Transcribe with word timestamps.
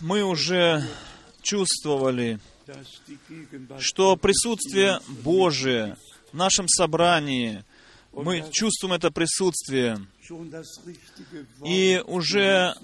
мы 0.00 0.22
уже 0.22 0.82
чувствовали, 1.42 2.40
что 3.78 4.16
присутствие 4.16 5.00
Божие 5.22 5.96
в 6.32 6.36
нашем 6.36 6.68
собрании, 6.68 7.64
мы 8.12 8.44
чувствуем 8.52 8.94
это 8.94 9.10
присутствие, 9.10 10.06
и 11.64 12.02
уже 12.06 12.74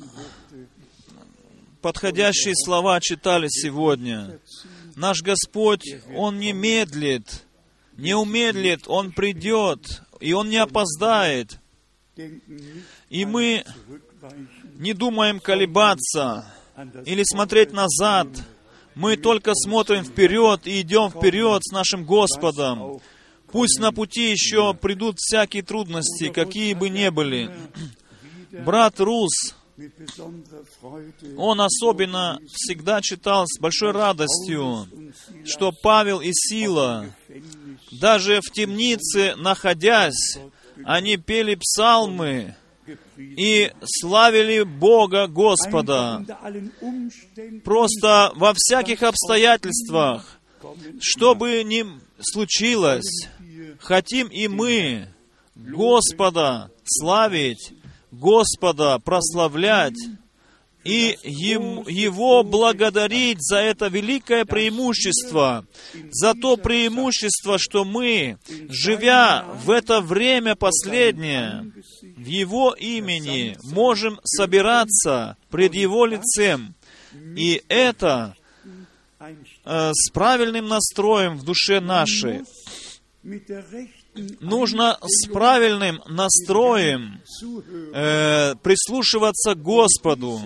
подходящие 1.81 2.55
слова 2.57 3.01
читали 3.01 3.49
сегодня. 3.49 4.39
Наш 4.97 5.23
Господь, 5.23 5.85
Он 6.15 6.39
не 6.39 6.53
медлит, 6.53 7.45
не 7.97 8.15
умедлит, 8.15 8.83
Он 8.87 9.13
придет, 9.13 10.03
и 10.21 10.33
Он 10.33 10.49
не 10.49 10.59
опоздает. 10.59 11.59
И 13.09 13.25
мы 13.25 13.65
не 14.81 14.95
думаем 14.95 15.41
колебаться 15.41 16.47
или 17.05 17.23
смотреть 17.23 17.73
назад. 17.73 18.29
Мы 18.95 19.17
только 19.17 19.53
смотрим 19.55 20.05
вперед 20.05 20.67
и 20.67 20.81
идем 20.81 21.11
вперед 21.11 21.63
с 21.63 21.71
нашим 21.71 22.05
Господом. 22.05 23.01
Пусть 23.53 23.79
на 23.79 23.93
пути 23.93 24.31
еще 24.31 24.73
придут 24.73 25.19
всякие 25.19 25.63
трудности, 25.63 26.31
какие 26.31 26.73
бы 26.73 26.89
ни 26.89 27.11
были. 27.11 27.51
Брат 28.51 28.99
Рус, 29.01 29.55
он 31.37 31.61
особенно 31.61 32.39
всегда 32.51 33.03
читал 33.03 33.45
с 33.47 33.61
большой 33.61 33.93
радостью, 33.93 34.89
что 35.45 35.73
Павел 35.73 36.21
и 36.21 36.31
Сила, 36.33 37.15
даже 37.93 38.41
в 38.41 38.51
темнице 38.51 39.35
находясь, 39.37 40.39
они 40.85 41.19
пели 41.19 41.55
псалмы 41.55 42.57
и 43.21 43.71
славили 43.85 44.63
Бога 44.63 45.27
Господа. 45.27 46.25
Просто 47.65 48.33
во 48.35 48.53
всяких 48.57 49.03
обстоятельствах, 49.03 50.41
что 51.01 51.35
бы 51.35 51.63
ни 51.65 51.85
случилось, 52.21 53.29
хотим 53.79 54.29
и 54.29 54.49
мы 54.49 55.09
Господа 55.55 56.71
славить, 56.85 57.73
Господа 58.11 58.99
прославлять 58.99 59.99
и 60.85 61.19
Его 61.23 62.43
благодарить 62.43 63.39
за 63.41 63.59
это 63.59 63.89
великое 63.89 64.45
преимущество, 64.45 65.67
за 66.11 66.35
то 66.35 66.57
преимущество, 66.57 67.59
что 67.59 67.85
мы, 67.85 68.39
живя 68.69 69.45
в 69.65 69.71
это 69.71 70.01
время 70.01 70.57
последнее, 70.57 71.73
в 72.03 72.25
Его 72.25 72.75
имени, 72.79 73.57
можем 73.63 74.21
собираться 74.25 75.37
пред 75.51 75.75
Его 75.75 76.07
лицем. 76.07 76.75
И 77.37 77.63
это 77.69 78.37
э, 79.19 79.91
с 79.93 80.11
правильным 80.13 80.69
настроем 80.69 81.37
в 81.37 81.45
душе 81.45 81.81
нашей 81.81 82.43
нужно 84.41 84.99
с 85.03 85.29
правильным 85.29 86.03
настроем 86.07 87.21
э, 87.95 88.55
прислушиваться 88.57 89.55
к 89.55 89.63
Господу. 89.63 90.41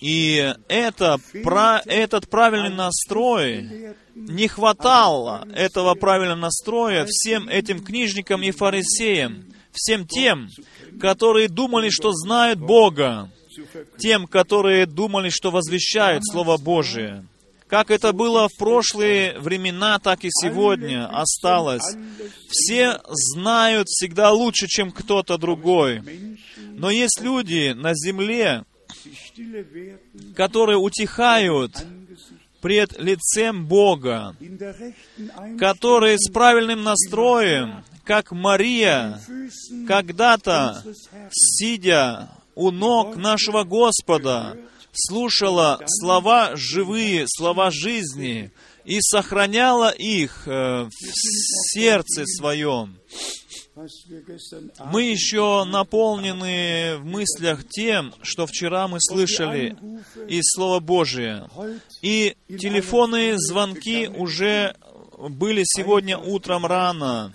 И 0.00 0.54
это, 0.68 1.18
про, 1.42 1.82
этот 1.84 2.28
правильный 2.30 2.74
настрой, 2.74 3.94
не 4.14 4.48
хватало 4.48 5.46
этого 5.54 5.94
правильного 5.94 6.38
настроя 6.38 7.06
всем 7.06 7.48
этим 7.48 7.82
книжникам 7.84 8.42
и 8.42 8.50
фарисеям, 8.50 9.44
всем 9.72 10.06
тем, 10.06 10.48
которые 11.00 11.48
думали, 11.48 11.90
что 11.90 12.12
знают 12.12 12.58
Бога, 12.58 13.30
тем, 13.98 14.26
которые 14.26 14.86
думали, 14.86 15.28
что 15.28 15.50
возвещают 15.50 16.26
Слово 16.26 16.56
Божие. 16.56 17.26
Как 17.66 17.92
это 17.92 18.12
было 18.12 18.48
в 18.48 18.56
прошлые 18.56 19.38
времена, 19.38 20.00
так 20.00 20.24
и 20.24 20.28
сегодня 20.30 21.06
осталось. 21.06 21.84
Все 22.48 22.98
знают 23.06 23.86
всегда 23.88 24.32
лучше, 24.32 24.66
чем 24.66 24.90
кто-то 24.90 25.38
другой. 25.38 26.02
Но 26.56 26.90
есть 26.90 27.20
люди 27.20 27.72
на 27.76 27.94
земле, 27.94 28.64
которые 30.34 30.78
утихают 30.78 31.72
пред 32.60 32.98
лицем 32.98 33.66
Бога, 33.66 34.36
которые 35.58 36.18
с 36.18 36.30
правильным 36.30 36.82
настроем, 36.82 37.84
как 38.04 38.32
Мария, 38.32 39.20
когда-то, 39.86 40.82
сидя 41.30 42.30
у 42.54 42.70
ног 42.70 43.16
нашего 43.16 43.64
Господа, 43.64 44.56
слушала 44.92 45.80
слова 45.86 46.52
живые, 46.56 47.24
слова 47.28 47.70
жизни 47.70 48.50
и 48.84 49.00
сохраняла 49.00 49.90
их 49.90 50.42
э, 50.46 50.84
в 50.84 50.90
сердце 51.72 52.24
своем. 52.26 52.96
Мы 54.92 55.04
еще 55.04 55.64
наполнены 55.64 56.96
в 56.98 57.04
мыслях 57.04 57.66
тем, 57.68 58.12
что 58.22 58.46
вчера 58.46 58.88
мы 58.88 58.98
слышали 59.00 59.76
из 60.28 60.42
Слова 60.54 60.80
Божия. 60.80 61.48
И 62.02 62.36
телефонные 62.48 63.38
звонки 63.38 64.08
уже 64.08 64.74
были 65.18 65.62
сегодня 65.64 66.18
утром 66.18 66.66
рано. 66.66 67.32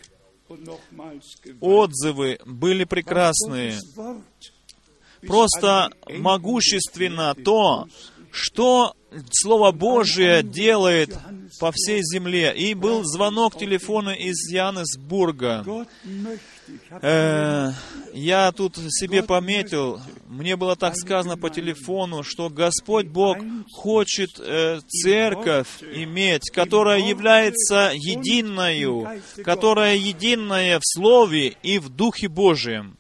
Отзывы 1.62 2.40
были 2.46 2.84
прекрасные 2.84 3.80
просто 5.26 5.90
могущественно 6.10 7.34
то, 7.34 7.88
что 8.36 8.96
Слово 9.32 9.72
Божие 9.72 10.44
делает 10.44 11.18
по 11.60 11.72
всей 11.74 12.02
земле. 12.04 12.54
И 12.56 12.74
был 12.74 13.04
звонок 13.06 13.58
телефона 13.58 14.10
из 14.10 14.50
Янесбурга. 14.52 15.88
Э, 17.02 17.72
я 18.14 18.52
тут 18.52 18.78
себе 18.90 19.24
пометил, 19.24 20.02
мне 20.28 20.58
было 20.58 20.76
так 20.76 20.98
сказано 20.98 21.38
по 21.38 21.50
телефону, 21.50 22.24
что 22.24 22.50
Господь 22.50 23.08
Бог 23.08 23.38
хочет 23.72 24.32
э, 24.40 24.80
церковь 24.88 25.82
иметь, 25.82 26.50
которая 26.50 27.00
является 27.00 27.92
единою, 27.94 29.08
которая 29.44 29.96
единая 29.96 30.80
в 30.80 30.84
Слове 30.84 31.56
и 31.64 31.80
в 31.80 31.90
Духе 31.90 32.28
Божьем 32.28 32.98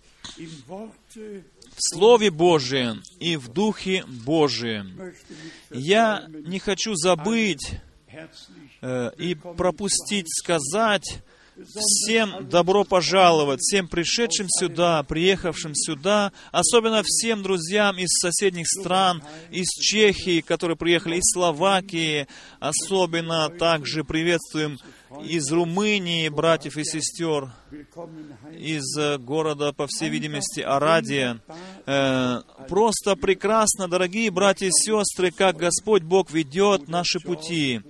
в 1.75 1.95
Слове 1.95 2.31
Божием 2.31 3.03
и 3.19 3.35
в 3.35 3.49
Духе 3.49 4.05
Божием. 4.07 5.13
Я 5.69 6.25
не 6.29 6.59
хочу 6.59 6.95
забыть 6.95 7.71
э, 8.81 9.11
и 9.17 9.35
пропустить 9.35 10.27
сказать 10.29 11.21
всем 11.63 12.49
добро 12.49 12.83
пожаловать, 12.83 13.61
всем 13.61 13.87
пришедшим 13.87 14.47
сюда, 14.49 15.03
приехавшим 15.03 15.73
сюда, 15.73 16.31
особенно 16.51 17.01
всем 17.03 17.43
друзьям 17.43 17.97
из 17.97 18.09
соседних 18.19 18.67
стран, 18.67 19.23
из 19.51 19.67
Чехии, 19.67 20.41
которые 20.41 20.77
приехали, 20.77 21.17
из 21.17 21.31
Словакии, 21.33 22.27
особенно 22.59 23.49
также 23.49 24.03
приветствуем 24.03 24.79
из 25.23 25.51
Румынии, 25.51 26.29
братьев 26.29 26.77
и 26.77 26.83
сестер, 26.83 27.51
из 28.51 28.97
э, 28.97 29.17
города, 29.17 29.73
по 29.73 29.87
всей 29.87 30.09
видимости, 30.09 30.59
Арадия. 30.61 31.41
Э, 31.85 32.41
просто 32.67 33.15
прекрасно, 33.15 33.87
дорогие 33.87 34.31
братья 34.31 34.67
и 34.67 34.71
сестры, 34.71 35.31
как 35.31 35.57
Господь 35.57 36.03
Бог 36.03 36.31
ведет 36.31 36.87
наши 36.87 37.19
пути. 37.19 37.81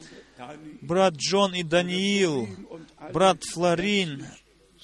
Брат 0.81 1.15
Джон 1.15 1.55
и 1.55 1.63
Даниил, 1.63 2.47
брат 3.11 3.43
Флорин, 3.43 4.25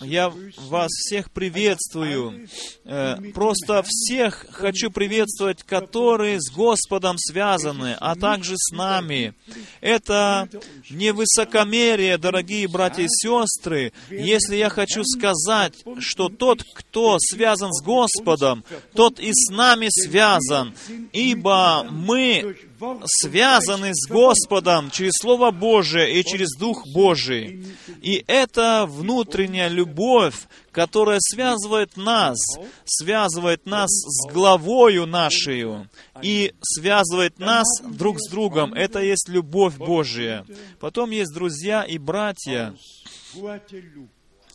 я 0.01 0.31
вас 0.57 0.89
всех 0.89 1.31
приветствую. 1.31 2.47
Э, 2.85 3.17
просто 3.33 3.83
всех 3.85 4.45
хочу 4.49 4.91
приветствовать, 4.91 5.63
которые 5.63 6.39
с 6.39 6.51
Господом 6.51 7.17
связаны, 7.17 7.95
а 7.99 8.15
также 8.15 8.55
с 8.57 8.71
нами. 8.71 9.33
Это 9.79 10.49
не 10.89 11.11
высокомерие, 11.11 12.17
дорогие 12.17 12.67
братья 12.67 13.03
и 13.03 13.07
сестры, 13.07 13.93
если 14.09 14.55
я 14.55 14.69
хочу 14.69 15.03
сказать, 15.03 15.75
что 15.99 16.29
тот, 16.29 16.63
кто 16.73 17.17
связан 17.19 17.71
с 17.71 17.83
Господом, 17.83 18.63
тот 18.93 19.19
и 19.19 19.31
с 19.33 19.49
нами 19.49 19.87
связан, 19.89 20.73
ибо 21.11 21.85
мы 21.89 22.57
связаны 23.05 23.91
с 23.93 24.09
Господом 24.09 24.91
через 24.91 25.13
Слово 25.19 25.51
Божие 25.51 26.19
и 26.19 26.23
через 26.23 26.49
Дух 26.57 26.85
Божий. 26.93 27.65
И 28.01 28.23
это 28.27 28.85
внутренняя 28.87 29.67
любовь, 29.67 30.35
которая 30.71 31.19
связывает 31.19 31.97
нас, 31.97 32.37
связывает 32.85 33.65
нас 33.65 33.89
с 33.89 34.31
главою 34.31 35.05
нашей 35.05 35.87
и 36.21 36.53
связывает 36.61 37.39
нас 37.39 37.67
друг 37.83 38.19
с 38.19 38.29
другом. 38.29 38.73
Это 38.73 38.99
есть 38.99 39.29
любовь 39.29 39.77
Божия. 39.77 40.45
Потом 40.79 41.11
есть 41.11 41.33
друзья 41.33 41.83
и 41.83 41.97
братья 41.97 42.73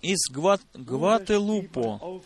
из 0.03 0.31
Гват... 0.31 0.61
Гвателупо. 0.75 2.23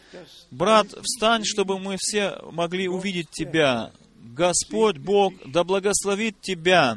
Брат, 0.51 0.89
встань, 1.03 1.45
чтобы 1.45 1.79
мы 1.79 1.97
все 1.99 2.39
могли 2.51 2.89
увидеть 2.89 3.31
тебя. 3.31 3.93
Господь 4.35 4.99
Бог 4.99 5.35
да 5.47 5.65
благословит 5.65 6.41
тебя, 6.41 6.97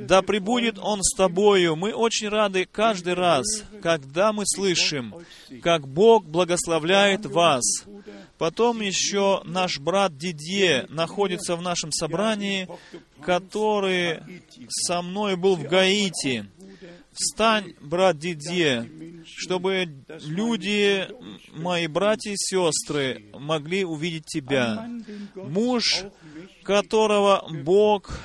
да 0.00 0.22
пребудет 0.22 0.78
Он 0.78 1.02
с 1.02 1.16
тобою. 1.16 1.76
Мы 1.76 1.92
очень 1.92 2.28
рады 2.28 2.66
каждый 2.70 3.14
раз, 3.14 3.46
когда 3.82 4.32
мы 4.32 4.44
слышим, 4.46 5.14
как 5.62 5.88
Бог 5.88 6.24
благословляет 6.26 7.26
вас. 7.26 7.64
Потом 8.38 8.82
еще 8.82 9.40
наш 9.44 9.78
брат 9.78 10.16
Дидье 10.18 10.86
находится 10.90 11.56
в 11.56 11.62
нашем 11.62 11.90
собрании, 11.90 12.68
который 13.22 14.20
со 14.68 15.00
мной 15.00 15.36
был 15.36 15.56
в 15.56 15.62
Гаити. 15.62 16.46
Встань, 17.16 17.74
брат 17.80 18.18
Дидье, 18.18 18.90
чтобы 19.24 19.88
люди, 20.26 21.08
мои 21.54 21.86
братья 21.86 22.30
и 22.30 22.36
сестры, 22.36 23.24
могли 23.32 23.84
увидеть 23.84 24.26
тебя. 24.26 24.86
Муж, 25.34 26.04
которого 26.62 27.46
Бог 27.64 28.20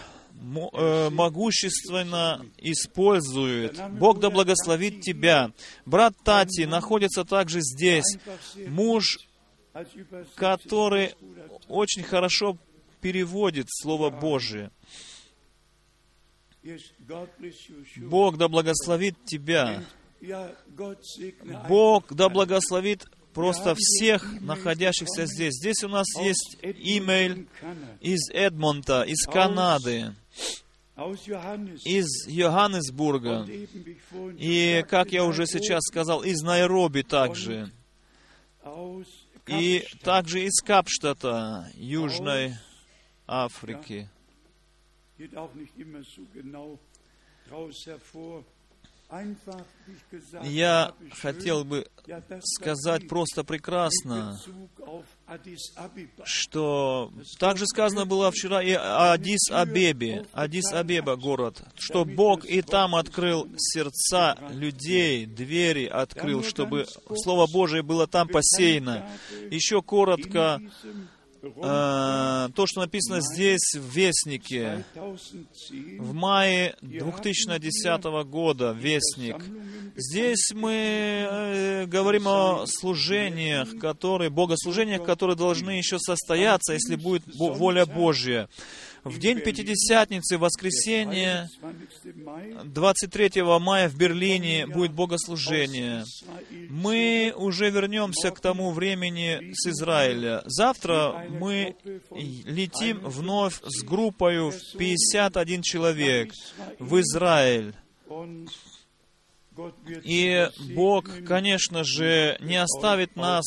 э, 0.74 1.10
могущественно 1.10 2.46
использует. 2.58 3.80
Бог 3.92 4.20
да 4.20 4.30
благословит 4.30 5.00
тебя. 5.02 5.52
Брат 5.86 6.14
Тати 6.24 6.66
находится 6.66 7.24
также 7.24 7.62
здесь. 7.62 8.18
Муж, 8.68 9.20
который 10.36 11.16
очень 11.70 12.04
хорошо 12.04 12.58
переводит 13.00 13.68
Слово 13.70 14.10
Божие. 14.10 14.70
Бог 17.98 18.38
да 18.38 18.48
благословит 18.48 19.16
тебя. 19.26 19.84
Бог 21.68 22.14
да 22.14 22.30
благословит 22.30 23.06
просто 23.34 23.74
всех 23.76 24.42
находящихся 24.42 25.26
здесь. 25.26 25.56
Здесь 25.56 25.84
у 25.84 25.90
нас 25.90 26.08
есть 26.20 26.58
имейл 26.62 27.48
из 28.00 28.30
Эдмонта, 28.32 29.04
из 29.04 29.26
Канады, 29.26 30.14
из 31.86 32.28
Йоханнесбурга, 32.28 33.48
и, 34.38 34.86
как 34.88 35.12
я 35.12 35.24
уже 35.26 35.48
сейчас 35.48 35.82
сказал, 35.84 36.22
из 36.24 36.42
Найроби 36.42 37.02
также, 37.02 37.72
и 39.48 39.84
также 40.04 40.44
из 40.44 40.62
Капштата, 40.62 41.68
Южной 41.74 42.54
Африки. 43.26 44.10
Я 50.44 50.94
хотел 51.12 51.66
бы 51.66 51.86
сказать 52.44 53.10
просто 53.10 53.44
прекрасно, 53.44 54.40
что 56.24 57.12
также 57.38 57.66
сказано 57.68 58.06
было 58.06 58.32
вчера 58.32 58.64
и 58.64 58.72
о 58.72 59.14
Адис-Абебе, 59.18 60.28
Адис-Абеба 60.32 61.18
город, 61.18 61.62
что 61.78 62.06
Бог 62.06 62.46
и 62.46 62.62
там 62.62 62.96
открыл 62.96 63.50
сердца 63.58 64.38
людей, 64.52 65.26
двери 65.26 65.88
открыл, 65.88 66.42
чтобы 66.42 66.86
Слово 67.14 67.48
Божие 67.52 67.84
было 67.84 68.08
там 68.08 68.30
посеяно. 68.30 69.10
Еще 69.50 69.82
коротко 69.82 70.62
э, 71.42 72.50
то, 72.56 72.66
что 72.68 72.82
написано 72.82 73.20
здесь 73.22 73.74
в 73.74 73.90
Вестнике, 73.96 74.86
в 76.00 76.14
мае 76.14 76.76
2010 76.82 78.04
года, 78.26 78.72
Вестник. 78.72 79.44
Здесь 79.96 80.52
мы 80.54 80.74
э, 80.74 81.86
говорим 81.86 82.28
о 82.28 82.66
служениях, 82.68 83.78
которые, 83.80 84.30
богослужениях, 84.30 85.04
которые 85.04 85.36
должны 85.36 85.72
еще 85.72 86.00
состояться, 86.00 86.74
если 86.74 86.96
будет 86.96 87.24
воля 87.36 87.86
Божья. 87.86 88.48
В 89.04 89.18
день 89.18 89.40
Пятидесятницы, 89.40 90.38
воскресенье, 90.38 91.50
23 92.66 93.42
мая 93.60 93.90
в 93.90 93.98
Берлине 93.98 94.68
будет 94.68 94.94
богослужение. 94.94 96.04
Мы 96.70 97.34
уже 97.36 97.72
вернемся 97.72 98.30
к 98.30 98.40
тому 98.40 98.72
времени 98.72 99.54
с 99.54 99.68
Израиля. 99.68 100.44
Завтра 100.46 101.26
мы 101.30 101.76
летим 102.12 103.00
вновь 103.00 103.60
с 103.64 103.84
группой 103.84 104.52
в 104.52 104.78
51 104.78 105.64
человек 105.64 106.32
в 106.78 107.00
Израиль. 107.00 107.74
И 110.04 110.48
Бог, 110.76 111.10
конечно 111.28 111.84
же, 111.84 112.38
не 112.40 112.58
оставит 112.58 113.16
нас 113.16 113.46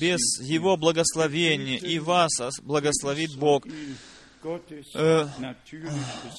без 0.00 0.20
Его 0.40 0.76
благословения, 0.76 1.78
и 1.78 2.00
вас 2.00 2.32
благословит 2.62 3.36
Бог. 3.36 3.64
Э, 4.94 5.26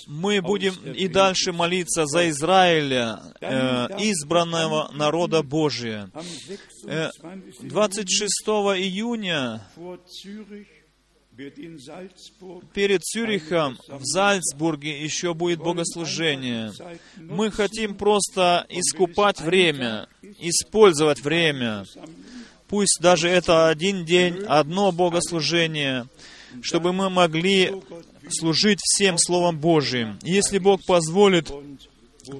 мы 0.07 0.41
будем 0.41 0.73
и 0.93 1.07
дальше 1.07 1.51
молиться 1.51 2.05
за 2.05 2.29
Израиля, 2.29 3.21
э, 3.41 3.87
избранного 3.99 4.91
народа 4.93 5.43
Божия. 5.43 6.09
26 7.61 8.47
э, 8.47 8.81
июня 8.81 9.61
перед 12.73 13.03
Цюрихом 13.03 13.77
в 13.87 14.03
Зальцбурге 14.03 15.03
еще 15.03 15.33
будет 15.33 15.59
богослужение. 15.59 16.71
Мы 17.17 17.51
хотим 17.51 17.95
просто 17.95 18.65
искупать 18.69 19.39
время, 19.39 20.07
использовать 20.39 21.21
время. 21.21 21.85
Пусть 22.67 22.99
даже 23.01 23.29
это 23.29 23.69
один 23.69 24.03
день, 24.03 24.43
одно 24.47 24.91
богослужение, 24.91 26.07
чтобы 26.61 26.93
мы 26.93 27.09
могли 27.09 27.73
служить 28.29 28.79
всем 28.81 29.17
Словом 29.17 29.59
Божиим. 29.59 30.19
Если 30.23 30.57
Бог 30.59 30.85
позволит, 30.85 31.51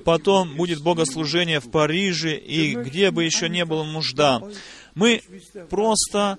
потом 0.04 0.56
будет 0.56 0.82
богослужение 0.82 1.60
в 1.60 1.72
Париже 1.72 2.36
и 2.36 2.76
где 2.76 3.12
бы 3.12 3.24
еще 3.24 3.50
не 3.50 3.66
было 3.66 3.84
нужда. 3.84 4.42
Мы 4.96 5.22
просто 5.70 6.38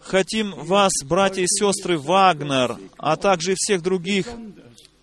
хотим 0.00 0.52
вас, 0.52 0.92
братья 1.04 1.42
и 1.42 1.48
сестры 1.48 1.98
Вагнер, 1.98 2.76
а 2.96 3.16
также 3.16 3.54
всех 3.56 3.82
других, 3.82 4.28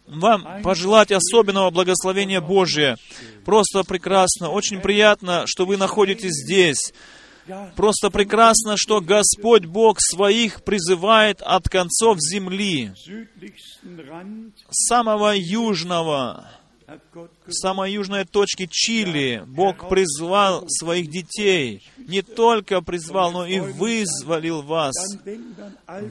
вам 0.07 0.61
пожелать 0.63 1.11
особенного 1.11 1.69
благословения 1.69 2.39
Божия. 2.39 2.97
Просто 3.43 3.83
прекрасно, 3.83 4.49
очень 4.49 4.79
приятно, 4.79 5.43
что 5.45 5.65
вы 5.65 5.75
находитесь 5.77 6.31
здесь. 6.31 6.93
Просто 7.75 8.09
прекрасно, 8.09 8.75
что 8.77 9.01
Господь 9.01 9.65
Бог 9.65 9.97
своих 9.99 10.63
призывает 10.63 11.41
от 11.41 11.69
концов 11.69 12.17
земли, 12.19 12.91
самого 14.69 15.33
южного, 15.35 16.49
самой 17.49 17.93
южной 17.93 18.25
точки 18.25 18.67
Чили 18.69 19.43
Бог 19.45 19.89
призвал 19.89 20.65
своих 20.67 21.09
детей. 21.09 21.83
Не 21.97 22.21
только 22.21 22.81
призвал, 22.81 23.31
но 23.31 23.45
и 23.45 23.59
вызволил 23.59 24.61
вас, 24.61 24.95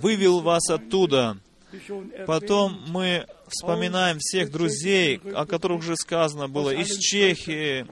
вывел 0.00 0.40
вас 0.40 0.68
оттуда. 0.70 1.38
Потом 2.26 2.80
мы 2.88 3.26
вспоминаем 3.48 4.18
всех 4.18 4.50
друзей, 4.50 5.20
о 5.34 5.46
которых 5.46 5.80
уже 5.80 5.96
сказано 5.96 6.48
было, 6.48 6.70
из 6.70 6.98
Чехии, 6.98 7.86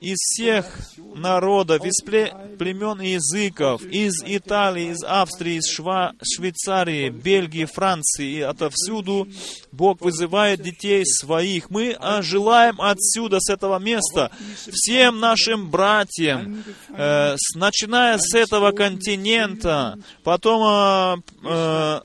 из 0.00 0.16
всех 0.16 0.66
народов, 1.14 1.84
из 1.84 2.02
племен 2.02 3.00
и 3.00 3.10
языков, 3.10 3.82
из 3.82 4.22
Италии, 4.24 4.92
из 4.92 5.02
Австрии, 5.02 5.56
из 5.56 5.68
Шва, 5.68 6.12
Швейцарии, 6.22 7.08
Бельгии, 7.08 7.64
Франции, 7.64 8.38
и 8.38 8.40
отовсюду 8.40 9.28
Бог 9.72 10.00
вызывает 10.00 10.62
детей 10.62 11.04
своих. 11.04 11.70
Мы 11.70 11.96
желаем 12.20 12.80
отсюда, 12.80 13.40
с 13.40 13.50
этого 13.50 13.78
места, 13.78 14.30
всем 14.70 15.20
нашим 15.20 15.70
братьям, 15.70 16.62
э, 16.90 17.36
начиная 17.54 18.18
с 18.18 18.34
этого 18.34 18.72
континента, 18.72 19.98
потом 20.22 20.62
э, 20.62 21.16
э, 21.44 22.00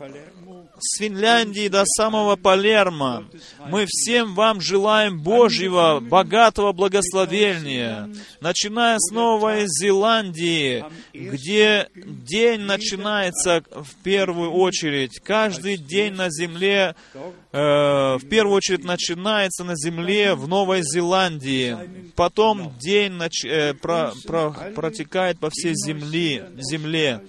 с 0.84 1.00
Финляндии 1.00 1.68
до 1.70 1.84
самого 1.86 2.36
Палермо. 2.36 3.24
Мы 3.68 3.86
всем 3.88 4.36
вам 4.36 4.60
желаем 4.62 5.20
Божьего, 5.20 6.00
богатого 6.02 6.74
благословения, 6.74 8.10
начиная 8.42 8.98
с 9.00 9.12
Новой 9.12 9.64
Зеландии, 9.68 10.84
где 11.14 11.88
день 11.96 12.62
начинается 12.62 13.64
в 13.72 13.96
первую 14.04 14.52
очередь. 14.52 15.20
Каждый 15.24 15.78
день 15.78 16.14
на 16.14 16.30
земле, 16.30 16.96
э, 17.14 17.58
в 17.58 18.28
первую 18.30 18.58
очередь, 18.58 18.84
начинается 18.84 19.64
на 19.64 19.76
земле 19.76 20.36
в 20.36 20.48
Новой 20.48 20.82
Зеландии. 20.84 21.78
Потом 22.16 22.74
день 22.80 23.14
нач, 23.14 23.46
э, 23.46 23.74
про, 23.74 24.12
про, 24.28 24.52
протекает 24.76 25.40
по 25.40 25.50
всей 25.50 25.74
земле, 25.76 26.50
земле. 26.58 27.22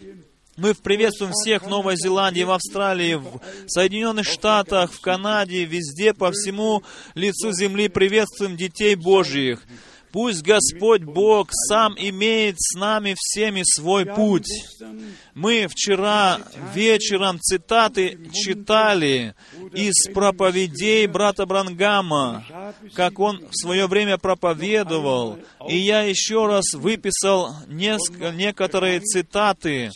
Мы 0.57 0.73
приветствуем 0.73 1.33
всех 1.33 1.65
в 1.65 1.69
Новой 1.69 1.97
Зеландии, 1.97 2.43
в 2.45 2.53
Австралии, 2.53 3.15
в 3.15 3.41
Соединенных 3.67 4.25
Штатах, 4.25 4.93
в 4.93 5.01
Канаде, 5.01 5.65
везде, 5.65 6.15
по 6.15 6.31
всему 6.31 6.85
лицу 7.17 7.53
земли 7.53 7.89
приветствуем 7.89 8.57
детей 8.57 8.95
Божьих. 8.95 9.63
Пусть 10.13 10.43
Господь 10.43 11.03
Бог 11.03 11.49
сам 11.51 11.97
имеет 11.99 12.55
с 12.61 12.79
нами 12.79 13.17
всеми 13.19 13.63
свой 13.65 14.07
путь. 14.07 14.47
Мы 15.35 15.67
вчера 15.69 16.39
вечером 16.75 17.41
цитаты 17.41 18.19
читали 18.33 19.35
из 19.73 20.09
проповедей 20.13 21.07
брата 21.09 21.45
Брангама, 21.45 22.45
как 22.95 23.19
он 23.19 23.45
в 23.51 23.55
свое 23.55 23.89
время 23.89 24.17
проповедовал. 24.17 25.39
И 25.69 25.77
я 25.77 26.03
еще 26.03 26.47
раз 26.47 26.75
выписал 26.75 27.51
несколько, 27.67 28.31
некоторые 28.31 29.01
цитаты, 29.01 29.91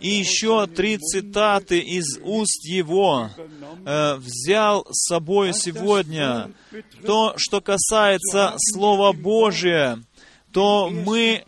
и 0.00 0.08
еще 0.08 0.68
три 0.68 0.98
цитаты 0.98 1.80
из 1.80 2.20
уст 2.22 2.64
его 2.64 3.30
э, 3.84 4.14
взял 4.16 4.86
с 4.88 5.08
собой 5.08 5.52
сегодня. 5.52 6.52
То, 7.04 7.34
что 7.36 7.60
касается 7.60 8.54
Слова 8.72 9.12
Божия, 9.12 10.00
то 10.52 10.88
мы 10.88 11.44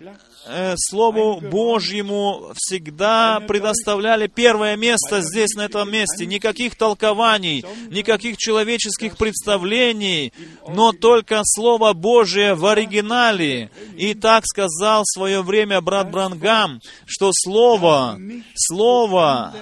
э, 0.48 0.74
Слову 0.76 1.40
Божьему 1.40 2.52
всегда 2.56 3.40
предоставляли 3.40 4.26
первое 4.26 4.76
место 4.76 5.20
здесь, 5.22 5.54
на 5.54 5.62
этом 5.62 5.90
месте. 5.90 6.26
Никаких 6.26 6.76
толкований, 6.76 7.64
никаких 7.90 8.36
человеческих 8.36 9.16
представлений, 9.16 10.32
но 10.66 10.92
только 10.92 11.40
Слово 11.44 11.92
Божие 11.92 12.54
в 12.54 12.66
оригинале. 12.66 13.70
И 13.96 14.14
так 14.14 14.44
сказал 14.46 15.02
в 15.02 15.12
свое 15.12 15.42
время 15.42 15.80
брат 15.80 16.10
Брангам, 16.10 16.80
что 17.06 17.30
Слово, 17.32 18.18
Слово 18.54 19.54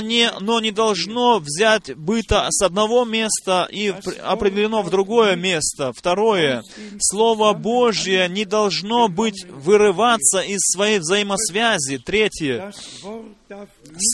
не, 0.00 0.30
но 0.40 0.60
не 0.60 0.70
должно 0.70 1.38
взять 1.38 1.94
быта 1.96 2.46
с 2.50 2.62
одного 2.62 3.04
места 3.04 3.68
и 3.70 3.94
определено 4.22 4.82
в 4.82 4.90
другое 4.90 5.36
место. 5.36 5.92
Второе, 5.92 6.62
Слово 7.00 7.52
Божье 7.52 8.28
не 8.28 8.44
должно 8.44 9.08
быть 9.08 9.44
вырываться 9.48 10.40
из 10.40 10.60
своей 10.60 10.98
взаимосвязи. 10.98 11.98
Третье, 11.98 12.72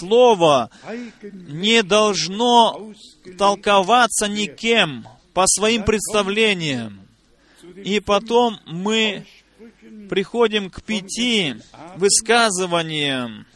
Слово 0.01 0.71
не 1.33 1.83
должно 1.83 2.93
толковаться 3.39 4.29
никем 4.29 5.07
по 5.35 5.47
своим 5.47 5.85
представлениям. 5.85 7.01
И 7.77 8.01
потом 8.01 8.59
мы 8.67 9.27
приходим 10.11 10.71
к 10.71 10.83
пяти 10.83 11.57
высказываниям, 11.97 13.47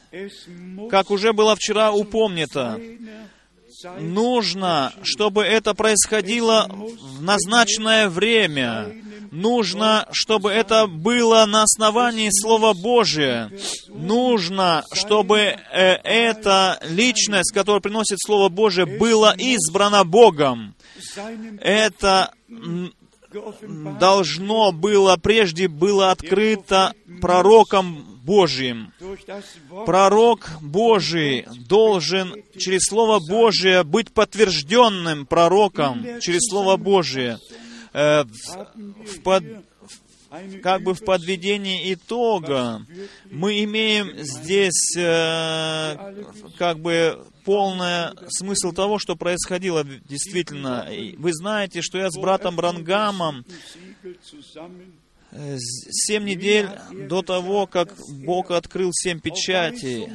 как 0.90 1.10
уже 1.10 1.32
было 1.32 1.56
вчера 1.56 1.92
упомнито, 1.92 2.80
нужно, 3.98 4.92
чтобы 5.02 5.44
это 5.44 5.74
происходило 5.74 6.68
в 6.70 7.22
назначенное 7.22 8.08
время. 8.08 8.92
Нужно, 9.32 10.08
чтобы 10.12 10.50
это 10.50 10.86
было 10.86 11.44
на 11.46 11.64
основании 11.64 12.30
Слова 12.30 12.72
Божия. 12.72 13.50
Нужно, 13.88 14.84
чтобы 14.92 15.38
э, 15.38 15.56
эта 16.04 16.78
личность, 16.88 17.52
которая 17.52 17.80
приносит 17.80 18.18
Слово 18.24 18.48
Божие, 18.48 18.86
была 18.86 19.34
избрана 19.36 20.04
Богом. 20.04 20.74
Это 21.60 22.32
должно 23.98 24.72
было, 24.72 25.16
прежде 25.16 25.68
было 25.68 26.10
открыто 26.10 26.92
пророком 27.20 28.16
Божьим. 28.24 28.92
Пророк 29.86 30.50
Божий 30.60 31.46
должен 31.68 32.34
через 32.58 32.82
Слово 32.88 33.20
Божие 33.20 33.84
быть 33.84 34.12
подтвержденным 34.12 35.26
пророком 35.26 36.04
через 36.20 36.40
Слово 36.50 36.76
Божие. 36.76 37.38
Э, 37.92 38.24
в, 38.24 39.20
под, 39.22 39.44
как 40.62 40.82
бы 40.82 40.94
в 40.94 41.04
подведении 41.04 41.92
итога 41.92 42.82
мы 43.30 43.62
имеем 43.64 44.12
здесь 44.18 44.96
э, 44.96 46.24
как 46.58 46.78
бы 46.80 47.24
полный 47.44 48.10
смысл 48.28 48.72
того, 48.72 48.98
что 48.98 49.16
происходило 49.16 49.84
действительно. 49.84 50.88
Вы 51.16 51.32
знаете, 51.32 51.82
что 51.82 51.98
я 51.98 52.10
с 52.10 52.16
братом 52.18 52.56
Брангамом 52.56 53.44
Э, 55.32 55.56
семь 55.58 56.24
недель 56.24 56.68
до 57.08 57.20
того, 57.20 57.66
как 57.66 57.92
Бог 58.24 58.50
открыл 58.50 58.90
семь 58.92 59.20
печатей, 59.20 60.08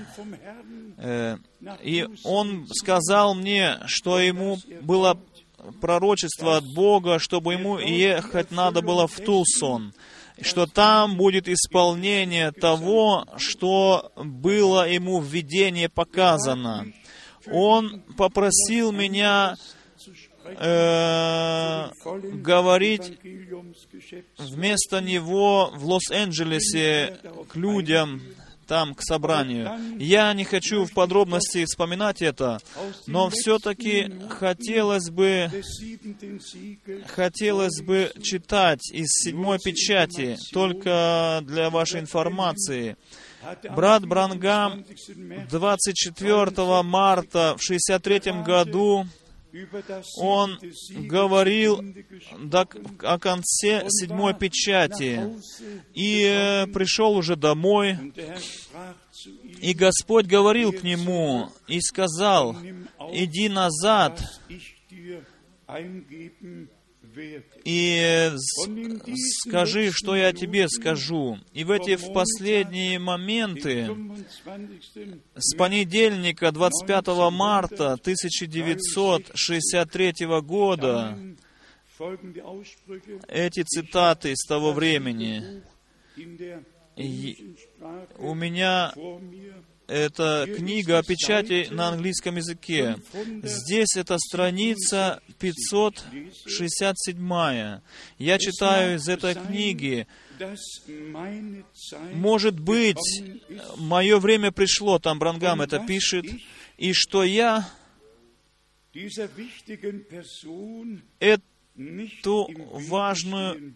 э, 0.97 1.37
и 1.83 2.07
Он 2.23 2.67
сказал 2.71 3.35
мне, 3.35 3.77
что 3.85 4.19
ему 4.19 4.57
было 4.81 5.19
пророчество 5.81 6.57
от 6.57 6.65
Бога, 6.73 7.19
чтобы 7.19 7.53
ему 7.53 7.79
ехать 7.79 8.51
надо 8.51 8.81
было 8.81 9.07
в 9.07 9.19
Тулсон, 9.19 9.93
что 10.41 10.65
там 10.65 11.17
будет 11.17 11.47
исполнение 11.47 12.51
того, 12.51 13.25
что 13.37 14.11
было 14.15 14.89
ему 14.89 15.19
в 15.19 15.25
видении 15.25 15.87
показано. 15.87 16.87
Он 17.47 18.01
попросил 18.17 18.91
меня 18.91 19.55
э, 20.43 21.89
говорить 22.33 23.19
вместо 24.37 25.01
него 25.01 25.71
в 25.73 25.85
Лос-Анджелесе 25.85 27.19
к 27.49 27.55
людям, 27.55 28.21
там, 28.71 28.95
к 28.95 29.01
собранию. 29.01 29.69
Я 29.99 30.31
не 30.33 30.45
хочу 30.45 30.85
в 30.85 30.93
подробности 30.93 31.65
вспоминать 31.65 32.21
это, 32.21 32.57
но 33.05 33.29
все-таки 33.29 34.09
хотелось 34.29 35.09
бы, 35.09 35.51
хотелось 37.05 37.81
бы 37.81 38.13
читать 38.23 38.79
из 38.93 39.07
седьмой 39.09 39.59
печати, 39.59 40.37
только 40.53 41.41
для 41.43 41.69
вашей 41.69 41.99
информации. 41.99 42.95
Брат 43.75 44.05
Брангам 44.05 44.85
24 45.49 46.81
марта 46.83 47.55
в 47.57 47.61
63 47.61 48.31
году 48.45 49.05
он 50.17 50.59
говорил 50.89 51.83
о 53.03 53.19
конце 53.19 53.85
седьмой 53.89 54.33
печати. 54.33 55.35
И 55.93 56.23
э, 56.23 56.67
пришел 56.67 57.15
уже 57.15 57.35
домой, 57.35 57.97
и 59.59 59.73
Господь 59.73 60.25
говорил 60.25 60.71
к 60.71 60.83
нему 60.83 61.49
и 61.67 61.79
сказал, 61.81 62.55
иди 63.11 63.49
назад 63.49 64.21
и 67.63 68.31
скажи, 69.45 69.91
что 69.91 70.15
я 70.15 70.33
тебе 70.33 70.67
скажу. 70.69 71.37
И 71.53 71.63
в 71.63 71.69
эти 71.71 71.95
в 71.95 72.13
последние 72.13 72.99
моменты, 72.99 73.89
с 75.35 75.55
понедельника 75.55 76.51
25 76.51 77.07
марта 77.31 77.93
1963 77.93 80.13
года, 80.41 81.17
эти 83.27 83.63
цитаты 83.63 84.35
с 84.35 84.45
того 84.47 84.73
времени, 84.73 85.63
у 88.17 88.35
меня 88.35 88.93
это 89.91 90.47
книга 90.55 90.99
о 90.99 91.03
печати 91.03 91.67
на 91.69 91.89
английском 91.89 92.37
языке. 92.37 92.95
Здесь 93.43 93.97
это 93.97 94.17
страница 94.17 95.21
567. 95.39 97.81
Я 98.17 98.39
читаю 98.39 98.95
из 98.95 99.09
этой 99.09 99.35
книги. 99.35 100.07
Может 102.13 102.59
быть, 102.59 103.23
мое 103.77 104.17
время 104.19 104.51
пришло, 104.51 104.97
там 104.97 105.19
Брангам 105.19 105.61
это 105.61 105.77
пишет, 105.79 106.25
и 106.77 106.93
что 106.93 107.23
я 107.23 107.69
эту 111.77 112.49
важную, 112.73 113.73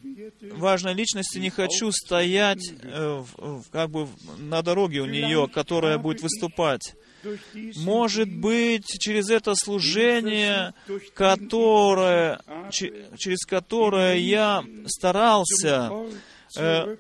важной 0.54 0.94
личности 0.94 1.38
не 1.38 1.50
хочу 1.50 1.92
стоять 1.92 2.62
э, 2.82 3.24
в, 3.38 3.64
как 3.72 3.90
бы 3.90 4.08
на 4.38 4.62
дороге 4.62 5.02
у 5.02 5.06
нее, 5.06 5.48
которая 5.48 5.98
будет 5.98 6.22
выступать. 6.22 6.96
Может 7.78 8.32
быть, 8.32 8.86
через 9.00 9.30
это 9.30 9.56
служение, 9.56 10.74
которое, 11.16 12.40
через 12.70 13.46
которое 13.46 14.18
я 14.18 14.64
старался 14.86 15.92
э, 16.58 16.98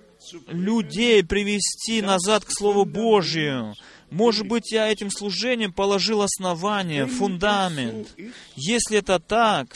людей 0.47 1.23
привести 1.23 2.01
назад 2.01 2.45
к 2.45 2.51
Слову 2.51 2.85
Божию, 2.85 3.75
может 4.09 4.47
быть, 4.47 4.71
я 4.71 4.87
этим 4.87 5.11
служением 5.11 5.73
положил 5.73 6.21
основание, 6.21 7.05
фундамент. 7.05 8.07
Если 8.55 8.99
это 8.99 9.19
так, 9.19 9.75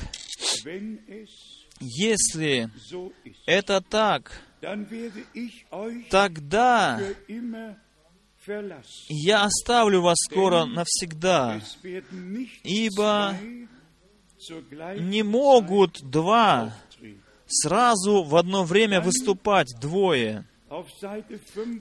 если 1.80 2.70
это 3.46 3.82
так, 3.82 4.42
тогда 6.10 7.00
я 9.10 9.44
оставлю 9.44 10.02
вас 10.02 10.18
скоро 10.30 10.66
навсегда, 10.66 11.62
ибо 12.64 13.36
не 15.00 15.24
могут 15.24 16.02
два 16.02 16.74
сразу 17.48 18.24
в 18.24 18.36
одно 18.36 18.64
время 18.64 19.02
выступать 19.02 19.68
двое 19.80 20.46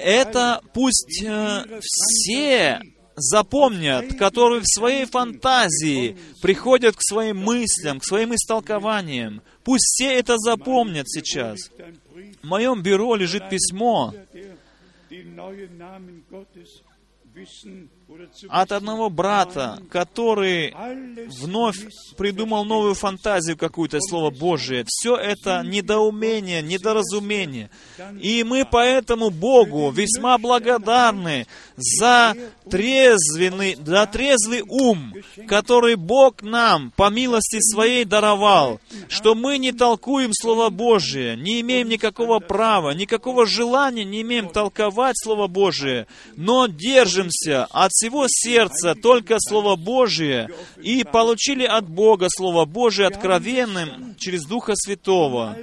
это 0.00 0.60
пусть 0.72 1.22
э, 1.24 1.80
все 1.80 2.80
запомнят, 3.16 4.16
которые 4.18 4.60
в 4.60 4.66
своей 4.66 5.04
фантазии 5.06 6.16
приходят 6.42 6.96
к 6.96 7.02
своим 7.02 7.38
мыслям, 7.38 8.00
к 8.00 8.04
своим 8.04 8.34
истолкованиям. 8.34 9.42
Пусть 9.64 9.84
все 9.84 10.12
это 10.12 10.36
запомнят 10.38 11.08
сейчас. 11.08 11.70
В 12.42 12.46
моем 12.46 12.82
бюро 12.82 13.14
лежит 13.16 13.48
письмо 13.48 14.12
от 18.48 18.72
одного 18.72 19.10
брата, 19.10 19.80
который 19.90 20.74
вновь 21.40 21.76
придумал 22.16 22.64
новую 22.64 22.94
фантазию 22.94 23.56
какую-то, 23.56 23.98
Слово 24.00 24.30
Божие. 24.30 24.84
Все 24.86 25.16
это 25.16 25.62
недоумение, 25.64 26.62
недоразумение. 26.62 27.70
И 28.20 28.44
мы 28.44 28.66
поэтому 28.70 29.30
Богу 29.30 29.90
весьма 29.90 30.38
благодарны 30.38 31.46
за 31.76 32.34
трезвенный, 32.70 33.76
за 33.76 34.06
трезвый 34.06 34.62
ум, 34.62 35.14
который 35.46 35.96
Бог 35.96 36.42
нам 36.42 36.92
по 36.96 37.10
милости 37.10 37.58
своей 37.60 38.04
даровал, 38.04 38.80
что 39.08 39.34
мы 39.34 39.58
не 39.58 39.72
толкуем 39.72 40.32
Слово 40.32 40.70
Божие, 40.70 41.36
не 41.36 41.60
имеем 41.60 41.88
никакого 41.88 42.38
права, 42.38 42.90
никакого 42.90 43.46
желания 43.46 44.04
не 44.04 44.22
имеем 44.22 44.48
толковать 44.48 45.16
Слово 45.22 45.46
Божие, 45.46 46.06
но 46.36 46.66
держимся 46.66 47.66
от 47.70 47.92
всего 48.04 48.26
сердца 48.28 48.94
только 48.94 49.36
Слово 49.38 49.76
Божие 49.76 50.50
и 50.82 51.04
получили 51.04 51.64
от 51.64 51.88
Бога 51.88 52.26
Слово 52.28 52.66
Божие 52.66 53.08
откровенным 53.08 54.14
через 54.18 54.44
Духа 54.44 54.74
Святого. 54.76 55.56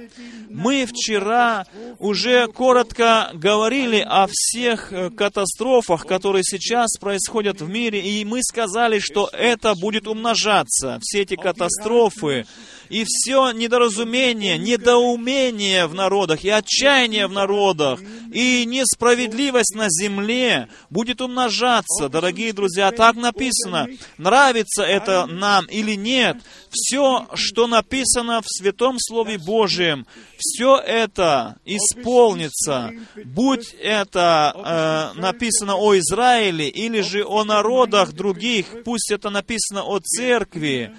Мы 0.50 0.84
вчера 0.84 1.64
уже 2.00 2.48
коротко 2.48 3.30
говорили 3.32 4.04
о 4.06 4.26
всех 4.28 4.92
э, 4.92 5.10
катастрофах, 5.10 6.04
которые 6.04 6.42
сейчас 6.44 6.98
происходят 7.00 7.60
в 7.60 7.68
мире, 7.68 8.00
и 8.00 8.24
мы 8.24 8.42
сказали, 8.42 8.98
что 8.98 9.30
это 9.32 9.74
будет 9.74 10.08
умножаться, 10.08 10.98
все 11.00 11.22
эти 11.22 11.36
катастрофы, 11.36 12.44
и 12.92 13.04
все 13.06 13.52
недоразумение, 13.52 14.58
недоумение 14.58 15.86
в 15.86 15.94
народах, 15.94 16.44
и 16.44 16.50
отчаяние 16.50 17.26
в 17.26 17.32
народах, 17.32 18.00
и 18.30 18.66
несправедливость 18.66 19.74
на 19.74 19.86
земле 19.88 20.68
будет 20.90 21.22
умножаться. 21.22 22.10
Дорогие 22.10 22.52
друзья, 22.52 22.90
так 22.92 23.16
написано. 23.16 23.88
Нравится 24.18 24.82
это 24.82 25.24
нам 25.24 25.64
или 25.66 25.94
нет, 25.94 26.36
все, 26.68 27.28
что 27.32 27.66
написано 27.66 28.42
в 28.42 28.46
Святом 28.46 28.96
Слове 28.98 29.38
Божьем, 29.38 30.06
все 30.36 30.76
это 30.76 31.56
исполнится, 31.64 32.92
будь 33.24 33.74
это 33.80 35.12
э, 35.16 35.18
написано 35.18 35.76
о 35.76 35.96
Израиле 35.96 36.68
или 36.68 37.00
же 37.00 37.24
о 37.24 37.44
народах 37.44 38.12
других, 38.12 38.82
пусть 38.84 39.10
это 39.10 39.30
написано 39.30 39.82
о 39.82 39.98
церкви, 39.98 40.94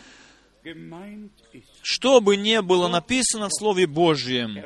что 1.83 2.21
бы 2.21 2.37
ни 2.37 2.59
было 2.61 2.87
написано 2.87 3.49
в 3.49 3.53
Слове 3.53 3.87
Божьем, 3.87 4.63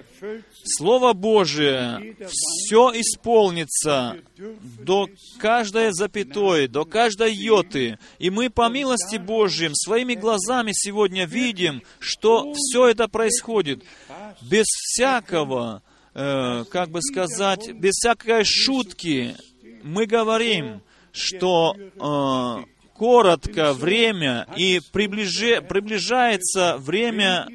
Слово 0.64 1.14
Божие 1.14 2.16
все 2.30 2.92
исполнится 2.94 4.18
до 4.38 5.10
каждой 5.40 5.92
запятой, 5.94 6.68
до 6.68 6.86
каждой 6.86 7.34
йоты. 7.34 7.98
И 8.20 8.30
мы 8.30 8.52
по 8.52 8.70
милости 8.70 9.18
Божьим 9.18 9.74
своими 9.74 10.14
глазами 10.14 10.72
сегодня 10.74 11.26
видим, 11.26 11.82
что 12.00 12.54
все 12.54 12.88
это 12.88 13.08
происходит. 13.08 13.84
без 14.42 14.66
всякого, 14.66 15.82
э, 16.14 16.66
как 16.70 16.90
бы 16.90 17.02
сказать, 17.02 17.72
без 17.74 17.94
всякой 17.94 18.44
шутки 18.46 19.36
мы 19.84 20.06
говорим, 20.06 20.82
что 21.12 21.76
э, 21.76 22.77
коротко 22.98 23.74
время 23.74 24.48
и 24.56 24.82
приближе, 24.92 25.62
приближается 25.62 26.78
время 26.78 27.48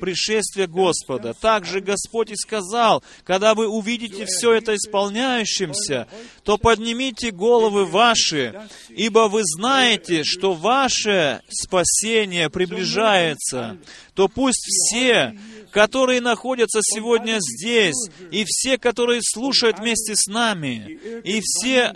пришествия 0.00 0.66
Господа. 0.66 1.34
Также 1.34 1.80
Господь 1.80 2.30
и 2.30 2.36
сказал, 2.36 3.02
когда 3.24 3.54
вы 3.54 3.68
увидите 3.68 4.26
все 4.26 4.52
это 4.52 4.74
исполняющимся, 4.74 6.08
то 6.42 6.58
поднимите 6.58 7.30
головы 7.30 7.84
ваши, 7.86 8.68
ибо 8.88 9.28
вы 9.28 9.42
знаете, 9.44 10.24
что 10.24 10.54
ваше 10.54 11.42
спасение 11.48 12.50
приближается. 12.50 13.78
То 14.14 14.28
пусть 14.28 14.64
все, 14.66 15.38
которые 15.70 16.20
находятся 16.20 16.80
сегодня 16.82 17.38
здесь, 17.40 18.08
и 18.32 18.44
все, 18.46 18.78
которые 18.78 19.20
слушают 19.22 19.78
вместе 19.78 20.14
с 20.16 20.26
нами, 20.26 20.98
и 21.22 21.40
все, 21.40 21.94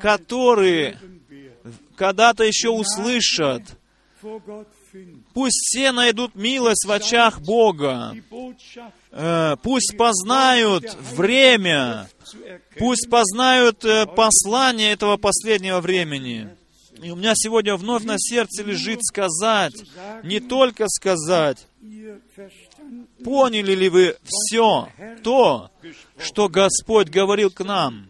которые 0.00 0.98
когда-то 1.96 2.44
еще 2.44 2.70
услышат. 2.70 3.62
Пусть 5.34 5.60
все 5.62 5.92
найдут 5.92 6.34
милость 6.34 6.84
в 6.86 6.90
очах 6.90 7.40
Бога. 7.40 8.14
Э, 9.12 9.56
пусть 9.62 9.96
познают 9.96 10.84
время. 11.12 12.08
Пусть 12.78 13.08
познают 13.08 13.84
э, 13.84 14.06
послание 14.06 14.92
этого 14.92 15.16
последнего 15.16 15.80
времени. 15.80 16.48
И 17.02 17.10
у 17.10 17.16
меня 17.16 17.34
сегодня 17.36 17.76
вновь 17.76 18.02
на 18.02 18.16
сердце 18.18 18.64
лежит 18.64 19.04
сказать, 19.04 19.74
не 20.24 20.40
только 20.40 20.88
сказать, 20.88 21.64
поняли 23.22 23.74
ли 23.74 23.88
вы 23.88 24.16
все 24.24 24.88
то, 25.22 25.70
что 26.18 26.48
Господь 26.48 27.08
говорил 27.08 27.50
к 27.50 27.64
нам. 27.64 28.08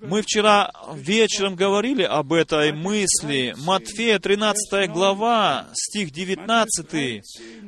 Мы 0.00 0.22
вчера 0.22 0.72
вечером 0.94 1.54
говорили 1.54 2.02
об 2.02 2.32
этой 2.32 2.72
мысли. 2.72 3.54
Матфея 3.58 4.18
13 4.18 4.90
глава, 4.90 5.68
стих 5.74 6.10
19. 6.10 7.22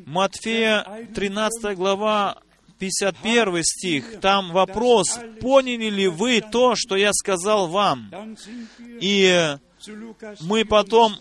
Матфея 0.05 1.07
13 1.15 1.77
глава, 1.77 2.39
51 2.79 3.63
стих. 3.63 4.21
Там 4.21 4.53
вопрос, 4.53 5.19
поняли 5.41 5.89
ли 5.91 6.09
вы 6.09 6.41
то, 6.41 6.75
что 6.77 6.97
я 6.97 7.13
сказал 7.13 7.69
вам? 7.69 8.11
И 9.01 9.57
мы 10.41 10.65
потом 10.65 11.15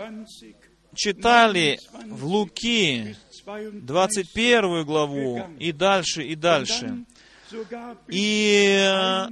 читали 0.96 1.80
в 2.08 2.26
Луки 2.26 3.16
21 3.46 4.84
главу 4.84 5.44
и 5.60 5.72
дальше, 5.72 6.24
и 6.24 6.36
дальше. 6.36 7.06
И 8.10 8.78
э, 8.80 9.28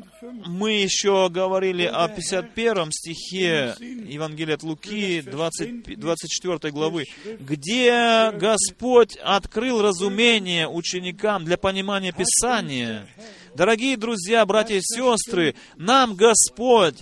мы 0.46 0.72
еще 0.74 1.30
говорили 1.30 1.86
о 1.86 2.08
51 2.08 2.92
стихе 2.92 3.76
Евангелия 3.80 4.56
от 4.56 4.64
Луки, 4.64 5.22
20, 5.22 6.00
24 6.00 6.72
главы, 6.72 7.06
где 7.40 8.32
Господь 8.32 9.18
открыл 9.18 9.82
разумение 9.82 10.68
ученикам 10.68 11.46
для 11.46 11.58
понимания 11.58 12.12
Писания. 12.12 13.08
Дорогие 13.56 13.98
друзья, 13.98 14.46
братья 14.48 14.76
и 14.76 14.82
сестры, 14.82 15.54
нам 15.76 16.16
Господь 16.16 16.96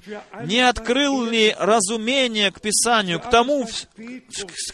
не 0.45 0.59
открыл 0.59 1.23
ли 1.23 1.55
разумение 1.57 2.51
к 2.51 2.59
Писанию, 2.59 3.21
к 3.21 3.29
тому, 3.29 3.65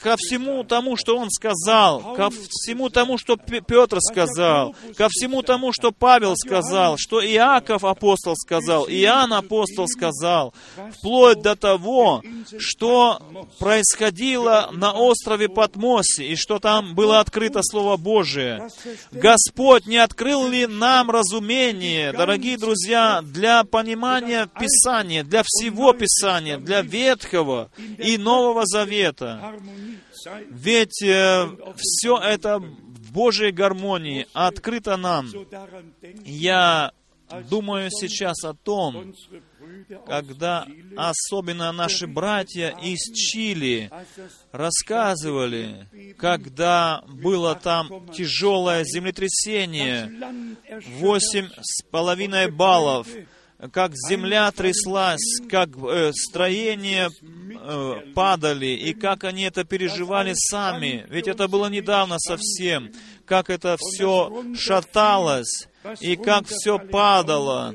ко 0.01 0.17
всему 0.17 0.63
тому, 0.63 0.95
что 0.97 1.17
Он 1.17 1.29
сказал, 1.29 2.15
ко 2.15 2.29
всему 2.31 2.89
тому, 2.89 3.19
что 3.19 3.37
Петр 3.37 3.99
сказал, 4.01 4.75
ко 4.95 5.07
всему 5.09 5.43
тому, 5.43 5.71
что 5.71 5.91
Павел 5.91 6.33
сказал, 6.35 6.95
что 6.97 7.23
Иаков 7.23 7.83
апостол 7.83 8.35
сказал, 8.35 8.87
Иоанн 8.87 9.33
апостол 9.33 9.87
сказал, 9.87 10.55
вплоть 10.97 11.41
до 11.41 11.55
того, 11.55 12.23
что 12.57 13.21
происходило 13.59 14.69
на 14.71 14.93
острове 14.93 15.47
Патмосе, 15.47 16.25
и 16.25 16.35
что 16.35 16.57
там 16.57 16.95
было 16.95 17.19
открыто 17.19 17.59
Слово 17.61 17.97
Божие. 17.97 18.67
Господь 19.11 19.85
не 19.85 19.97
открыл 19.97 20.47
ли 20.47 20.65
нам 20.65 21.11
разумение 21.11 21.66
разумение, 21.67 22.11
дорогие 22.11 22.57
друзья, 22.57 23.21
для 23.21 23.63
понимания 23.63 24.47
Писания, 24.59 25.23
для 25.23 25.43
всего 25.43 25.93
Писания, 25.93 26.57
для 26.57 26.81
Ветхого 26.81 27.69
и 27.97 28.17
Нового 28.17 28.65
Завета. 28.65 29.55
Ведь 30.49 31.01
э, 31.03 31.47
все 31.77 32.17
это 32.17 32.59
в 32.59 33.11
Божьей 33.11 33.51
гармонии 33.51 34.27
открыто 34.33 34.97
нам. 34.97 35.27
Я 36.25 36.91
думаю 37.49 37.89
сейчас 37.91 38.43
о 38.43 38.53
том, 38.53 39.13
когда 40.05 40.67
особенно 40.95 41.71
наши 41.71 42.07
братья 42.07 42.75
из 42.81 42.99
Чили 43.13 43.89
рассказывали, 44.51 45.87
когда 46.17 47.03
было 47.07 47.55
там 47.55 48.09
тяжелое 48.09 48.83
землетрясение, 48.83 50.11
восемь 50.99 51.49
с 51.61 51.83
половиной 51.83 52.51
баллов, 52.51 53.07
как 53.71 53.93
земля 53.95 54.51
тряслась, 54.51 55.41
как 55.49 55.69
э, 55.77 56.11
строения 56.13 57.09
э, 57.09 58.13
падали, 58.13 58.67
и 58.67 58.93
как 58.93 59.23
они 59.23 59.43
это 59.43 59.63
переживали 59.63 60.33
сами. 60.35 61.07
Ведь 61.09 61.27
это 61.27 61.47
было 61.47 61.67
недавно 61.67 62.19
совсем, 62.19 62.91
как 63.25 63.49
это 63.49 63.75
все 63.79 64.43
шаталось, 64.55 65.67
и 66.01 66.15
как 66.15 66.45
все 66.47 66.77
падало 66.77 67.73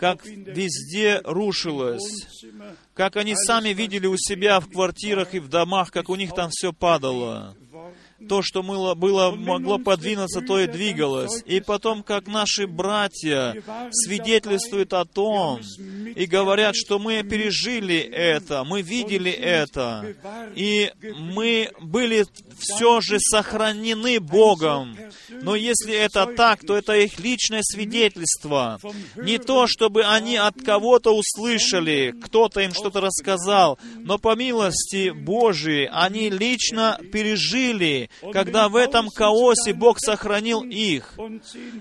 как 0.00 0.24
везде 0.24 1.20
рушилось, 1.24 2.26
как 2.94 3.16
они 3.16 3.34
сами 3.36 3.68
видели 3.68 4.06
у 4.06 4.16
себя 4.16 4.58
в 4.58 4.70
квартирах 4.70 5.34
и 5.34 5.40
в 5.40 5.48
домах, 5.48 5.90
как 5.92 6.08
у 6.08 6.16
них 6.16 6.34
там 6.34 6.48
все 6.50 6.72
падало 6.72 7.54
то, 8.28 8.42
что 8.42 8.62
было, 8.62 8.94
было, 8.94 9.30
могло 9.30 9.78
подвинуться, 9.78 10.40
то 10.40 10.60
и 10.60 10.66
двигалось. 10.66 11.42
И 11.46 11.60
потом, 11.60 12.02
как 12.02 12.26
наши 12.26 12.66
братья 12.66 13.54
свидетельствуют 13.90 14.92
о 14.92 15.04
том 15.04 15.60
и 16.14 16.26
говорят, 16.26 16.74
что 16.76 16.98
мы 16.98 17.22
пережили 17.22 17.98
это, 17.98 18.64
мы 18.64 18.82
видели 18.82 19.30
это, 19.30 20.14
и 20.54 20.92
мы 21.16 21.70
были 21.80 22.26
все 22.58 23.00
же 23.00 23.18
сохранены 23.18 24.20
Богом. 24.20 24.96
Но 25.30 25.56
если 25.56 25.94
это 25.94 26.26
так, 26.26 26.64
то 26.66 26.76
это 26.76 26.94
их 26.94 27.18
личное 27.18 27.62
свидетельство. 27.62 28.78
Не 29.16 29.38
то, 29.38 29.66
чтобы 29.66 30.04
они 30.04 30.36
от 30.36 30.60
кого-то 30.62 31.16
услышали, 31.16 32.14
кто-то 32.22 32.60
им 32.60 32.74
что-то 32.74 33.00
рассказал, 33.00 33.78
но 33.96 34.18
по 34.18 34.34
милости 34.34 35.10
Божией 35.10 35.88
они 35.90 36.30
лично 36.30 37.00
пережили 37.12 38.09
когда 38.32 38.68
в 38.68 38.76
этом 38.76 39.08
хаосе 39.08 39.72
Бог 39.72 39.98
сохранил 39.98 40.62
их. 40.62 41.18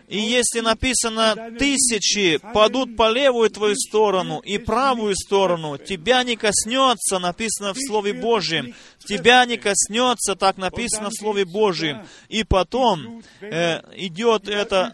И 0.08 0.18
если 0.18 0.60
написано, 0.62 1.52
тысячи 1.58 2.38
падут 2.54 2.96
по 2.96 3.12
левую 3.12 3.50
твою 3.50 3.76
сторону 3.76 4.40
и 4.40 4.58
правую 4.58 5.16
сторону, 5.16 5.78
тебя 5.78 6.24
не 6.24 6.36
коснется, 6.36 7.20
написано 7.20 7.74
в 7.74 7.78
Слове 7.80 8.14
Божьем, 8.14 8.74
тебя 9.06 9.46
не 9.46 9.58
коснется, 9.58 10.36
так 10.36 10.58
написано 10.58 11.10
в 11.10 11.14
Слове 11.14 11.46
Божьем. 11.46 12.06
И 12.28 12.44
потом 12.44 13.22
э, 13.42 13.82
идет 13.96 14.48
это, 14.48 14.94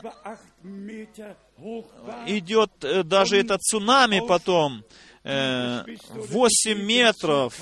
идет 2.25 2.71
э, 2.83 3.03
даже 3.03 3.37
это 3.37 3.57
цунами 3.57 4.21
потом, 4.25 4.83
8 5.25 6.71
э, 6.71 6.73
метров 6.75 7.59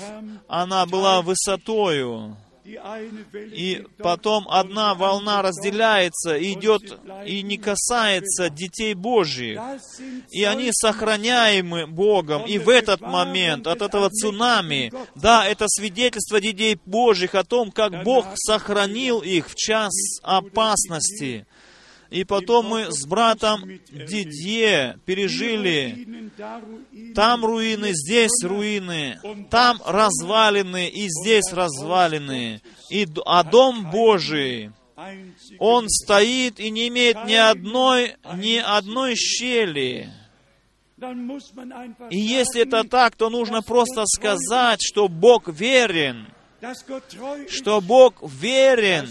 она 0.48 0.84
была 0.84 1.22
высотою. 1.22 2.36
И 2.64 3.84
потом 3.98 4.48
одна 4.48 4.94
волна 4.94 5.42
разделяется, 5.42 6.42
идет 6.42 6.98
и 7.26 7.42
не 7.42 7.58
касается 7.58 8.48
детей 8.48 8.94
Божьих. 8.94 9.60
И 10.30 10.44
они 10.44 10.70
сохраняемы 10.72 11.86
Богом. 11.86 12.46
И 12.46 12.58
в 12.58 12.70
этот 12.70 13.02
момент, 13.02 13.66
от 13.66 13.82
этого 13.82 14.08
цунами, 14.08 14.92
да, 15.14 15.46
это 15.46 15.66
свидетельство 15.68 16.40
детей 16.40 16.78
Божьих 16.86 17.34
о 17.34 17.44
том, 17.44 17.70
как 17.70 18.02
Бог 18.02 18.26
сохранил 18.34 19.20
их 19.20 19.50
в 19.50 19.54
час 19.54 19.92
опасности. 20.22 21.46
И 22.10 22.24
потом 22.24 22.66
мы 22.66 22.92
с 22.92 23.06
братом 23.06 23.64
Дидье 23.90 24.98
пережили 25.04 26.30
там 27.14 27.44
руины, 27.44 27.90
здесь 27.92 28.42
руины, 28.42 29.18
там 29.50 29.80
развалины 29.84 30.88
и 30.88 31.08
здесь 31.08 31.52
развалины. 31.52 32.60
И, 32.90 33.06
а 33.26 33.42
дом 33.42 33.90
Божий, 33.90 34.70
он 35.58 35.88
стоит 35.88 36.60
и 36.60 36.70
не 36.70 36.88
имеет 36.88 37.24
ни 37.26 37.34
одной, 37.34 38.16
ни 38.36 38.56
одной 38.56 39.16
щели. 39.16 40.10
И 42.10 42.18
если 42.18 42.62
это 42.62 42.84
так, 42.84 43.16
то 43.16 43.28
нужно 43.28 43.62
просто 43.62 44.04
сказать, 44.06 44.80
что 44.80 45.08
Бог 45.08 45.48
верен, 45.48 46.26
что 47.48 47.80
Бог 47.80 48.22
верен, 48.22 49.08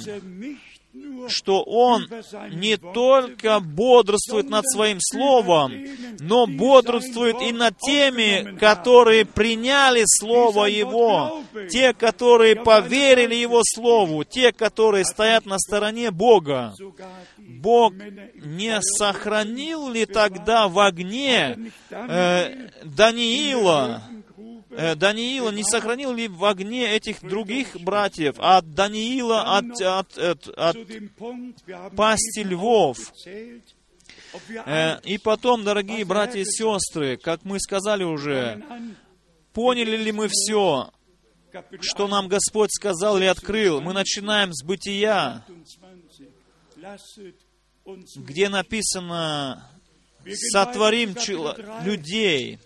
что 1.27 1.63
Он 1.63 2.07
не 2.51 2.77
только 2.77 3.59
бодрствует 3.59 4.49
над 4.49 4.65
Своим 4.69 4.99
Словом, 4.99 5.73
но 6.19 6.45
бодрствует 6.47 7.41
и 7.41 7.51
над 7.51 7.77
теми, 7.79 8.57
которые 8.57 9.25
приняли 9.25 10.03
Слово 10.05 10.65
Его, 10.65 11.43
те, 11.69 11.93
которые 11.93 12.55
поверили 12.55 13.35
Его 13.35 13.61
Слову, 13.63 14.23
те, 14.23 14.51
которые 14.51 15.05
стоят 15.05 15.45
на 15.45 15.57
стороне 15.57 16.11
Бога. 16.11 16.73
Бог 17.37 17.93
не 18.35 18.79
сохранил 18.81 19.89
ли 19.89 20.05
тогда 20.05 20.67
в 20.67 20.79
огне 20.79 21.71
э, 21.89 22.69
Даниила, 22.83 24.03
Даниила 24.95 25.49
не 25.51 25.63
сохранил 25.63 26.13
ли 26.13 26.27
в 26.27 26.43
огне 26.45 26.89
этих 26.95 27.21
других 27.21 27.79
братьев, 27.79 28.35
от 28.39 28.73
Даниила, 28.73 29.57
от, 29.57 29.81
от, 29.81 30.17
от, 30.17 30.47
от 30.47 30.77
пасти 31.95 32.43
львов? 32.43 32.97
Э, 34.65 34.99
и 35.03 35.17
потом, 35.17 35.63
дорогие 35.63 36.05
братья 36.05 36.39
и 36.39 36.45
сестры, 36.45 37.17
как 37.17 37.43
мы 37.43 37.59
сказали 37.59 38.03
уже, 38.03 38.63
поняли 39.53 39.97
ли 39.97 40.11
мы 40.11 40.27
все, 40.29 40.91
что 41.81 42.07
нам 42.07 42.27
Господь 42.27 42.71
сказал 42.71 43.17
или 43.17 43.25
открыл? 43.25 43.81
Мы 43.81 43.93
начинаем 43.93 44.53
с 44.53 44.63
бытия, 44.63 45.45
где 48.15 48.49
написано 48.49 49.69
«сотворим 50.51 51.15
людей». 51.83 52.59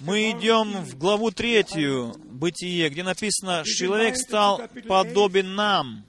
Мы 0.00 0.32
идем 0.32 0.84
в 0.84 0.98
главу 0.98 1.30
третью 1.30 2.14
Бытие, 2.24 2.88
где 2.88 3.04
написано 3.04 3.62
«человек 3.64 4.16
стал 4.16 4.60
подобен 4.88 5.54
нам». 5.54 6.04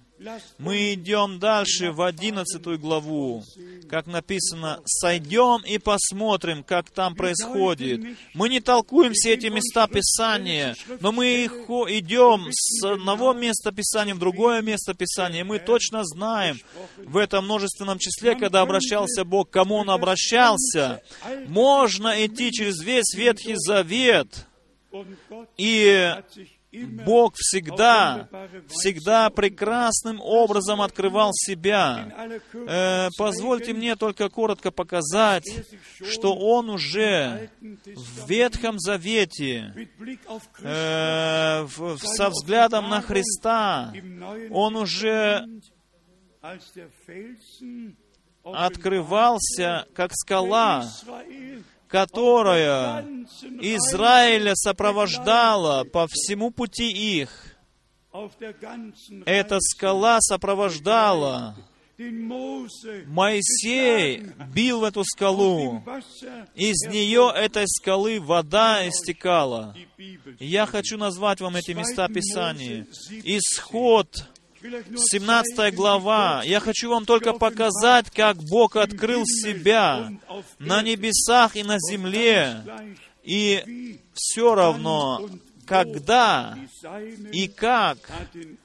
Мы 0.57 0.93
идем 0.93 1.39
дальше 1.39 1.91
в 1.91 2.01
одиннадцатую 2.01 2.79
главу, 2.79 3.43
как 3.89 4.07
написано, 4.07 4.81
«Сойдем 4.85 5.63
и 5.65 5.77
посмотрим, 5.77 6.63
как 6.63 6.89
там 6.89 7.15
происходит». 7.15 8.17
Мы 8.33 8.49
не 8.49 8.59
толкуем 8.59 9.13
все 9.13 9.33
эти 9.33 9.47
места 9.47 9.87
Писания, 9.87 10.75
но 10.99 11.11
мы 11.11 11.45
идем 11.45 12.47
с 12.51 12.83
одного 12.83 13.33
места 13.33 13.71
Писания 13.71 14.15
в 14.15 14.19
другое 14.19 14.61
место 14.61 14.93
Писания. 14.93 15.43
Мы 15.43 15.59
точно 15.59 16.03
знаем 16.03 16.59
в 16.97 17.17
этом 17.17 17.45
множественном 17.45 17.99
числе, 17.99 18.35
когда 18.35 18.61
обращался 18.61 19.23
Бог, 19.25 19.49
кому 19.49 19.75
Он 19.75 19.89
обращался. 19.89 21.01
Можно 21.47 22.25
идти 22.25 22.51
через 22.51 22.81
весь 22.81 23.13
Ветхий 23.13 23.55
Завет, 23.55 24.47
и 25.57 26.15
Бог 26.83 27.35
всегда, 27.35 28.27
всегда 28.67 29.29
прекрасным 29.29 30.19
образом 30.21 30.81
открывал 30.81 31.31
себя. 31.33 32.31
Э, 32.67 33.09
позвольте 33.17 33.73
мне 33.73 33.95
только 33.95 34.29
коротко 34.29 34.71
показать, 34.71 35.45
что 36.01 36.35
Он 36.35 36.69
уже 36.69 37.49
в 37.85 38.29
Ветхом 38.29 38.79
Завете, 38.79 39.73
э, 40.61 41.61
в, 41.63 41.97
со 41.97 42.29
взглядом 42.29 42.89
на 42.89 43.01
Христа, 43.01 43.93
Он 44.49 44.75
уже 44.75 45.45
открывался 48.43 49.87
как 49.93 50.11
скала, 50.13 50.85
которая 51.95 53.05
Израиля 53.61 54.53
сопровождала 54.55 55.85
по 55.85 56.07
всему 56.07 56.51
пути 56.51 56.91
их. 56.91 57.55
Эта 59.25 59.59
скала 59.61 60.19
сопровождала. 60.19 61.55
Моисей 63.07 64.25
бил 64.53 64.81
в 64.81 64.83
эту 64.83 65.05
скалу. 65.05 65.81
Из 66.53 66.85
нее, 66.89 67.31
этой 67.33 67.65
скалы, 67.65 68.19
вода 68.19 68.85
истекала. 68.89 69.73
Я 70.39 70.65
хочу 70.65 70.97
назвать 70.97 71.39
вам 71.39 71.55
эти 71.55 71.71
места 71.71 72.09
Писания. 72.09 72.85
Исход 73.23 74.09
17 75.11 75.73
глава. 75.75 76.43
Я 76.45 76.59
хочу 76.59 76.89
вам 76.89 77.05
только 77.05 77.33
показать, 77.33 78.09
как 78.09 78.37
Бог 78.43 78.75
открыл 78.75 79.23
себя 79.25 80.11
на 80.59 80.81
небесах 80.81 81.55
и 81.55 81.63
на 81.63 81.77
земле. 81.79 82.63
И 83.23 83.99
все 84.13 84.55
равно, 84.55 85.29
когда 85.65 86.57
и 87.31 87.47
как 87.47 87.97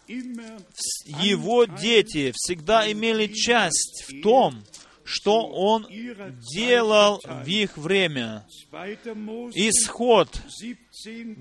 его 0.07 1.65
дети 1.65 2.33
всегда 2.35 2.91
имели 2.91 3.27
часть 3.27 4.05
в 4.09 4.23
том, 4.23 4.63
что 5.05 5.47
Он 5.47 5.87
делал 6.55 7.21
в 7.25 7.47
их 7.47 7.77
время. 7.77 8.47
Исход, 9.55 10.29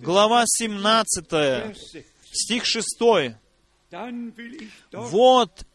глава 0.02 0.44
17, 0.48 1.76
стих 2.32 2.66
6. 2.66 3.36
Вот 4.92 5.66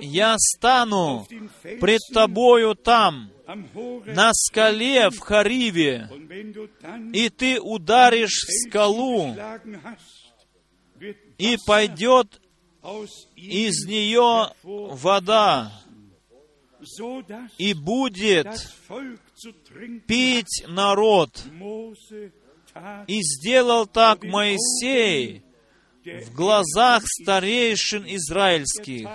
я 0.00 0.36
стану 0.38 1.26
пред 1.80 2.00
тобою 2.12 2.74
там, 2.74 3.30
на 4.06 4.32
скале 4.34 5.10
в 5.10 5.18
Хариве, 5.20 6.08
и 7.12 7.28
ты 7.28 7.60
ударишь 7.60 8.44
в 8.46 8.68
скалу, 8.68 9.36
и 11.38 11.56
пойдет 11.66 12.40
из 13.36 13.86
нее 13.86 14.50
вода, 14.62 15.72
и 17.58 17.74
будет 17.74 18.48
пить 20.06 20.64
народ. 20.68 21.44
И 23.06 23.22
сделал 23.22 23.86
так 23.86 24.22
Моисей 24.22 25.45
в 26.06 26.34
глазах 26.34 27.02
старейшин 27.06 28.04
израильских. 28.06 29.08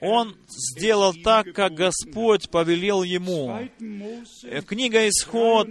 Он 0.00 0.36
сделал 0.48 1.14
так, 1.14 1.52
как 1.52 1.74
Господь 1.74 2.50
повелел 2.50 3.02
ему. 3.02 3.68
Э, 4.42 4.62
книга 4.62 5.06
Исход, 5.08 5.68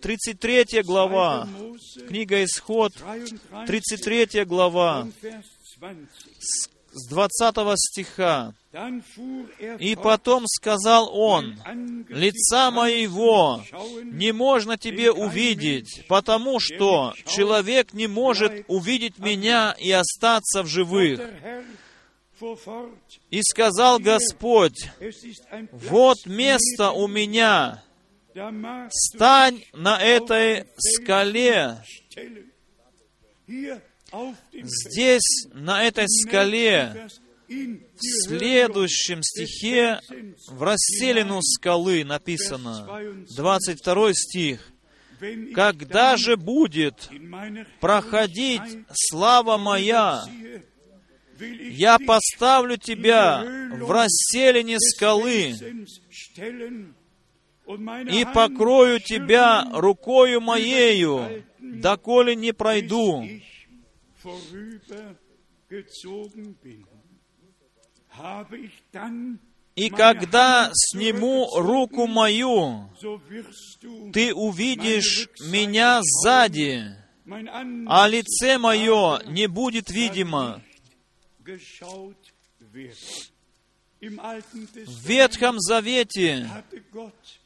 33 0.00 0.82
глава. 0.82 1.48
Книга 2.08 2.42
Исход, 2.44 2.92
33 3.66 4.44
глава, 4.44 5.08
с 6.40 7.08
20 7.08 7.76
стиха. 7.76 8.54
И 9.78 9.94
потом 9.94 10.46
сказал 10.46 11.16
он, 11.16 11.60
«Лица 12.08 12.70
моего 12.72 13.62
не 14.02 14.32
можно 14.32 14.76
тебе 14.76 15.12
увидеть, 15.12 16.04
потому 16.08 16.58
что 16.58 17.14
человек 17.26 17.92
не 17.92 18.08
может 18.08 18.64
увидеть 18.66 19.18
меня 19.18 19.76
и 19.78 19.92
остаться 19.92 20.62
в 20.62 20.66
живых». 20.66 21.20
И 23.30 23.40
сказал 23.42 24.00
Господь, 24.00 24.90
«Вот 25.70 26.26
место 26.26 26.90
у 26.90 27.06
меня, 27.06 27.82
стань 28.90 29.64
на 29.72 30.02
этой 30.02 30.66
скале, 30.76 31.78
здесь, 34.52 35.46
на 35.52 35.84
этой 35.84 36.08
скале, 36.08 37.08
в 37.54 38.26
следующем 38.26 39.22
стихе 39.22 40.00
в 40.48 40.62
расселину 40.62 41.40
скалы 41.42 42.04
написано, 42.04 42.88
22 43.36 44.12
стих, 44.14 44.70
«Когда 45.54 46.16
же 46.16 46.36
будет 46.36 47.08
проходить 47.80 48.62
слава 48.92 49.56
моя, 49.56 50.24
я 51.38 51.98
поставлю 51.98 52.76
тебя 52.76 53.42
в 53.80 53.90
расселине 53.90 54.78
скалы 54.78 55.54
и 57.66 58.26
покрою 58.34 59.00
тебя 59.00 59.66
рукою 59.72 60.40
моею, 60.40 61.44
доколе 61.58 62.36
не 62.36 62.52
пройду». 62.52 63.24
И 69.76 69.90
когда 69.90 70.70
сниму 70.72 71.48
руку 71.56 72.06
мою, 72.06 72.90
ты 74.12 74.32
увидишь 74.32 75.28
меня 75.50 76.00
сзади, 76.02 76.96
а 77.86 78.06
лице 78.08 78.58
мое 78.58 79.20
не 79.26 79.48
будет 79.48 79.90
видимо. 79.90 80.62
В 84.00 85.08
Ветхом 85.08 85.58
Завете 85.58 86.48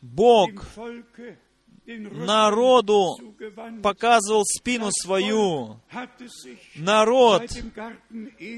Бог 0.03 0.51
народу 1.97 3.17
показывал 3.83 4.45
спину 4.45 4.91
свою. 4.91 5.81
Народ 6.77 7.51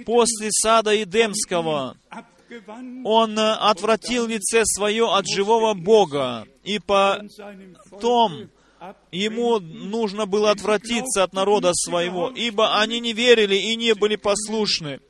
после 0.04 0.48
сада 0.50 1.02
Эдемского, 1.02 1.96
он 3.04 3.38
отвратил 3.38 4.26
лице 4.26 4.62
свое 4.64 5.12
от 5.12 5.26
живого 5.28 5.74
Бога, 5.74 6.46
и 6.64 6.80
потом 6.80 8.50
ему 9.12 9.60
нужно 9.60 10.26
было 10.26 10.50
отвратиться 10.50 11.22
от 11.22 11.32
народа 11.32 11.72
своего, 11.74 12.30
ибо 12.34 12.80
они 12.80 12.98
не 12.98 13.12
верили 13.12 13.54
и 13.54 13.76
не 13.76 13.94
были 13.94 14.16
послушны. 14.16 15.00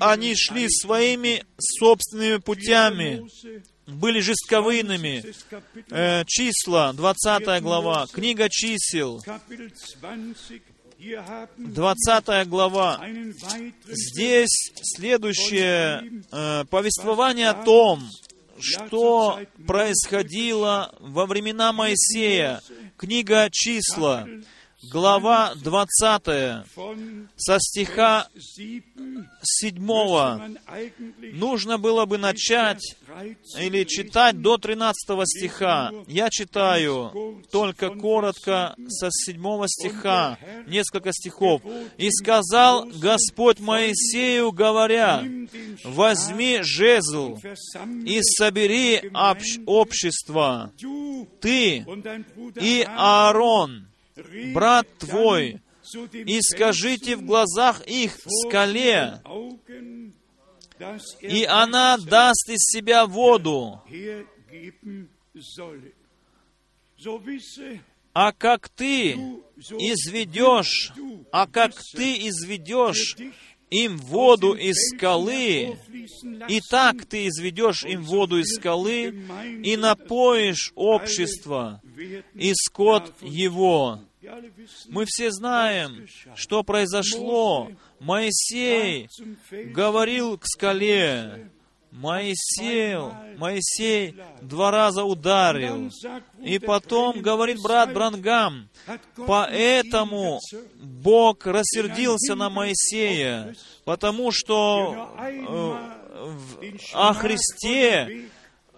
Они 0.00 0.34
шли 0.34 0.68
своими 0.68 1.44
собственными 1.58 2.38
путями 2.38 3.22
были 3.90 4.20
жестковыйными. 4.20 5.24
Э, 5.90 6.24
числа, 6.26 6.92
20 6.92 7.62
глава, 7.62 8.06
книга 8.12 8.48
чисел, 8.50 9.22
20 11.56 12.48
глава. 12.48 13.00
Здесь 13.86 14.72
следующее 14.82 16.22
э, 16.30 16.64
повествование 16.70 17.50
о 17.50 17.64
том, 17.64 18.08
что 18.60 19.40
происходило 19.66 20.94
во 21.00 21.26
времена 21.26 21.72
Моисея. 21.72 22.60
Книга 22.96 23.48
числа, 23.50 24.26
глава 24.82 25.54
20, 25.56 26.64
со 27.36 27.58
стиха 27.58 28.28
7. 29.42 30.56
Нужно 31.34 31.78
было 31.78 32.06
бы 32.06 32.18
начать 32.18 32.96
или 33.58 33.84
читать 33.84 34.40
до 34.40 34.56
13 34.58 34.96
стиха. 35.26 35.90
Я 36.06 36.30
читаю 36.30 37.42
только 37.50 37.90
коротко 37.90 38.74
со 38.88 39.10
7 39.10 39.66
стиха, 39.66 40.38
несколько 40.66 41.12
стихов. 41.12 41.62
«И 41.98 42.10
сказал 42.10 42.86
Господь 42.86 43.60
Моисею, 43.60 44.52
говоря, 44.52 45.22
возьми 45.84 46.58
жезл 46.62 47.38
и 48.06 48.20
собери 48.22 49.00
общ- 49.12 49.62
общество, 49.66 50.72
ты 51.40 51.84
и 52.60 52.86
Аарон, 52.88 53.86
брат 54.52 54.86
твой, 54.98 55.60
и 56.12 56.40
скажите 56.40 57.16
в 57.16 57.24
глазах 57.24 57.86
их 57.86 58.18
скале, 58.26 59.20
и 61.20 61.44
она 61.44 61.98
даст 61.98 62.48
из 62.48 62.60
себя 62.60 63.06
воду. 63.06 63.82
А 68.12 68.32
как 68.32 68.68
ты 68.68 69.12
изведешь, 69.12 70.92
а 71.30 71.46
как 71.46 71.74
ты 71.94 72.28
изведешь 72.28 73.16
им 73.70 73.96
воду 73.98 74.52
из 74.52 74.76
скалы, 74.90 75.78
и 76.48 76.60
так 76.68 77.06
ты 77.06 77.28
изведешь 77.28 77.84
им 77.84 78.02
воду 78.02 78.38
из 78.38 78.54
скалы, 78.56 79.24
и 79.62 79.76
напоишь 79.76 80.72
общество, 80.74 81.80
и 82.34 82.52
скот 82.54 83.14
его. 83.22 84.00
Мы 84.88 85.04
все 85.06 85.30
знаем, 85.30 86.06
что 86.34 86.62
произошло. 86.62 87.70
Моисей 88.00 89.08
говорил 89.50 90.36
к 90.36 90.46
скале, 90.46 91.50
Моисей, 91.92 92.96
Моисей 93.36 94.16
два 94.40 94.70
раза 94.70 95.04
ударил. 95.04 95.90
И 96.40 96.58
потом 96.58 97.20
говорит 97.20 97.58
брат 97.62 97.92
Брангам, 97.92 98.68
поэтому 99.26 100.40
Бог 100.76 101.46
рассердился 101.46 102.34
на 102.34 102.48
Моисея, 102.48 103.54
потому 103.84 104.30
что 104.30 105.14
э, 105.18 106.00
о 106.94 107.12
Христе 107.14 108.30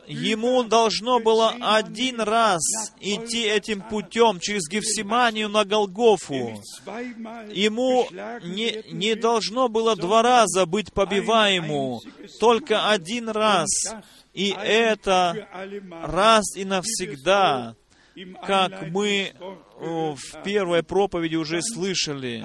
ему 0.06 0.62
должно 0.64 1.20
было 1.20 1.54
один 1.60 2.20
раз 2.20 2.62
идти 3.00 3.42
этим 3.42 3.82
путем 3.82 4.40
через 4.40 4.68
Гефсиманию 4.68 5.48
на 5.48 5.64
Голгофу. 5.64 6.60
Ему 7.52 8.06
не, 8.42 8.82
не 8.92 9.14
должно 9.14 9.68
было 9.68 9.96
два 9.96 10.22
раза 10.22 10.66
быть 10.66 10.92
побиваемому, 10.92 12.00
только 12.40 12.90
один 12.90 13.28
раз. 13.28 13.68
И 14.32 14.48
это 14.50 15.48
раз 16.02 16.56
и 16.56 16.64
навсегда, 16.64 17.76
как 18.46 18.88
мы 18.88 19.32
в 19.78 20.42
первой 20.44 20.82
проповеди 20.82 21.36
уже 21.36 21.60
слышали. 21.62 22.44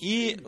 И 0.00 0.40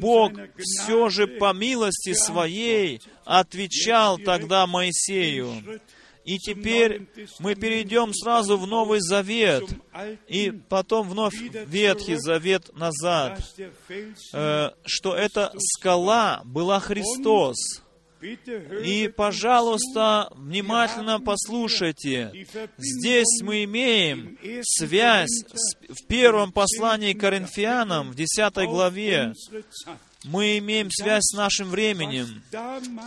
Бог 0.00 0.32
все 0.58 1.08
же 1.08 1.26
по 1.26 1.52
милости 1.52 2.12
своей 2.14 3.00
отвечал 3.24 4.18
тогда 4.18 4.66
Моисею. 4.66 5.80
И 6.24 6.38
теперь 6.38 7.08
мы 7.40 7.54
перейдем 7.56 8.14
сразу 8.14 8.56
в 8.56 8.66
Новый 8.66 9.00
Завет, 9.00 9.64
и 10.28 10.52
потом 10.68 11.08
вновь 11.08 11.34
Ветхий 11.34 12.16
Завет 12.16 12.72
назад, 12.76 13.40
э, 14.32 14.70
что 14.84 15.16
эта 15.16 15.52
скала 15.58 16.42
была 16.44 16.78
Христос. 16.78 17.56
И, 18.84 19.08
пожалуйста, 19.08 20.28
внимательно 20.36 21.20
послушайте. 21.20 22.46
Здесь 22.78 23.40
мы 23.42 23.64
имеем 23.64 24.38
связь 24.62 25.44
в 25.88 26.06
первом 26.06 26.52
послании 26.52 27.14
к 27.14 27.20
Коринфянам, 27.20 28.10
в 28.10 28.14
10 28.14 28.54
главе. 28.68 29.34
Мы 30.24 30.58
имеем 30.58 30.88
связь 30.90 31.24
с 31.24 31.36
нашим 31.36 31.68
временем. 31.68 32.42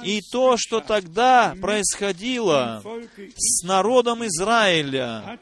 И 0.04 0.22
то, 0.32 0.58
что 0.58 0.82
тогда 0.82 1.56
происходило 1.62 2.84
с 3.38 3.64
народом 3.64 4.26
Израиля, 4.26 5.40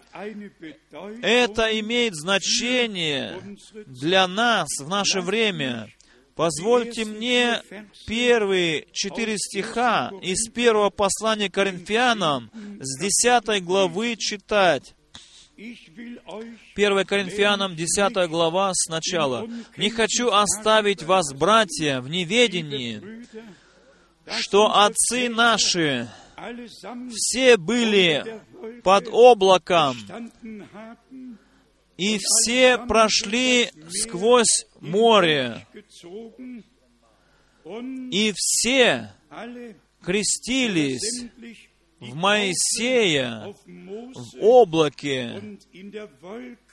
это 1.21 1.79
имеет 1.79 2.13
значение 2.15 3.41
для 3.88 4.27
нас 4.27 4.67
в 4.79 4.88
наше 4.88 5.21
время. 5.21 5.88
Позвольте 6.36 7.06
мне 7.06 7.62
первые 8.08 8.88
четыре 8.91 9.38
стиха 9.38 10.12
из 10.22 10.50
первого 10.50 10.89
послания 10.89 11.50
Коринфянам 11.50 12.50
с 12.80 13.00
десятой 13.00 13.62
главы 13.62 14.15
читать. 14.17 14.96
1 15.56 17.06
Коринфянам 17.06 17.76
10 17.76 18.30
глава 18.30 18.72
сначала. 18.74 19.48
«Не 19.78 19.91
хочу 19.91 20.32
оставить 20.32 21.04
вас, 21.04 21.32
братья, 21.34 22.02
в 22.02 22.10
неведении, 22.10 23.28
что 24.39 24.76
отцы 24.76 25.30
наши 25.30 26.10
все 27.12 27.58
были 27.58 28.41
под 28.84 29.08
облаком, 29.12 29.96
и 31.98 32.17
все 32.19 32.78
прошли 32.80 33.69
сквозь 33.89 34.65
море, 34.80 35.65
и 38.11 38.33
все 38.35 39.13
крестились 40.01 41.25
в 41.99 42.15
Моисея, 42.15 43.55
в 43.65 44.37
облаке 44.41 45.57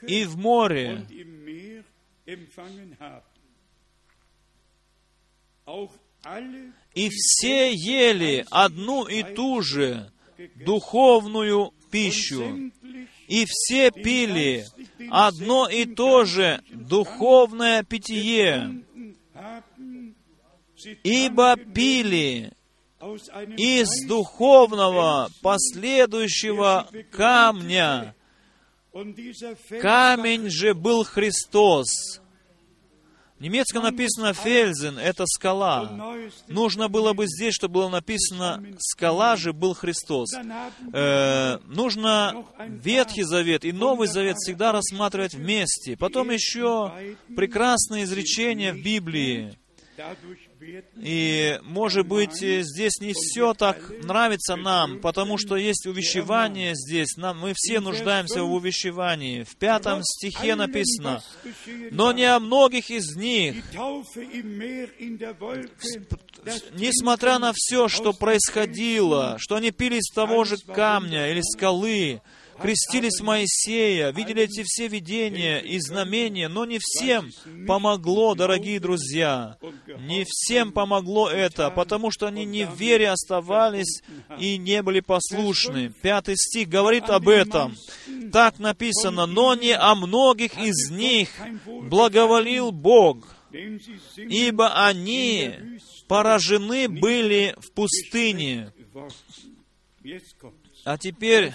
и 0.07 0.25
в 0.25 0.37
море. 0.37 1.05
И 6.93 7.09
все 7.09 7.73
ели 7.73 8.45
одну 8.51 9.07
и 9.07 9.23
ту 9.23 9.61
же 9.61 10.11
духовную 10.55 11.73
пищу, 11.89 12.71
и 13.27 13.45
все 13.47 13.91
пили 13.91 14.65
одно 15.09 15.67
и 15.67 15.85
то 15.85 16.25
же 16.25 16.61
духовное 16.69 17.83
питье, 17.83 18.83
ибо 21.03 21.55
пили 21.55 22.53
из 23.57 24.07
духовного 24.07 25.29
последующего 25.41 26.87
камня. 27.11 28.15
Камень 29.81 30.49
же 30.49 30.73
был 30.73 31.03
Христос. 31.03 32.21
В 33.41 33.43
немецком 33.43 33.81
написано 33.81 34.33
«фельзен»— 34.33 34.99
это 34.99 35.25
скала. 35.25 36.15
Нужно 36.47 36.89
было 36.89 37.13
бы 37.13 37.25
здесь, 37.25 37.55
чтобы 37.55 37.73
было 37.73 37.89
написано 37.89 38.63
«скала 38.77 39.35
же 39.35 39.51
был 39.51 39.73
Христос». 39.73 40.29
Э, 40.93 41.57
нужно 41.65 42.45
Ветхий 42.67 43.23
Завет 43.23 43.65
и 43.65 43.71
Новый 43.71 44.07
Завет 44.07 44.37
всегда 44.37 44.71
рассматривать 44.71 45.33
вместе. 45.33 45.97
Потом 45.97 46.29
еще 46.29 46.93
прекрасное 47.35 48.03
изречение 48.03 48.73
в 48.73 48.83
Библии. 48.83 49.57
И, 50.97 51.59
может 51.63 52.07
быть, 52.07 52.35
здесь 52.35 52.99
не 52.99 53.13
все 53.13 53.53
так 53.53 53.77
нравится 54.03 54.55
нам, 54.55 54.99
потому 54.99 55.37
что 55.37 55.55
есть 55.55 55.87
увещевание 55.87 56.73
здесь. 56.75 57.17
Нам, 57.17 57.39
мы 57.39 57.53
все 57.55 57.79
нуждаемся 57.79 58.43
в 58.43 58.53
увещевании. 58.53 59.43
В 59.43 59.55
пятом 59.55 60.01
стихе 60.03 60.55
написано, 60.55 61.23
«Но 61.91 62.11
не 62.11 62.25
о 62.25 62.39
многих 62.39 62.91
из 62.91 63.15
них, 63.15 63.63
несмотря 66.73 67.39
на 67.39 67.53
все, 67.55 67.87
что 67.87 68.13
происходило, 68.13 69.37
что 69.39 69.55
они 69.55 69.71
пили 69.71 69.97
из 69.97 70.13
того 70.13 70.43
же 70.43 70.57
камня 70.57 71.31
или 71.31 71.41
скалы, 71.41 72.21
крестились 72.61 73.21
Моисея, 73.21 74.11
видели 74.11 74.43
эти 74.43 74.63
все 74.63 74.87
видения 74.87 75.59
и 75.59 75.79
знамения, 75.79 76.47
но 76.47 76.65
не 76.65 76.79
всем 76.79 77.31
помогло, 77.67 78.35
дорогие 78.35 78.79
друзья. 78.79 79.57
Не 79.99 80.25
всем 80.27 80.71
помогло 80.71 81.29
это, 81.29 81.69
потому 81.71 82.11
что 82.11 82.27
они 82.27 82.45
не 82.45 82.65
в 82.65 82.75
вере 82.75 83.09
оставались 83.09 84.01
и 84.39 84.57
не 84.57 84.81
были 84.81 84.99
послушны. 84.99 85.93
Пятый 86.01 86.35
стих 86.37 86.69
говорит 86.69 87.09
об 87.09 87.27
этом. 87.27 87.75
Так 88.31 88.59
написано, 88.59 89.25
но 89.25 89.55
не 89.55 89.75
о 89.75 89.95
многих 89.95 90.57
из 90.57 90.89
них 90.91 91.29
благоволил 91.65 92.71
Бог, 92.71 93.35
ибо 94.15 94.85
они 94.85 95.53
поражены 96.07 96.87
были 96.87 97.55
в 97.57 97.71
пустыне. 97.71 98.71
А 100.83 100.97
теперь 100.97 101.53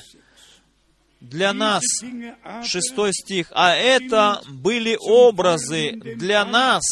для 1.20 1.52
нас, 1.52 1.82
шестой 2.64 3.12
стих, 3.12 3.48
а 3.52 3.74
это 3.74 4.42
были 4.48 4.96
образы 5.00 5.92
для 5.92 6.44
нас. 6.44 6.82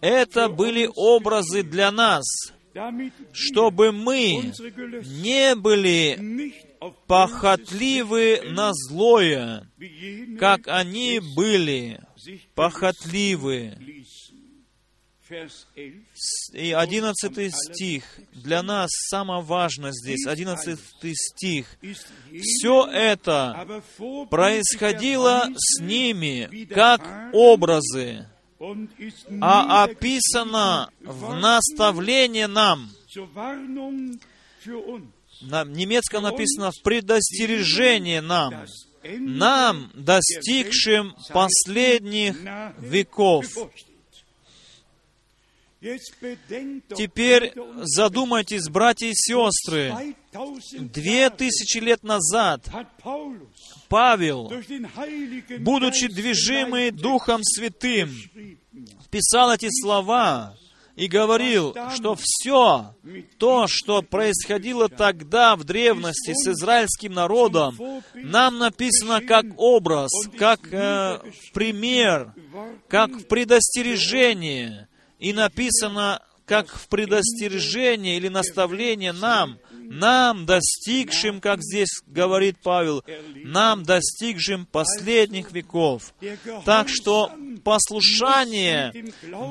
Это 0.00 0.48
были 0.48 0.90
образы 0.94 1.62
для 1.62 1.90
нас, 1.90 2.24
чтобы 3.32 3.92
мы 3.92 4.52
не 5.22 5.54
были 5.54 6.52
похотливы 7.06 8.40
на 8.44 8.72
злое, 8.72 9.70
как 10.38 10.68
они 10.68 11.20
были 11.34 12.00
похотливы. 12.54 13.78
И 16.52 16.72
одиннадцатый 16.72 17.50
стих. 17.50 18.04
Для 18.32 18.62
нас 18.62 18.90
самое 19.08 19.42
важное 19.42 19.92
здесь, 19.92 20.26
одиннадцатый 20.26 21.14
стих. 21.14 21.66
Все 22.42 22.86
это 22.86 23.82
происходило 24.30 25.48
с 25.56 25.80
ними 25.80 26.66
как 26.66 27.30
образы, 27.32 28.28
а 29.40 29.84
описано 29.84 30.90
в 31.00 31.34
наставлении 31.34 32.44
нам. 32.44 32.90
На 35.40 35.64
немецком 35.64 36.24
написано 36.24 36.70
в 36.70 36.82
предостережение 36.82 38.20
нам, 38.20 38.66
нам, 39.02 39.90
достигшим 39.94 41.14
последних 41.32 42.36
веков. 42.78 43.46
Теперь 46.96 47.52
задумайтесь, 47.82 48.68
братья 48.70 49.06
и 49.06 49.12
сестры, 49.14 50.14
две 50.72 51.28
тысячи 51.28 51.76
лет 51.76 52.02
назад 52.02 52.66
Павел, 53.88 54.50
будучи 55.58 56.08
движимый 56.08 56.90
Духом 56.90 57.42
Святым, 57.44 58.10
писал 59.10 59.52
эти 59.52 59.68
слова 59.82 60.56
и 60.96 61.06
говорил, 61.06 61.76
что 61.94 62.16
все 62.18 62.94
то, 63.38 63.66
что 63.68 64.00
происходило 64.00 64.88
тогда 64.88 65.54
в 65.54 65.64
древности 65.64 66.32
с 66.32 66.48
израильским 66.48 67.12
народом, 67.12 67.76
нам 68.14 68.56
написано 68.56 69.20
как 69.20 69.44
образ, 69.58 70.10
как 70.38 70.60
э, 70.72 71.18
пример, 71.52 72.32
как 72.88 73.28
предостережение 73.28 74.88
и 75.18 75.32
написано 75.32 76.20
как 76.46 76.68
в 76.68 76.88
предостережение 76.88 78.16
или 78.16 78.28
наставление 78.28 79.12
нам, 79.12 79.58
нам, 79.90 80.46
достигшим, 80.46 81.40
как 81.40 81.62
здесь 81.62 82.02
говорит 82.06 82.56
Павел, 82.62 83.02
нам, 83.34 83.82
достигшим 83.82 84.66
последних 84.66 85.52
веков. 85.52 86.14
Так 86.64 86.88
что 86.88 87.30
послушание 87.64 88.92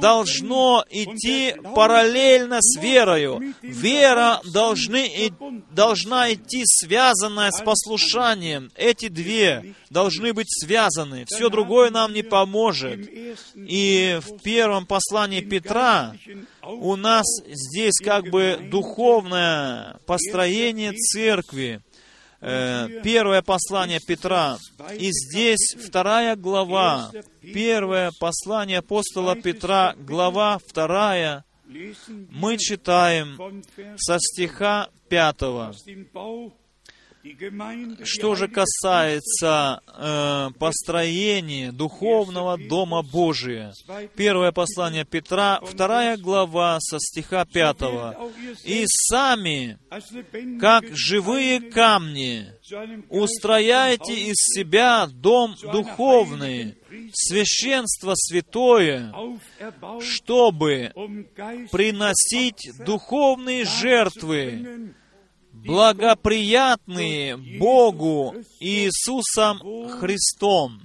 должно 0.02 0.84
идти 0.90 1.56
параллельно 1.76 2.60
с 2.62 2.80
верою. 2.80 3.54
Вера 3.62 4.42
должны, 4.54 5.32
должна 5.72 6.34
идти 6.34 6.64
связанная 6.66 7.52
с 7.52 7.62
послушанием. 7.62 8.72
Эти 8.76 9.08
две 9.08 9.76
должны 9.90 10.34
быть 10.34 10.48
связаны. 10.50 11.26
Все 11.28 11.50
другое 11.50 11.90
нам 11.90 12.14
не 12.14 12.24
поможет. 12.24 13.08
И 13.56 14.20
в 14.22 14.42
первом 14.42 14.86
послании 14.86 15.42
Петра 15.42 16.16
у 16.62 16.96
нас 16.96 17.26
здесь 17.46 18.00
как 18.04 18.30
бы 18.30 18.60
духовное 18.72 20.00
построение 20.24 20.94
церкви. 20.94 21.82
Э, 22.42 22.88
первое 23.04 23.42
послание 23.42 24.00
Петра. 24.06 24.58
И 25.00 25.10
здесь 25.12 25.76
вторая 25.80 26.36
глава. 26.36 27.12
Первое 27.42 28.12
послание 28.20 28.80
апостола 28.80 29.36
Петра, 29.36 29.96
глава 29.98 30.60
вторая. 30.66 31.46
Мы 31.66 32.58
читаем 32.58 33.64
со 33.98 34.18
стиха 34.20 34.90
пятого. 35.08 35.74
Что 38.04 38.36
же 38.36 38.50
касается 38.50 39.82
э, 39.88 40.50
построения 40.60 41.72
духовного 41.72 42.58
Дома 42.58 43.02
Божия, 43.02 43.72
первое 44.18 44.52
послание 44.52 45.06
Петра, 45.06 45.62
вторая 45.64 46.18
глава 46.18 46.80
со 46.82 47.00
стиха 47.00 47.46
пятого. 47.46 48.30
«И 48.66 48.84
сами, 48.88 49.78
как 50.60 50.84
живые 50.92 51.62
камни, 51.62 52.48
устрояйте 53.10 54.14
из 54.14 54.36
себя 54.38 55.08
дом 55.08 55.56
духовный, 55.72 56.76
священство 57.14 58.16
святое, 58.16 59.14
чтобы 60.02 60.92
приносить 61.72 62.70
духовные 62.86 63.64
жертвы, 63.64 64.94
благоприятные 65.54 67.38
Богу 67.38 68.36
Иисусом 68.60 69.60
Христом. 70.00 70.82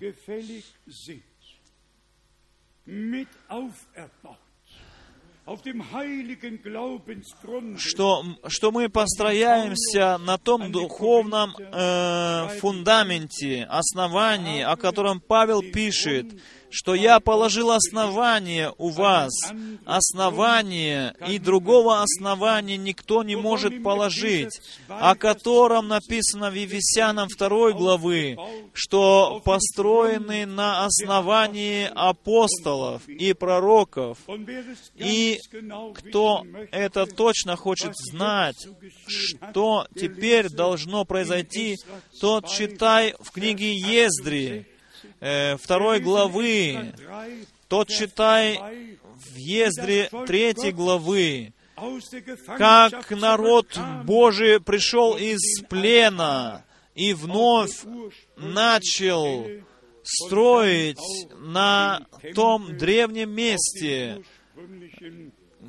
Что, 7.79 8.25
что 8.49 8.71
мы 8.71 8.89
построяемся 8.91 10.19
на 10.19 10.37
том 10.37 10.71
духовном 10.71 11.55
э, 11.57 12.49
фундаменте, 12.61 13.64
основании, 13.64 14.62
о 14.62 14.77
котором 14.77 15.21
Павел 15.21 15.62
пишет, 15.62 16.27
что 16.71 16.95
я 16.95 17.21
положил 17.21 17.71
основание 17.71 18.73
у 18.79 18.91
вас, 18.91 19.33
основание, 19.85 21.14
и 21.29 21.39
другого 21.39 22.03
основания 22.03 22.77
никто 22.77 23.23
не 23.23 23.37
может 23.37 23.83
положить, 23.83 24.61
о 24.89 25.14
котором 25.14 25.89
написано 25.89 26.51
в 26.51 26.55
Ефесянам 26.55 27.29
2 27.29 27.73
главы, 27.73 28.37
что 28.73 29.41
построены 29.45 30.47
на 30.47 30.85
основании 30.85 31.91
апостолов 31.95 33.09
и 33.09 33.33
пророков. 33.33 34.19
И 34.97 35.41
кто 35.95 36.45
это 36.71 37.07
точно 37.07 37.57
хочет 37.57 37.93
знать, 37.97 38.69
что 39.07 39.87
теперь 39.95 40.49
должно 40.49 41.05
произойти, 41.05 41.77
тот 42.21 42.49
читай 42.49 43.14
в 43.21 43.31
книге 43.31 43.75
Ездри, 43.75 44.66
э, 45.21 45.57
второй 45.57 46.01
главы, 46.01 46.93
тот 47.69 47.89
читай 47.89 48.59
в 49.14 49.37
Ездре 49.37 50.11
третьей 50.27 50.73
главы, 50.73 51.53
как 52.57 53.11
народ 53.11 53.79
Божий 54.05 54.61
пришел 54.61 55.16
из 55.16 55.62
плена 55.69 56.64
и 56.95 57.14
вновь 57.14 57.85
начал 58.37 59.47
строить 60.03 60.99
на 61.39 62.07
том 62.35 62.77
древнем 62.77 63.31
месте 63.31 64.25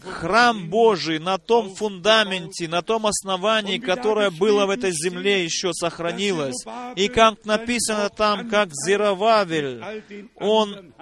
храм 0.04 0.70
Божий 0.70 1.20
на 1.20 1.38
том 1.38 1.76
фундаменте, 1.76 2.68
на 2.68 2.82
том 2.82 3.06
основании, 3.06 3.78
которое 3.78 4.30
было 4.30 4.66
в 4.66 4.70
этой 4.70 4.92
земле, 4.92 5.44
еще 5.44 5.74
сохранилось. 5.74 6.64
И 6.96 7.08
как 7.08 7.46
написано 7.46 8.10
там, 8.10 8.50
как 8.50 8.70
Зеровавель, 8.74 9.84
он 10.36 10.94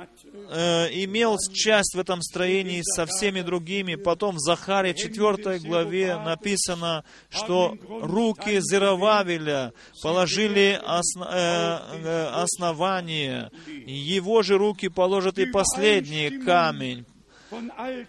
э, 0.49 0.87
имел 1.03 1.37
часть 1.53 1.95
в 1.95 1.99
этом 1.99 2.21
строении 2.21 2.81
со 2.83 3.05
всеми 3.05 3.41
другими. 3.41 3.95
Потом 3.95 4.35
в 4.35 4.39
Захаре 4.39 4.93
4 4.93 5.59
главе 5.59 6.17
написано, 6.17 7.03
что 7.29 7.75
руки 8.01 8.59
Зеровавеля 8.61 9.73
положили 10.01 10.79
осно, 10.85 11.27
э, 11.31 11.79
э, 12.03 12.27
основание, 12.33 13.51
его 13.85 14.41
же 14.41 14.57
руки 14.57 14.89
положат 14.89 15.39
и 15.39 15.45
последний 15.45 16.39
камень. 16.39 17.05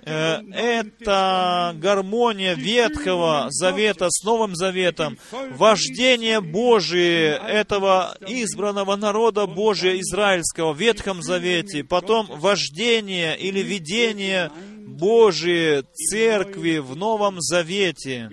Э, 0.04 0.40
это 0.52 1.74
гармония 1.76 2.54
Ветхого 2.54 3.46
Завета 3.50 4.06
с 4.10 4.24
Новым 4.24 4.56
Заветом, 4.56 5.18
вождение 5.52 6.40
Божие 6.40 7.34
этого 7.36 8.16
избранного 8.26 8.96
народа 8.96 9.46
Божия 9.46 9.98
израильского 10.00 10.72
в 10.72 10.80
Ветхом 10.80 11.22
Завете, 11.22 11.84
потом 11.84 12.26
вождение 12.26 13.38
или 13.38 13.60
видение 13.60 14.50
Божие 14.96 15.84
Церкви 15.94 16.78
в 16.78 16.96
Новом 16.96 17.40
Завете. 17.40 18.30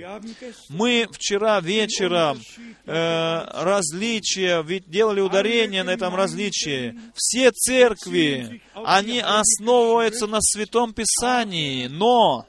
Мы 0.70 1.08
вчера 1.12 1.60
вечером 1.62 2.39
э, 2.86 3.64
различия, 3.64 4.62
ведь 4.64 4.89
делали 4.89 5.22
ударение 5.22 5.84
на 5.84 5.91
этом 5.91 6.16
различии. 6.16 6.97
Все 7.14 7.51
церкви, 7.51 8.62
они 8.74 9.20
основываются 9.20 10.28
на 10.28 10.39
Святом 10.41 10.93
Писании, 10.93 11.88
но 11.88 12.45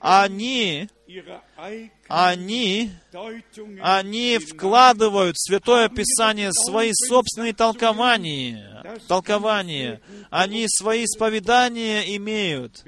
они, 0.00 0.88
они, 2.08 2.90
они 3.80 4.38
вкладывают 4.38 5.36
в 5.36 5.46
Святое 5.46 5.88
Писание 5.88 6.50
свои 6.52 6.92
собственные 6.92 7.52
толкования, 7.52 8.73
толкования. 9.08 10.00
Они 10.30 10.66
свои 10.68 11.04
исповедания 11.04 12.16
имеют, 12.16 12.84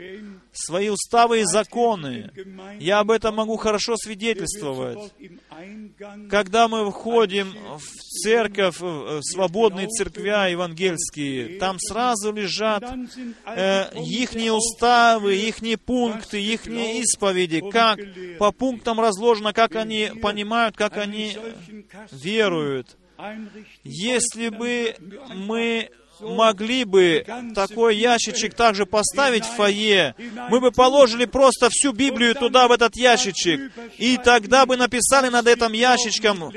свои 0.53 0.89
уставы 0.89 1.41
и 1.41 1.45
законы. 1.45 2.31
Я 2.79 3.01
об 3.01 3.11
этом 3.11 3.37
могу 3.37 3.57
хорошо 3.57 3.97
свидетельствовать. 3.97 5.13
Когда 6.31 6.69
мы 6.69 6.91
входим 6.91 7.55
в 7.79 8.21
церковь, 8.23 8.81
в 8.81 9.21
свободные 9.23 9.89
церквя 9.89 10.47
евангельские, 10.47 11.59
там 11.59 11.79
сразу 11.79 12.33
лежат 12.33 12.85
э, 13.47 13.85
ихние 14.03 14.53
уставы, 14.53 15.37
ихние 15.37 15.77
пункты, 15.77 16.43
ихние 16.43 17.01
исповеди, 17.01 17.63
как 17.71 17.99
по 18.39 18.53
пунктам 18.53 19.01
разложено, 19.01 19.53
как 19.53 19.75
они 19.77 20.11
понимают, 20.21 20.77
как 20.77 20.97
они 20.97 21.37
веруют. 22.13 22.97
Если 23.85 24.49
бы 24.49 24.95
мы 25.35 25.91
могли 26.21 26.85
бы 26.85 27.25
такой 27.55 27.97
ящичек 27.97 28.55
также 28.55 28.87
поставить 28.87 29.45
в 29.45 29.55
фойе, 29.55 30.15
мы 30.51 30.61
бы 30.61 30.71
положили 30.71 31.25
просто 31.25 31.69
всю 31.71 31.93
Библию 31.93 32.35
туда, 32.35 32.69
в 32.69 32.73
этот 32.73 32.97
ящичек, 32.97 33.73
и 33.99 34.17
тогда 34.17 34.67
бы 34.67 34.77
написали 34.77 35.29
над 35.29 35.47
этим 35.47 35.73
ящичком 35.73 36.53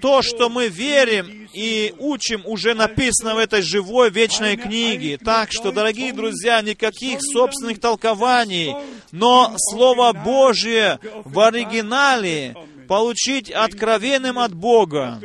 то, 0.00 0.22
что 0.22 0.48
мы 0.48 0.68
верим 0.68 1.48
и 1.54 1.94
учим, 1.98 2.42
уже 2.44 2.74
написано 2.74 3.34
в 3.34 3.38
этой 3.38 3.62
живой 3.62 4.10
вечной 4.10 4.56
книге. 4.56 5.18
Так 5.18 5.50
что, 5.52 5.72
дорогие 5.72 6.12
друзья, 6.12 6.60
никаких 6.60 7.20
собственных 7.20 7.80
толкований, 7.80 8.74
но 9.12 9.54
Слово 9.56 10.12
Божье 10.12 10.98
в 11.24 11.40
оригинале 11.40 12.54
получить 12.88 13.50
откровенным 13.50 14.38
от 14.38 14.54
Бога. 14.54 15.20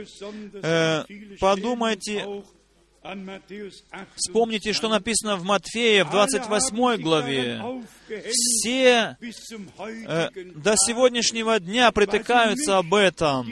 Э, 0.54 1.04
подумайте 1.40 2.44
Вспомните, 4.16 4.74
что 4.74 4.90
написано 4.90 5.38
в 5.38 5.44
Матфея 5.44 6.04
в 6.04 6.12
28 6.12 7.02
главе. 7.02 7.62
Все 8.32 9.18
э, 10.08 10.30
до 10.56 10.76
сегодняшнего 10.78 11.60
дня 11.60 11.92
притыкаются 11.92 12.78
об 12.78 12.94
этом, 12.94 13.48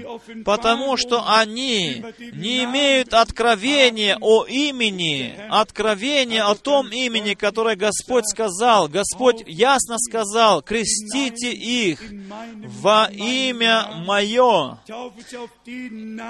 потому 0.46 0.96
что 0.96 1.24
они 1.28 2.04
не 2.34 2.64
имеют 2.64 3.14
откровения 3.14 4.18
о 4.22 4.46
имени, 4.46 5.36
откровения 5.50 6.46
о 6.46 6.56
том 6.56 6.88
имени, 6.90 7.34
которое 7.34 7.76
Господь 7.76 8.26
сказал. 8.26 8.88
Господь 8.88 9.44
ясно 9.46 9.98
сказал, 10.00 10.62
крестите 10.62 11.52
их 11.52 12.02
во 12.82 13.10
имя 13.12 13.90
Мое. 14.06 14.80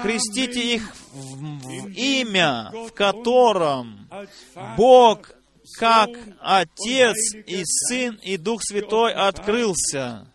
Крестите 0.02 0.76
их 0.76 0.96
в, 1.14 1.38
в 1.38 1.88
имя, 1.90 2.72
в 2.74 2.92
котором 3.18 4.08
Бог 4.78 5.32
как 5.80 6.10
Отец 6.42 7.16
и 7.34 7.64
Сын 7.64 8.20
и 8.22 8.38
Дух 8.38 8.62
Святой 8.64 9.14
открылся, 9.14 10.28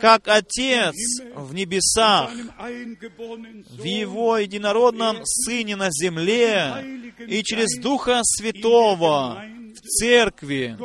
как 0.00 0.28
Отец 0.28 0.94
в 1.34 1.54
небесах, 1.54 2.30
в 2.30 3.84
Его 3.84 4.38
единородном 4.38 5.24
Сыне 5.24 5.76
на 5.76 5.88
земле 5.90 7.12
и 7.26 7.42
через 7.42 7.80
Духа 7.80 8.20
Святого 8.22 9.42
в 9.74 9.80
Церкви. 9.80 10.78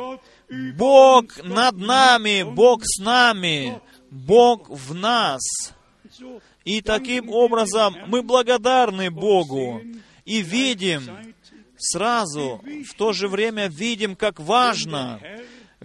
Бог 0.76 1.42
над 1.42 1.76
нами, 1.76 2.42
Бог 2.42 2.82
с 2.84 2.98
нами, 2.98 3.80
Бог 4.10 4.68
в 4.68 4.94
нас. 4.94 5.42
И 6.64 6.80
таким 6.80 7.30
образом 7.30 7.96
мы 8.08 8.22
благодарны 8.22 9.10
Богу 9.10 9.82
и 10.26 10.42
видим, 10.42 11.34
сразу 11.78 12.60
в 12.90 12.94
то 12.96 13.12
же 13.12 13.28
время 13.28 13.68
видим, 13.68 14.16
как 14.16 14.38
важно, 14.38 15.20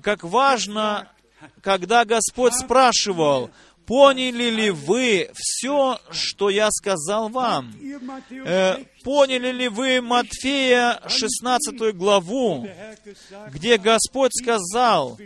как 0.02 0.24
важно, 0.24 1.10
когда 1.62 2.04
Господь 2.04 2.54
спрашивал, 2.54 3.52
поняли 3.86 4.50
ли 4.50 4.70
вы 4.72 5.30
все, 5.36 6.00
что 6.12 6.50
я 6.50 6.70
сказал 6.72 7.30
вам? 7.30 7.74
Э, 8.46 8.78
поняли 9.04 9.52
ли 9.52 9.68
вы 9.68 10.02
Матфея 10.02 11.00
16 11.08 11.96
главу, 11.96 12.68
где 13.52 13.78
Господь 13.78 14.32
сказал, 14.34 15.18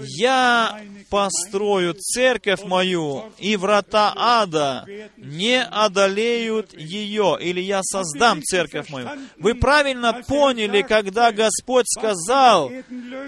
«Я 0.00 0.80
построю 1.10 1.94
церковь 1.94 2.62
мою, 2.64 3.24
и 3.38 3.56
врата 3.56 4.12
ада 4.16 4.86
не 5.16 5.62
одолеют 5.62 6.72
ее, 6.78 7.36
или 7.40 7.60
я 7.60 7.82
создам 7.82 8.42
церковь 8.42 8.88
мою». 8.88 9.08
Вы 9.38 9.54
правильно 9.54 10.22
поняли, 10.26 10.82
когда 10.82 11.32
Господь 11.32 11.86
сказал, 11.88 12.70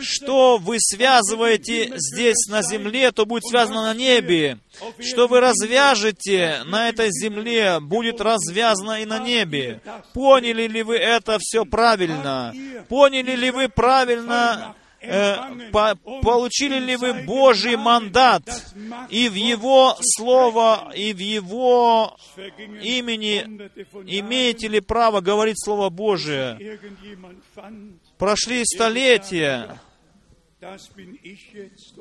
что 0.01 0.59
вы 0.59 0.77
связываете 0.81 1.93
здесь 1.97 2.47
на 2.49 2.63
земле, 2.63 3.13
то 3.13 3.27
будет 3.27 3.45
связано 3.47 3.83
на 3.83 3.95
небе. 3.95 4.59
Что 5.01 5.27
вы 5.27 5.41
развяжете 5.41 6.63
на 6.67 6.89
этой 6.89 7.11
земле, 7.11 7.81
будет 7.81 8.21
развязано 8.21 9.03
и 9.03 9.05
на 9.05 9.19
небе. 9.19 9.81
Поняли 10.15 10.67
ли 10.67 10.83
вы 10.83 10.97
это 10.97 11.39
все 11.41 11.65
правильно? 11.65 12.55
Поняли 12.89 13.35
ли 13.37 13.51
вы 13.51 13.69
правильно 13.69 14.75
э, 15.01 15.37
по, 15.71 15.95
получили 16.23 16.79
ли 16.79 16.97
вы 16.97 17.15
Божий 17.25 17.77
мандат, 17.77 18.43
и 19.09 19.29
в 19.29 19.35
Его 19.35 19.97
Слово, 20.01 20.93
и 20.95 21.13
в 21.13 21.19
Его 21.19 22.17
имени 22.83 23.41
имеете 24.07 24.69
ли 24.69 24.81
право 24.81 25.21
говорить 25.21 25.63
Слово 25.63 25.91
Божие? 25.91 26.79
Прошли 28.19 28.65
столетия, 28.65 29.79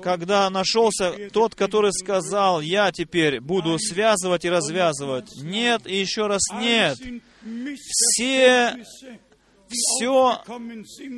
когда 0.02 0.50
нашелся 0.50 1.14
тот, 1.32 1.54
который 1.54 1.94
сказал, 1.94 2.62
я 2.62 2.92
теперь 2.92 3.40
буду 3.40 3.78
связывать 3.78 4.46
и 4.46 4.50
развязывать. 4.50 5.30
Нет, 5.44 5.86
и 5.86 5.98
еще 5.98 6.26
раз 6.26 6.42
нет. 6.54 6.98
Все 7.44 8.78
все 9.70 10.42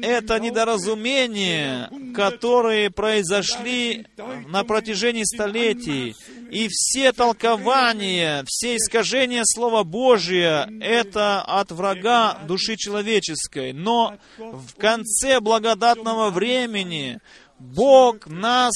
это 0.02 0.40
недоразумения, 0.40 1.90
которые 2.16 2.90
произошли 2.90 4.08
на 4.48 4.64
протяжении 4.64 5.24
столетий, 5.24 6.16
и 6.52 6.68
все 6.70 7.12
толкования, 7.12 8.44
все 8.48 8.78
искажения 8.78 9.44
Слова 9.46 9.84
Божия, 9.84 10.70
это 10.82 11.42
от 11.42 11.72
врага 11.72 12.40
души 12.48 12.76
человеческой. 12.76 13.74
Но 13.74 14.18
в 14.38 14.74
конце 14.78 15.40
благодатного 15.40 16.30
времени 16.30 17.20
Бог 17.60 18.28
нас 18.28 18.74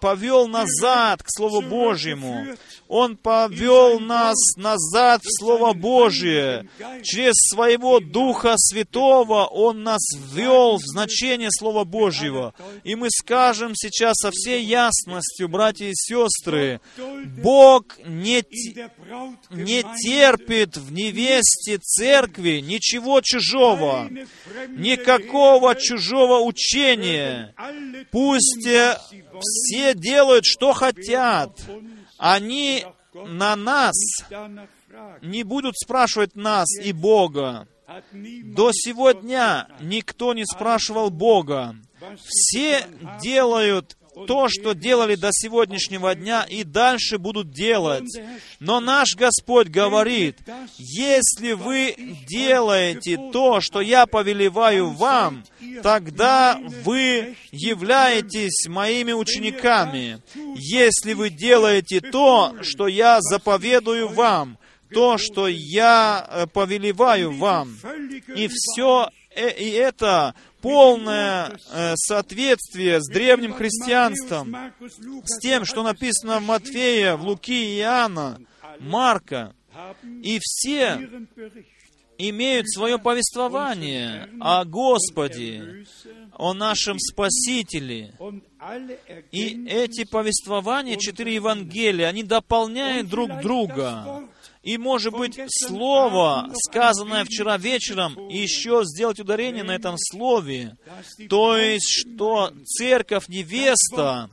повел 0.00 0.48
назад 0.48 1.22
к 1.22 1.26
Слову 1.28 1.62
Божьему. 1.62 2.46
Он 2.88 3.16
повел 3.16 3.98
нас 3.98 4.36
назад 4.56 5.22
в 5.24 5.28
Слово 5.38 5.72
Божие. 5.72 6.68
Через 7.02 7.34
Своего 7.36 8.00
Духа 8.00 8.54
Святого 8.56 9.46
Он 9.46 9.82
нас 9.82 10.02
ввел 10.14 10.76
в 10.76 10.82
значение 10.82 11.48
Слова 11.50 11.84
Божьего. 11.84 12.54
И 12.84 12.94
мы 12.94 13.08
скажем 13.10 13.72
сейчас 13.74 14.16
со 14.18 14.30
всей 14.30 14.64
ясностью, 14.64 15.48
братья 15.48 15.86
и 15.86 15.94
сестры, 15.94 16.80
Бог 17.42 17.98
не, 18.04 18.44
не 19.50 19.82
терпит 19.82 20.76
в 20.76 20.92
невесте 20.92 21.78
церкви 21.78 22.60
ничего 22.60 23.20
чужого, 23.22 24.08
никакого 24.68 25.74
чужого 25.74 26.40
учения. 26.40 27.54
Пусть 28.10 28.66
э, 28.66 28.98
все 29.40 29.94
делают, 29.94 30.44
что 30.44 30.72
хотят. 30.72 31.60
Они 32.18 32.84
на 33.12 33.56
нас 33.56 33.94
не 35.22 35.42
будут 35.42 35.76
спрашивать 35.76 36.34
нас 36.34 36.68
и 36.78 36.92
Бога. 36.92 37.68
До 38.12 38.70
сегодня 38.72 39.68
никто 39.80 40.34
не 40.34 40.44
спрашивал 40.46 41.10
Бога. 41.10 41.76
Все 42.24 42.86
делают 43.22 43.96
то, 44.26 44.48
что 44.48 44.74
делали 44.74 45.14
до 45.14 45.30
сегодняшнего 45.32 46.14
дня 46.14 46.44
и 46.48 46.64
дальше 46.64 47.18
будут 47.18 47.50
делать. 47.50 48.08
Но 48.60 48.80
наш 48.80 49.16
Господь 49.16 49.68
говорит, 49.68 50.38
если 50.78 51.52
вы 51.52 51.94
делаете 52.28 53.18
то, 53.32 53.60
что 53.60 53.80
я 53.80 54.06
повелеваю 54.06 54.90
вам, 54.90 55.44
тогда 55.82 56.60
вы 56.84 57.36
являетесь 57.50 58.66
моими 58.68 59.12
учениками. 59.12 60.20
Если 60.56 61.14
вы 61.14 61.30
делаете 61.30 62.00
то, 62.00 62.56
что 62.62 62.86
я 62.88 63.20
заповедую 63.20 64.08
вам, 64.08 64.58
то, 64.92 65.18
что 65.18 65.48
я 65.48 66.26
э, 66.30 66.46
повелеваю 66.46 67.32
вам, 67.32 67.76
и 68.36 68.48
все 68.48 69.10
э, 69.34 69.50
и 69.50 69.70
это 69.70 70.34
полное 70.64 71.58
э, 71.72 71.92
соответствие 71.96 73.02
с 73.02 73.06
древним 73.06 73.52
христианством, 73.52 74.56
с 75.24 75.38
тем, 75.40 75.66
что 75.66 75.82
написано 75.82 76.40
в 76.40 76.44
Матфея, 76.44 77.16
в 77.16 77.26
Луки 77.26 77.78
Иоанна, 77.78 78.40
Марка. 78.80 79.54
И 80.22 80.38
все 80.40 81.10
имеют 82.16 82.70
свое 82.70 82.98
повествование 82.98 84.30
о 84.40 84.64
Господе, 84.64 85.84
о 86.32 86.54
нашем 86.54 86.98
Спасителе. 86.98 88.14
И 89.32 89.66
эти 89.66 90.04
повествования, 90.04 90.96
четыре 90.96 91.34
Евангелия, 91.34 92.08
они 92.08 92.22
дополняют 92.22 93.08
друг 93.08 93.40
друга. 93.42 94.26
И, 94.64 94.78
может 94.78 95.12
быть, 95.12 95.38
слово, 95.48 96.50
сказанное 96.66 97.24
вчера 97.24 97.58
вечером, 97.58 98.28
еще 98.28 98.80
сделать 98.84 99.20
ударение 99.20 99.62
на 99.62 99.72
этом 99.72 99.96
слове. 99.98 100.76
То 101.28 101.58
есть, 101.58 101.88
что 101.88 102.50
церковь 102.64 103.28
невеста, 103.28 104.30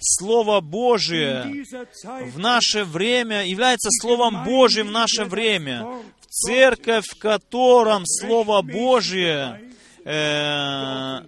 Слово 0.00 0.60
Божие 0.60 1.64
в 2.32 2.38
наше 2.38 2.84
время 2.84 3.44
является 3.46 3.90
Словом 4.00 4.44
Божьим 4.44 4.88
в 4.88 4.92
наше 4.92 5.24
время. 5.24 5.86
Церковь, 6.30 7.04
в 7.06 7.18
котором 7.18 8.04
Слово 8.06 8.62
Божие 8.62 9.70
э, 10.04 11.20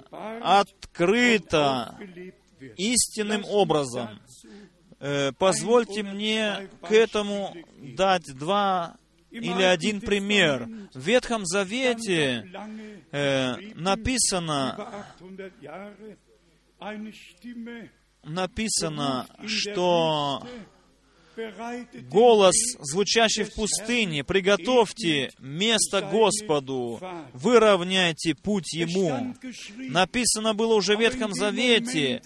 открыто 0.42 1.96
истинным 2.76 3.44
образом. 3.44 4.18
Э, 5.08 5.30
позвольте 5.38 6.02
мне 6.02 6.68
к 6.82 6.90
этому 6.90 7.54
дать 7.96 8.24
два 8.34 8.96
или 9.30 9.62
один 9.62 10.00
пример. 10.00 10.68
В 10.92 11.00
Ветхом 11.00 11.46
Завете 11.46 12.44
э, 13.12 13.54
написано, 13.76 15.04
написано, 18.24 19.28
что 19.46 20.44
голос, 22.10 22.56
звучащий 22.80 23.44
в 23.44 23.54
пустыне, 23.54 24.24
«Приготовьте 24.24 25.30
место 25.38 26.00
Господу, 26.00 27.00
выровняйте 27.32 28.34
путь 28.34 28.72
Ему». 28.72 29.36
Написано 29.76 30.54
было 30.54 30.74
уже 30.74 30.96
в 30.96 31.00
Ветхом 31.00 31.32
Завете, 31.32 32.22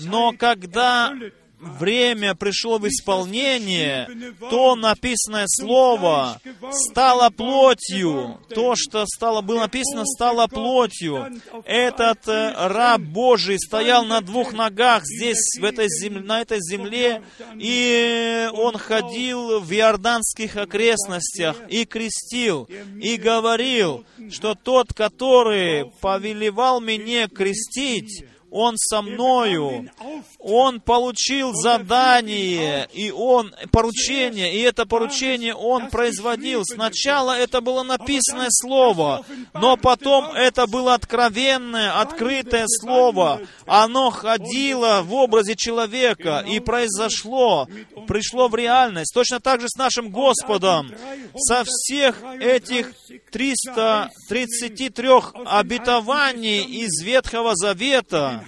но 0.00 0.32
когда 0.32 1.14
время 1.60 2.34
пришло 2.34 2.78
в 2.78 2.88
исполнение, 2.88 4.08
то 4.50 4.74
написанное 4.74 5.46
слово 5.46 6.40
стало 6.70 7.30
плотью. 7.30 8.40
То, 8.48 8.74
что 8.76 9.04
стало, 9.06 9.42
было 9.42 9.60
написано, 9.60 10.04
стало 10.06 10.46
плотью. 10.46 11.28
Этот 11.64 12.26
э, 12.28 12.52
раб 12.56 13.00
Божий 13.00 13.58
стоял 13.58 14.04
на 14.04 14.20
двух 14.20 14.52
ногах 14.52 15.04
здесь, 15.04 15.58
в 15.58 15.64
этой 15.64 15.88
земле, 15.88 16.20
на 16.20 16.40
этой 16.40 16.58
земле, 16.60 17.22
и 17.56 18.48
он 18.52 18.76
ходил 18.78 19.60
в 19.60 19.72
иорданских 19.72 20.56
окрестностях 20.56 21.56
и 21.68 21.84
крестил, 21.84 22.68
и 23.00 23.16
говорил, 23.16 24.04
что 24.30 24.54
тот, 24.54 24.92
который 24.94 25.90
повелевал 26.00 26.80
мне 26.80 27.28
крестить, 27.28 28.24
он 28.50 28.76
со 28.76 29.02
мною. 29.02 29.90
Он 30.38 30.80
получил 30.80 31.52
задание, 31.54 32.88
и 32.92 33.10
он 33.10 33.54
поручение, 33.70 34.54
и 34.54 34.60
это 34.60 34.86
поручение 34.86 35.54
он 35.54 35.88
производил. 35.88 36.64
Сначала 36.64 37.38
это 37.38 37.60
было 37.60 37.82
написанное 37.82 38.48
слово, 38.50 39.24
но 39.54 39.76
потом 39.76 40.32
это 40.32 40.66
было 40.66 40.94
откровенное, 40.94 42.00
открытое 42.00 42.64
слово. 42.66 43.40
Оно 43.66 44.10
ходило 44.10 45.02
в 45.02 45.14
образе 45.14 45.54
человека, 45.56 46.44
и 46.46 46.60
произошло, 46.60 47.68
пришло 48.06 48.48
в 48.48 48.54
реальность. 48.54 49.12
Точно 49.14 49.40
так 49.40 49.60
же 49.60 49.68
с 49.68 49.76
нашим 49.76 50.10
Господом. 50.10 50.92
Со 51.36 51.64
всех 51.64 52.22
этих 52.40 52.92
333 53.30 55.08
обетований 55.46 56.62
из 56.64 57.02
Ветхого 57.02 57.54
Завета, 57.54 58.39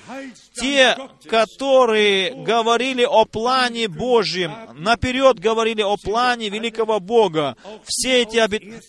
те, 0.55 0.97
которые 1.29 2.45
говорили 2.45 3.05
о 3.05 3.25
плане 3.25 3.89
Божьем, 3.89 4.53
наперед 4.75 5.39
говорили 5.39 5.83
о 5.83 5.97
плане 5.97 6.49
великого 6.49 7.01
Бога, 7.01 7.57
все 7.85 8.23
эти, 8.23 8.39
обет... 8.39 8.63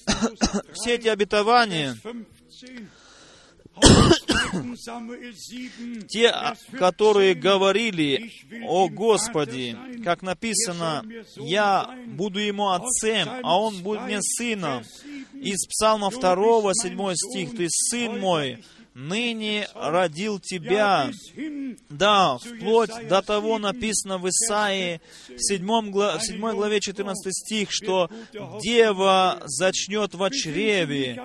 все 0.74 0.96
эти 0.96 1.08
обетования, 1.08 1.98
те, 6.08 6.34
которые 6.78 7.34
говорили 7.34 8.32
о 8.68 8.88
Господе, 8.88 9.78
как 10.04 10.22
написано, 10.22 11.04
«Я 11.38 11.90
буду 12.08 12.40
ему 12.40 12.70
отцем, 12.70 13.28
а 13.44 13.60
он 13.60 13.82
будет 13.82 14.04
мне 14.04 14.20
сыном». 14.22 14.84
Из 15.34 15.66
Псалма 15.68 16.10
2, 16.10 16.72
7 16.74 17.16
стих, 17.16 17.58
«Ты 17.58 17.68
сын 17.70 18.20
мой, 18.20 18.64
ныне 18.94 19.68
родил 19.74 20.40
тебя». 20.40 21.12
Да, 21.90 22.38
вплоть 22.38 23.08
до 23.08 23.22
того 23.22 23.60
написано 23.60 24.18
в 24.18 24.28
Исаии, 24.30 25.02
в 25.30 25.40
7, 25.40 25.92
глав, 25.92 26.22
в 26.22 26.26
7 26.26 26.40
главе 26.52 26.80
14 26.80 27.34
стих, 27.34 27.70
что 27.72 28.10
«Дева 28.62 29.42
зачнет 29.46 30.14
в 30.14 30.30
чреве», 30.32 31.22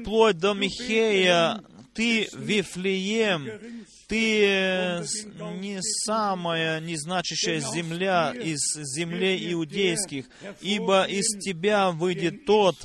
вплоть 0.00 0.38
до 0.38 0.54
Михея, 0.54 1.62
«Ты, 1.94 2.28
Вифлеем, 2.34 3.48
ты 4.08 5.02
не 5.60 5.78
самая 5.82 6.80
незначащая 6.80 7.60
земля 7.60 8.32
из 8.32 8.60
землей 8.94 9.52
иудейских, 9.52 10.26
ибо 10.60 11.04
из 11.04 11.26
тебя 11.42 11.90
выйдет 11.90 12.44
тот, 12.44 12.76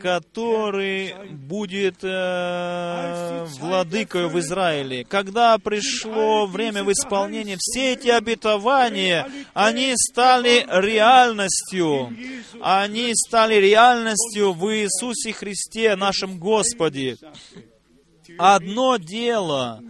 который 0.00 1.14
будет 1.30 1.98
э, 2.02 3.44
владыкой 3.58 4.28
в 4.28 4.38
Израиле. 4.38 5.04
Когда 5.04 5.58
пришло 5.58 6.46
время 6.46 6.82
в 6.84 6.92
исполнение, 6.92 7.56
все 7.58 7.92
эти 7.92 8.08
обетования, 8.08 9.28
они 9.52 9.92
стали 9.96 10.66
реальностью. 10.68 12.14
Они 12.62 13.12
стали 13.14 13.54
реальностью 13.56 14.52
в 14.52 14.74
Иисусе 14.74 15.32
Христе, 15.32 15.96
нашем 15.96 16.38
Господе. 16.38 17.16
Одно 18.38 18.96
дело 18.96 19.82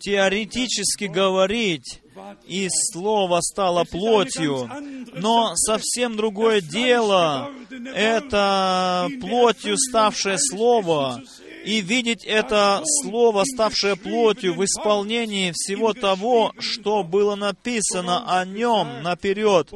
теоретически 0.00 1.04
говорить, 1.04 2.00
и 2.46 2.68
Слово 2.70 3.40
стало 3.40 3.84
плотью, 3.84 4.68
но 5.14 5.52
совсем 5.54 6.16
другое 6.16 6.60
дело— 6.60 7.50
это 7.94 9.08
плотью 9.20 9.76
ставшее 9.78 10.38
Слово, 10.38 11.22
и 11.64 11.80
видеть 11.82 12.24
это 12.24 12.82
Слово, 13.02 13.44
ставшее 13.44 13.96
плотью, 13.96 14.54
в 14.54 14.64
исполнении 14.64 15.52
всего 15.54 15.92
того, 15.92 16.52
что 16.58 17.02
было 17.02 17.34
написано 17.36 18.38
о 18.38 18.44
нем 18.44 19.02
наперед. 19.02 19.70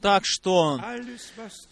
Так 0.00 0.22
что 0.24 0.80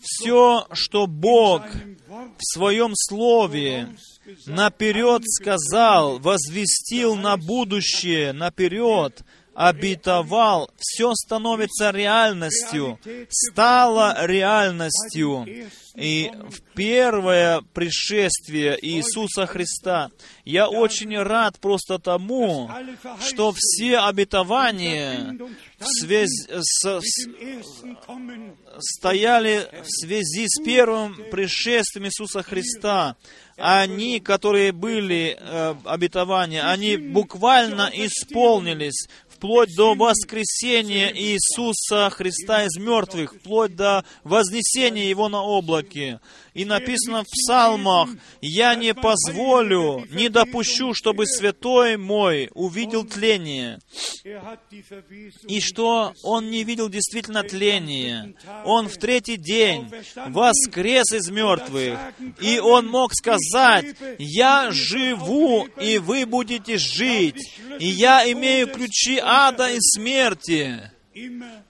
все, 0.00 0.66
что 0.72 1.06
Бог 1.06 1.62
в 2.08 2.44
Своем 2.52 2.92
Слове 2.94 3.96
наперед 4.46 5.22
сказал, 5.24 6.18
возвестил 6.18 7.16
на 7.16 7.36
будущее, 7.36 8.32
наперед, 8.32 9.22
обетовал, 9.54 10.70
все 10.78 11.12
становится 11.14 11.90
реальностью, 11.90 12.98
стало 13.28 14.26
реальностью. 14.26 15.46
И 15.96 16.28
в 16.50 16.60
первое 16.74 17.62
пришествие 17.72 18.76
Иисуса 18.82 19.46
Христа 19.46 20.10
я 20.44 20.68
очень 20.68 21.16
рад 21.16 21.60
просто 21.60 22.00
тому, 22.00 22.68
что 23.20 23.54
все 23.56 23.98
обетования 23.98 25.38
в 25.78 25.86
связи 25.86 26.48
с, 26.50 27.00
стояли 28.80 29.68
в 29.82 29.88
связи 29.88 30.46
с 30.48 30.60
первым 30.64 31.14
пришествием 31.30 32.06
Иисуса 32.06 32.42
Христа. 32.42 33.16
Они, 33.56 34.18
которые 34.18 34.72
были 34.72 35.38
э, 35.38 35.74
обетования, 35.84 36.68
они 36.68 36.96
буквально 36.96 37.88
исполнились 37.94 39.06
вплоть 39.44 39.76
до 39.76 39.94
воскресения 39.94 41.12
Иисуса 41.14 42.08
Христа 42.08 42.64
из 42.64 42.78
мертвых, 42.78 43.34
вплоть 43.34 43.76
до 43.76 44.02
вознесения 44.24 45.06
Его 45.06 45.28
на 45.28 45.42
облаке. 45.42 46.20
И 46.54 46.64
написано 46.64 47.24
в 47.24 47.26
псалмах, 47.26 48.10
«Я 48.40 48.76
не 48.76 48.94
позволю, 48.94 50.06
не 50.10 50.28
допущу, 50.28 50.94
чтобы 50.94 51.26
святой 51.26 51.96
мой 51.96 52.48
увидел 52.54 53.04
тление». 53.04 53.80
И 55.48 55.60
что 55.60 56.14
он 56.22 56.50
не 56.50 56.62
видел 56.62 56.88
действительно 56.88 57.42
тление. 57.42 58.34
Он 58.64 58.88
в 58.88 58.96
третий 58.98 59.36
день 59.36 59.90
воскрес 60.28 61.12
из 61.12 61.28
мертвых. 61.28 61.98
И 62.40 62.60
он 62.60 62.86
мог 62.86 63.14
сказать, 63.14 63.86
«Я 64.18 64.70
живу, 64.70 65.66
и 65.80 65.98
вы 65.98 66.24
будете 66.24 66.78
жить, 66.78 67.52
и 67.80 67.86
я 67.86 68.30
имею 68.30 68.68
ключи 68.68 69.18
ада 69.20 69.70
и 69.70 69.78
смерти». 69.80 70.93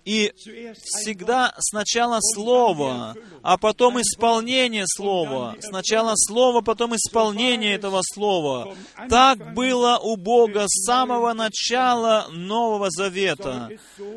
И 0.05 0.32
всегда 0.36 1.55
сначала 1.59 2.18
Слово, 2.20 3.14
а 3.42 3.59
потом 3.59 4.01
исполнение 4.01 4.84
Слова. 4.86 5.57
Сначала 5.61 6.14
Слово, 6.16 6.62
потом 6.62 6.97
исполнение 6.97 7.74
этого 7.74 8.01
Слова. 8.03 8.74
Так 9.09 9.55
было 9.55 9.99
у 9.99 10.16
Бога 10.16 10.64
с 10.66 10.84
самого 10.84 11.32
начала 11.34 12.26
Нового 12.30 12.88
Завета. 12.90 13.70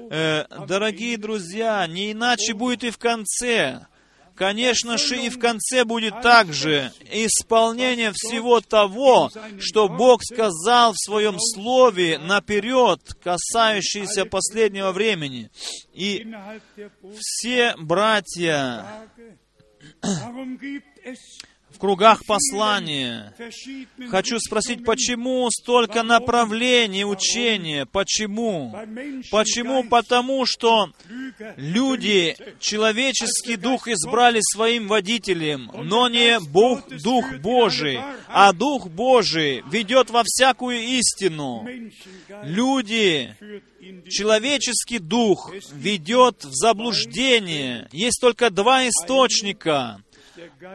Э, 0.09 0.45
дорогие 0.65 1.17
друзья, 1.17 1.85
не 1.87 2.11
иначе 2.13 2.53
будет 2.53 2.83
и 2.83 2.89
в 2.89 2.97
конце. 2.97 3.87
Конечно 4.37 4.99
же, 4.99 5.19
и 5.19 5.29
в 5.29 5.39
конце 5.39 5.83
будет 5.83 6.21
также 6.21 6.93
исполнение 7.11 8.11
всего 8.13 8.61
того, 8.61 9.31
что 9.59 9.89
Бог 9.89 10.21
сказал 10.23 10.93
в 10.93 10.97
Своем 10.97 11.37
Слове 11.39 12.19
наперед, 12.19 13.01
касающееся 13.23 14.25
последнего 14.25 14.91
времени. 14.91 15.49
И 15.91 16.27
все 17.17 17.75
братья 17.77 18.85
в 21.77 21.79
кругах 21.79 22.25
послания. 22.25 23.33
Хочу 24.09 24.39
спросить, 24.39 24.83
почему 24.83 25.47
столько 25.51 26.01
направлений 26.01 27.05
учения? 27.05 27.85
Почему? 27.85 28.75
Почему? 29.29 29.83
Потому 29.83 30.45
что 30.47 30.89
люди, 31.55 32.35
человеческий 32.59 33.57
дух 33.57 33.87
избрали 33.87 34.39
своим 34.41 34.87
водителем, 34.87 35.71
но 35.83 36.09
не 36.09 36.39
Бог, 36.39 36.87
Дух 37.03 37.25
Божий, 37.41 37.99
а 38.27 38.53
Дух 38.53 38.87
Божий 38.87 39.63
ведет 39.71 40.09
во 40.09 40.23
всякую 40.25 40.79
истину. 40.79 41.67
Люди, 42.43 43.35
человеческий 44.09 44.97
дух 44.97 45.53
ведет 45.73 46.43
в 46.43 46.53
заблуждение. 46.53 47.87
Есть 47.91 48.19
только 48.19 48.49
два 48.49 48.87
источника. 48.87 50.01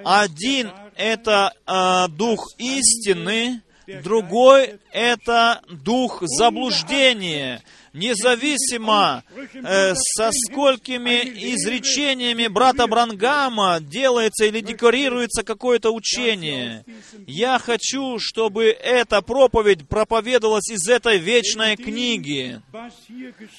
Один— 0.05 0.71
это 0.97 1.53
э, 1.67 2.09
дух 2.09 2.49
истины, 2.59 3.63
другой— 4.03 4.81
это 4.93 5.63
дух 5.71 6.23
заблуждения 6.23 7.63
независимо 7.93 9.23
э, 9.37 9.95
со 9.95 10.31
сколькими 10.33 11.23
изречениями 11.55 12.47
брата 12.47 12.87
Брангама 12.87 13.79
делается 13.81 14.47
или 14.47 14.61
декорируется 14.61 15.43
какое-то 15.43 15.91
учение. 15.91 16.85
Я 17.27 17.59
хочу, 17.59 18.19
чтобы 18.19 18.67
эта 18.67 19.21
проповедь 19.23 19.89
проповедовалась 19.89 20.71
из 20.71 20.89
этой 20.89 21.19
вечной 21.19 21.77
книги. 21.77 22.61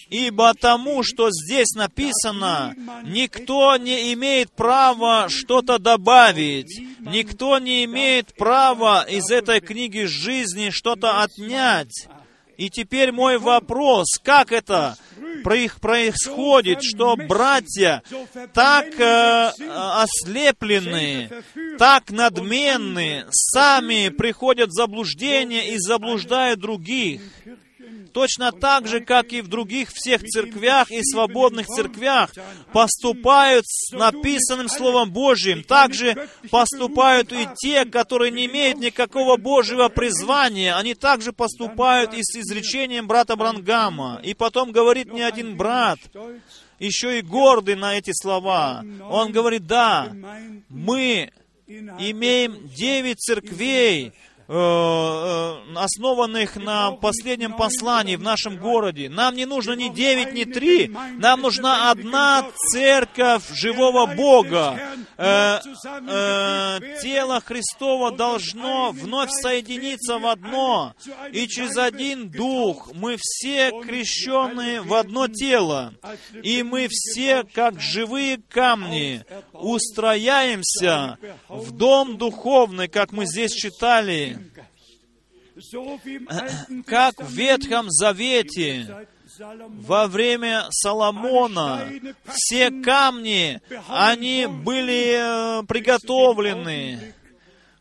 Ибо 0.09 0.53
тому, 0.53 1.03
что 1.03 1.29
здесь 1.31 1.73
написано, 1.75 2.75
никто 3.03 3.77
не 3.77 4.13
имеет 4.13 4.51
права 4.51 5.27
что-то 5.29 5.77
добавить. 5.77 6.81
Никто 6.99 7.59
не 7.59 7.85
имеет 7.85 8.33
права 8.35 9.03
из 9.03 9.29
этой 9.29 9.59
книги 9.59 10.05
жизни 10.05 10.69
что-то 10.71 11.21
отнять. 11.21 12.07
И 12.57 12.69
теперь 12.69 13.11
мой 13.11 13.37
вопрос, 13.37 14.07
как 14.23 14.51
это 14.51 14.95
происходит, 15.43 16.79
что 16.81 17.15
братья 17.15 18.03
так 18.53 18.87
э, 18.99 19.51
ослеплены, 20.03 21.29
так 21.77 22.11
надменны, 22.11 23.25
сами 23.31 24.09
приходят 24.09 24.69
в 24.69 24.73
заблуждение 24.73 25.73
и 25.73 25.77
заблуждают 25.77 26.59
других 26.59 27.21
точно 28.13 28.51
так 28.51 28.87
же, 28.87 28.99
как 28.99 29.33
и 29.33 29.41
в 29.41 29.47
других 29.47 29.89
всех 29.93 30.23
церквях 30.23 30.91
и 30.91 31.01
свободных 31.03 31.67
церквях, 31.67 32.31
поступают 32.71 33.65
с 33.67 33.91
написанным 33.91 34.69
Словом 34.69 35.11
Божьим. 35.11 35.63
Также 35.63 36.29
поступают 36.49 37.31
и 37.33 37.47
те, 37.55 37.85
которые 37.85 38.31
не 38.31 38.45
имеют 38.45 38.79
никакого 38.79 39.37
Божьего 39.37 39.89
призвания. 39.89 40.77
Они 40.77 40.93
также 40.93 41.33
поступают 41.33 42.13
и 42.13 42.21
с 42.21 42.35
изречением 42.37 43.07
брата 43.07 43.35
Брангама. 43.35 44.21
И 44.23 44.33
потом 44.33 44.71
говорит 44.71 45.11
не 45.11 45.21
один 45.21 45.57
брат, 45.57 45.99
еще 46.79 47.19
и 47.19 47.21
гордый 47.21 47.75
на 47.75 47.97
эти 47.97 48.11
слова. 48.13 48.83
Он 49.09 49.31
говорит, 49.31 49.65
да, 49.65 50.11
мы 50.69 51.31
имеем 51.67 52.67
девять 52.69 53.19
церквей, 53.19 54.13
основанных 54.47 56.55
на 56.55 56.91
последнем 56.91 57.53
послании 57.53 58.15
в 58.15 58.21
нашем 58.21 58.57
городе. 58.57 59.09
Нам 59.09 59.35
не 59.35 59.45
нужно 59.45 59.73
ни 59.73 59.89
девять, 59.89 60.33
ни 60.33 60.43
три. 60.43 60.91
Нам 61.17 61.41
нужна 61.41 61.91
одна 61.91 62.45
церковь 62.71 63.49
живого 63.53 64.05
Бога. 64.05 64.79
Э, 65.17 65.59
тело 67.01 67.39
Христова 67.39 68.11
должно 68.11 68.91
вновь 68.91 69.29
соединиться 69.31 70.17
в 70.17 70.25
одно. 70.25 70.93
И 71.31 71.47
через 71.47 71.77
один 71.77 72.29
Дух 72.29 72.91
мы 72.93 73.17
все 73.19 73.71
крещенные 73.81 74.81
в 74.81 74.93
одно 74.93 75.27
тело. 75.27 75.93
И 76.41 76.63
мы 76.63 76.87
все, 76.89 77.43
как 77.53 77.79
живые 77.79 78.39
камни, 78.49 79.23
устрояемся 79.53 81.17
в 81.47 81.71
дом 81.71 82.17
духовный, 82.17 82.87
как 82.87 83.11
мы 83.11 83.25
здесь 83.25 83.53
читали, 83.53 84.32
как 86.85 87.21
в 87.21 87.31
Ветхом 87.31 87.89
Завете, 87.89 89.07
во 89.39 90.07
время 90.07 90.65
Соломона, 90.69 91.89
все 92.27 92.69
камни, 92.69 93.61
они 93.87 94.47
были 94.47 95.61
э, 95.61 95.63
приготовлены 95.65 97.13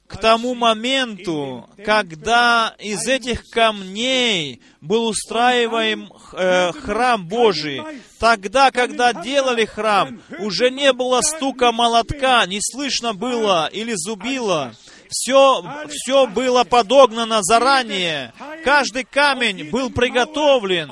к 0.06 0.18
тому 0.18 0.54
моменту, 0.54 1.68
когда 1.84 2.74
из 2.78 3.06
этих 3.06 3.48
камней 3.48 4.60
был 4.80 5.06
устраиваем 5.06 6.12
э, 6.32 6.72
храм 6.72 7.26
Божий. 7.26 7.82
Тогда, 8.18 8.70
когда 8.70 9.14
делали 9.14 9.64
храм, 9.64 10.20
уже 10.38 10.70
не 10.70 10.92
было 10.92 11.22
стука 11.22 11.72
молотка, 11.72 12.44
не 12.46 12.58
слышно 12.60 13.14
было 13.14 13.68
или 13.72 13.94
зубила 13.96 14.74
Все, 15.12 15.62
все 15.90 16.26
было 16.26 16.64
подогнано 16.64 17.42
заранее. 17.42 18.32
Каждый 18.64 19.04
камень 19.04 19.70
был 19.70 19.90
приготовлен. 19.90 20.90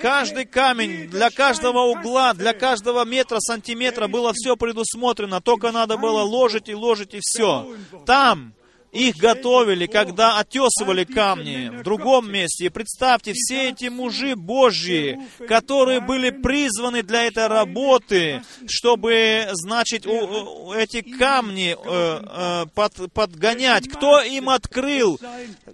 Каждый 0.00 0.44
камень 0.44 1.08
для 1.08 1.30
каждого 1.30 1.80
угла, 1.80 2.34
для 2.34 2.52
каждого 2.52 3.04
метра, 3.04 3.38
сантиметра 3.40 4.06
было 4.06 4.32
все 4.34 4.56
предусмотрено. 4.56 5.40
Только 5.40 5.72
надо 5.72 5.96
было 5.96 6.22
ложить 6.22 6.68
и 6.68 6.74
ложить 6.74 7.14
и 7.14 7.20
все. 7.22 7.74
Там 8.04 8.52
их 8.98 9.16
готовили, 9.16 9.86
когда 9.86 10.38
отесывали 10.38 11.04
камни 11.04 11.68
в 11.68 11.82
другом 11.84 12.30
месте. 12.32 12.66
И 12.66 12.68
представьте, 12.68 13.32
все 13.32 13.70
эти 13.70 13.86
мужи 13.86 14.34
Божьи, 14.34 15.18
которые 15.46 16.00
были 16.00 16.30
призваны 16.30 17.02
для 17.02 17.26
этой 17.26 17.46
работы, 17.46 18.42
чтобы, 18.66 19.48
значит, 19.52 20.06
у, 20.06 20.10
у, 20.10 20.72
эти 20.72 21.02
камни 21.02 21.76
э, 21.78 22.64
э, 22.66 22.66
под, 22.74 23.12
подгонять. 23.12 23.88
Кто 23.88 24.20
им 24.20 24.50
открыл? 24.50 25.20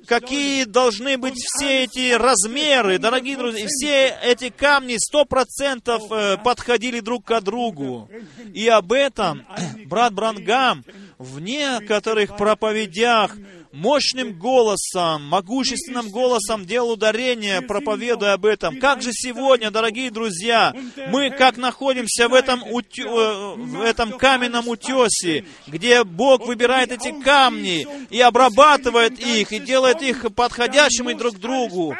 Какие 0.07 0.65
должны 0.65 1.17
быть 1.17 1.35
все 1.37 1.85
эти 1.85 2.13
размеры, 2.13 2.99
дорогие 2.99 3.37
друзья? 3.37 3.65
И 3.65 3.67
все 3.69 4.19
эти 4.23 4.51
камни 4.51 4.97
сто 4.99 5.25
процентов 5.25 6.03
э, 6.11 6.37
подходили 6.45 7.01
друг 7.01 7.25
к 7.25 7.41
другу. 7.41 8.11
И 8.53 8.69
об 8.69 8.93
этом 8.93 9.47
брат 9.87 10.13
Брангам 10.13 10.85
в 11.25 11.41
некоторых 11.41 12.37
проповедях 12.37 13.37
мощным 13.73 14.39
голосом, 14.39 15.25
могущественным 15.25 16.09
голосом 16.11 16.65
делал 16.65 16.93
ударение, 16.93 17.61
проповедуя 17.61 18.35
об 18.35 18.47
этом. 18.47 18.79
Как 18.79 19.03
же 19.03 19.11
сегодня, 19.13 19.71
дорогие 19.71 20.11
друзья, 20.11 20.73
мы 21.09 21.31
как 21.31 21.57
находимся 21.57 22.29
в 22.29 22.35
этом, 22.35 22.63
утё, 22.71 23.03
э, 23.05 23.55
в 23.57 23.81
этом 23.81 24.13
каменном 24.13 24.69
утесе, 24.69 25.45
где 25.67 26.05
Бог 26.05 26.47
выбирает 26.47 26.93
эти 26.93 27.11
камни 27.21 27.87
и 28.11 28.21
обрабатывает 28.21 29.19
их, 29.19 29.53
и 29.53 29.59
делает 29.59 30.03
их 30.03 30.33
подходящими 30.35 31.13
друг 31.15 31.39
другу. 31.39 31.97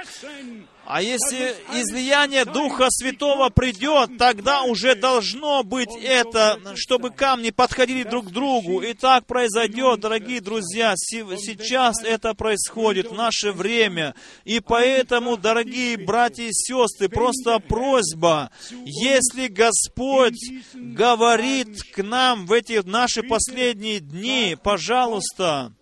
А 0.95 1.03
если 1.03 1.57
излияние 1.73 2.45
Духа 2.45 2.87
Святого 2.89 3.49
придет, 3.49 4.17
тогда 4.17 4.63
уже 4.63 4.95
должно 4.95 5.65
быть 5.65 5.91
это, 6.01 6.61
чтобы 6.77 7.11
камни 7.11 7.51
подходили 7.51 8.05
друг 8.05 8.29
к 8.29 8.31
другу. 8.31 8.81
И 8.81 8.95
так 8.95 9.27
произойдет, 9.27 9.99
дорогие 9.99 10.41
друзья. 10.41 10.95
Сейчас 10.97 11.97
это 12.05 12.35
происходит 12.35 13.11
в 13.11 13.15
наше 13.15 13.51
время. 13.51 14.15
И 14.45 14.61
поэтому, 14.61 15.37
дорогие 15.37 15.97
братья 15.97 16.45
и 16.45 16.53
сестры, 16.53 17.09
просто 17.09 17.59
просьба, 17.59 18.53
если 18.85 19.49
Господь 19.49 20.39
говорит 20.75 21.83
к 21.93 22.05
нам 22.05 22.47
в 22.47 22.53
эти 22.53 22.81
наши 22.87 23.25
последние 23.25 23.99
дни, 23.99 24.57
пожалуйста, 24.63 25.73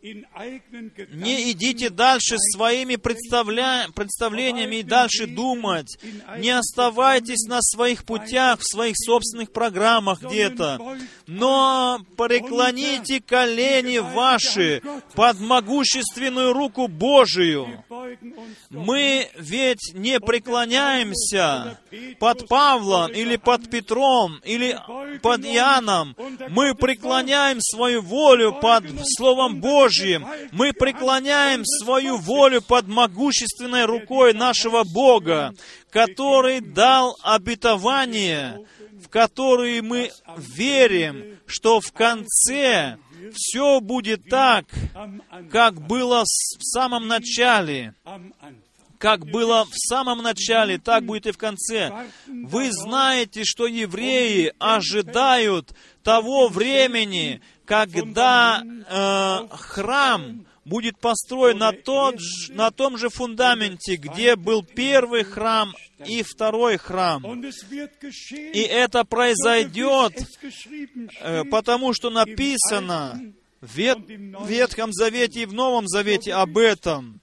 не 0.00 1.50
идите 1.50 1.90
дальше 1.90 2.36
своими 2.38 2.96
представля... 2.96 3.88
представлениями 3.94 4.76
и 4.76 4.82
дальше 4.82 5.26
думать. 5.26 5.98
Не 6.38 6.50
оставайтесь 6.50 7.46
на 7.48 7.60
своих 7.62 8.04
путях, 8.04 8.60
в 8.60 8.64
своих 8.64 8.94
собственных 8.96 9.52
программах 9.52 10.22
где-то. 10.22 10.96
Но 11.26 11.98
преклоните 12.16 13.20
колени 13.20 13.98
ваши 13.98 14.82
под 15.14 15.40
могущественную 15.40 16.52
руку 16.52 16.86
Божию. 16.86 17.84
Мы 18.70 19.28
ведь 19.36 19.92
не 19.94 20.20
преклоняемся 20.20 21.78
под 22.18 22.48
Павлом 22.48 23.12
или 23.12 23.36
под 23.36 23.70
Петром 23.70 24.40
или 24.44 24.78
под 25.22 25.44
Иоанном. 25.44 26.16
Мы 26.48 26.74
преклоняем 26.74 27.58
свою 27.60 28.02
волю 28.02 28.52
под 28.60 28.84
Словом 29.16 29.60
Божьим. 29.60 30.26
мы 30.52 30.72
преклоняем 30.72 31.64
свою 31.64 32.16
волю 32.18 32.62
под 32.62 32.88
могущественной 32.88 33.84
рукой 33.84 34.34
нашего 34.34 34.84
Бога, 34.84 35.54
который 35.90 36.60
дал 36.60 37.16
обетование, 37.22 38.66
в 39.02 39.08
которые 39.08 39.82
мы 39.82 40.10
верим, 40.36 41.38
что 41.46 41.80
в 41.80 41.92
конце 41.92 42.98
все 43.34 43.80
будет 43.80 44.28
так, 44.28 44.66
как 45.50 45.80
было 45.86 46.24
в 46.24 46.62
самом 46.62 47.06
начале. 47.06 47.94
Как 48.98 49.24
было 49.24 49.64
в 49.64 49.74
самом 49.74 50.22
начале, 50.22 50.78
так 50.78 51.04
будет 51.04 51.26
и 51.26 51.30
в 51.30 51.38
конце. 51.38 51.92
Вы 52.26 52.72
знаете, 52.72 53.44
что 53.44 53.66
евреи 53.68 54.52
ожидают 54.58 55.72
того 56.02 56.48
времени, 56.48 57.40
когда 57.64 58.60
э, 58.60 59.56
храм 59.56 60.44
будет 60.68 60.98
построен 60.98 61.58
на, 61.58 61.72
тот, 61.72 62.16
на 62.50 62.70
том 62.70 62.98
же 62.98 63.08
фундаменте, 63.08 63.96
где 63.96 64.36
был 64.36 64.62
первый 64.62 65.24
храм 65.24 65.74
и 66.06 66.22
второй 66.22 66.76
храм. 66.76 67.24
И 68.52 68.60
это 68.60 69.04
произойдет, 69.04 70.12
э, 71.20 71.44
потому 71.44 71.92
что 71.94 72.10
написано 72.10 73.20
в 73.60 74.46
Ветхом 74.46 74.92
Завете 74.92 75.42
и 75.42 75.46
в 75.46 75.52
Новом 75.52 75.88
Завете 75.88 76.34
об 76.34 76.58
этом. 76.58 77.20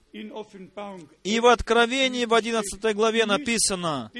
И 1.24 1.39
в 1.39 1.48
Откровении 1.48 2.26
в 2.26 2.34
11 2.34 2.96
главе 2.96 3.26
написано, 3.26 4.12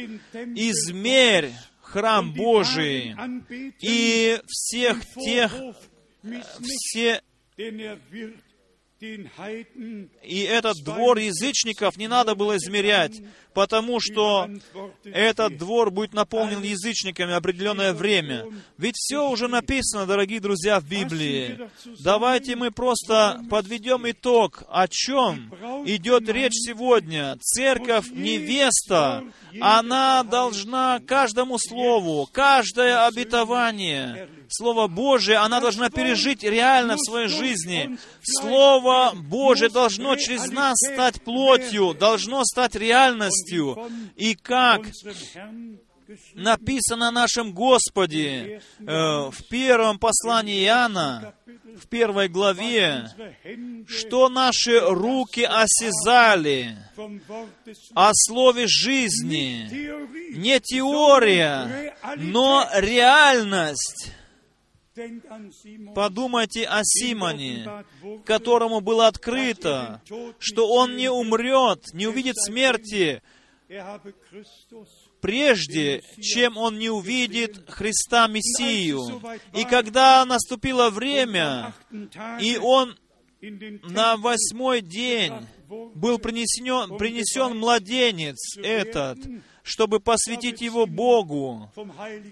«Измерь 0.56 1.52
храм 1.82 2.34
Божий 2.34 3.16
и 3.80 4.38
всех 4.48 5.06
тех, 5.16 5.54
все 6.62 7.22
и 9.02 10.40
этот 10.42 10.78
двор 10.84 11.18
язычников 11.18 11.98
не 11.98 12.08
надо 12.08 12.36
было 12.36 12.56
измерять, 12.58 13.22
потому 13.56 14.02
что 14.02 14.50
этот 15.06 15.58
двор 15.58 15.90
будет 15.90 16.14
наполнен 16.14 16.62
язычниками 16.62 17.34
определенное 17.34 17.94
время. 17.94 18.46
Ведь 18.78 18.96
все 18.98 19.30
уже 19.30 19.48
написано, 19.48 20.06
дорогие 20.06 20.42
друзья, 20.42 20.80
в 20.82 20.84
Библии. 20.84 21.58
Давайте 22.04 22.58
мы 22.58 22.70
просто 22.70 23.42
подведем 23.50 24.08
итог, 24.12 24.64
о 24.70 24.88
чем 24.90 25.52
идет 25.86 26.28
речь 26.30 26.54
сегодня. 26.54 27.38
Церковь, 27.40 28.12
невеста, 28.12 29.24
она 29.62 30.24
должна 30.24 31.00
каждому 31.00 31.58
слову, 31.58 32.28
каждое 32.34 33.08
обетование, 33.08 34.28
Слово 34.50 34.88
Божие, 34.88 35.38
она 35.38 35.60
должна 35.60 35.90
пережить 35.90 36.44
реально 36.44 36.96
в 36.96 37.06
своей 37.06 37.28
жизни. 37.28 37.98
Слово 38.22 39.14
Божие 39.16 39.70
должно 39.70 40.16
через 40.16 40.50
нас 40.52 40.76
стать 40.78 41.22
плотью, 41.24 41.94
должно 41.94 42.44
стать 42.44 42.76
реальностью. 42.76 43.45
И 44.16 44.36
как 44.36 44.88
написано 46.34 47.12
нашем 47.12 47.54
Господе 47.54 48.62
э, 48.80 48.84
в 48.86 49.44
первом 49.50 49.98
послании 49.98 50.64
Иоанна, 50.66 51.34
в 51.76 51.88
первой 51.88 52.28
главе, 52.30 53.10
что 53.88 54.30
наши 54.30 54.80
руки 54.80 55.42
осязали 55.42 56.78
о 57.94 58.12
слове 58.14 58.68
жизни. 58.68 59.68
Не 60.38 60.60
теория, 60.60 61.96
но 62.18 62.68
реальность. 62.74 64.12
Подумайте 65.94 66.64
о 66.64 66.80
Симоне, 66.84 67.68
которому 68.26 68.80
было 68.80 69.08
открыто, 69.08 70.02
что 70.40 70.70
он 70.72 70.96
не 70.96 71.10
умрет, 71.10 71.84
не 71.92 72.08
увидит 72.08 72.38
смерти, 72.38 73.22
прежде 75.22 76.02
чем 76.22 76.58
он 76.58 76.78
не 76.78 76.90
увидит 76.90 77.70
Христа 77.70 78.28
Мессию. 78.28 79.22
И 79.54 79.64
когда 79.64 80.26
наступило 80.26 80.90
время, 80.90 81.74
и 82.40 82.58
он 82.62 82.96
на 83.42 84.18
восьмой 84.18 84.82
день 84.82 85.34
был 85.68 86.20
принесен, 86.20 86.98
принесен 86.98 87.58
младенец 87.58 88.58
этот, 88.58 89.18
чтобы 89.66 90.00
посвятить 90.00 90.62
его 90.62 90.86
Богу. 90.86 91.72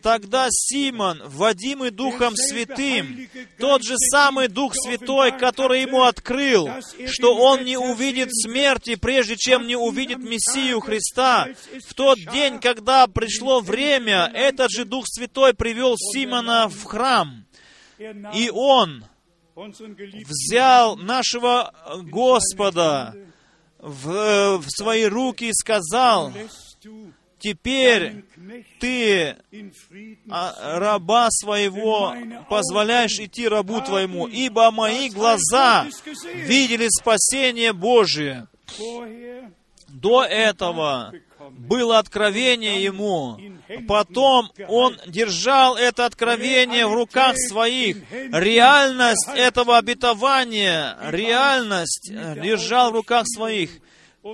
Тогда 0.04 0.48
Симон, 0.52 1.20
водимый 1.26 1.90
Духом 1.90 2.36
Святым, 2.36 3.28
тот 3.58 3.84
же 3.84 3.96
самый 3.98 4.48
Дух 4.48 4.74
Святой, 4.76 5.32
который 5.32 5.82
ему 5.82 6.04
открыл, 6.04 6.70
что 7.08 7.36
он 7.36 7.66
не 7.66 7.76
увидит 7.76 8.30
смерти, 8.32 8.96
прежде 8.96 9.36
чем 9.36 9.66
не 9.66 9.76
увидит 9.76 10.20
Мессию 10.20 10.80
Христа, 10.80 11.48
в 11.90 11.96
тот 11.96 12.20
день, 12.32 12.60
когда 12.60 13.08
пришло 13.08 13.62
время, 13.62 14.30
этот 14.32 14.70
же 14.70 14.86
Дух 14.86 15.06
Святой 15.08 15.56
привел 15.56 15.96
Симона 15.98 16.70
в 16.70 16.84
храм. 16.84 17.46
И 18.36 18.52
он 18.54 19.06
взял 19.56 20.98
нашего 20.98 21.74
Господа 22.04 23.16
в, 23.80 24.58
в 24.60 24.66
свои 24.70 25.06
руки 25.06 25.50
и 25.50 25.54
сказал, 25.54 26.32
теперь 27.44 28.24
ты 28.80 29.36
а, 30.30 30.80
раба 30.80 31.28
своего 31.30 32.16
позволяешь 32.50 33.20
идти 33.20 33.48
рабу 33.48 33.82
твоему, 33.82 34.28
ибо 34.28 34.72
мои 34.72 35.10
глаза 35.10 35.86
видели 36.34 36.88
спасение 36.89 37.74
Божие. 37.74 38.48
До 39.89 40.24
этого 40.24 41.14
было 41.52 42.00
откровение 42.00 42.82
ему. 42.82 43.38
Потом 43.88 44.50
он 44.70 44.98
держал 45.06 45.76
это 45.76 46.06
откровение 46.06 46.88
в 46.88 46.94
руках 46.94 47.36
своих. 47.38 47.98
Реальность 48.32 49.30
этого 49.36 49.78
обетования, 49.78 50.98
реальность 51.10 52.10
держал 52.10 52.91
в 52.91 52.96
руках 52.96 53.26
своих. 53.28 53.82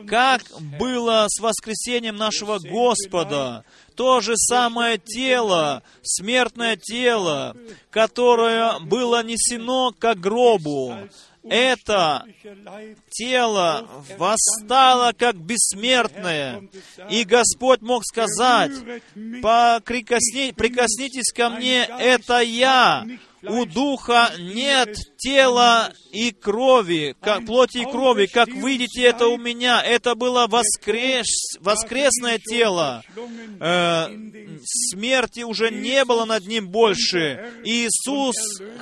Как 0.07 0.43
было 0.79 1.25
с 1.27 1.39
воскресением 1.39 2.15
нашего 2.15 2.59
Господа. 2.59 3.63
То 3.95 4.21
же 4.21 4.33
самое 4.37 4.97
тело, 4.97 5.83
смертное 6.03 6.77
тело, 6.77 7.57
которое 7.89 8.79
было 8.79 9.23
несено 9.23 9.91
к 9.91 10.13
гробу, 10.15 10.95
это 11.43 12.25
тело 13.09 13.89
восстало 14.17 15.13
как 15.13 15.35
бессмертное. 15.37 16.69
И 17.09 17.23
Господь 17.23 17.81
мог 17.81 18.03
сказать, 18.05 18.71
прикосни, 19.13 20.51
прикоснитесь 20.51 21.33
ко 21.33 21.49
мне, 21.49 21.83
это 21.83 22.41
я, 22.41 23.05
у 23.41 23.65
Духа 23.65 24.31
нет 24.37 24.95
тела 25.19 25.91
и 26.11 26.31
крови, 26.31 27.15
как 27.21 27.45
плоти 27.45 27.79
и 27.79 27.85
крови, 27.85 28.25
как 28.25 28.47
видите 28.47 29.03
это 29.03 29.27
у 29.27 29.37
меня. 29.37 29.81
Это 29.81 30.15
было 30.15 30.47
воскрес, 30.47 31.57
воскресное 31.59 32.39
тело. 32.39 33.03
Э, 33.59 34.07
смерти 34.63 35.41
уже 35.41 35.71
не 35.71 36.05
было 36.05 36.25
над 36.25 36.47
ним 36.47 36.69
больше. 36.69 37.51
Иисус 37.63 38.35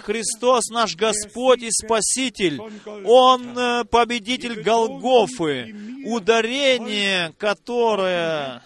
Христос, 0.04 0.70
наш 0.70 0.96
Господь 0.96 1.64
и 1.64 1.72
Спаситель, 1.72 2.62
Он 3.06 3.58
э, 3.58 3.84
победитель 3.86 4.62
Голгофы. 4.62 5.76
Ударение, 6.06 7.34
которое 7.38 8.64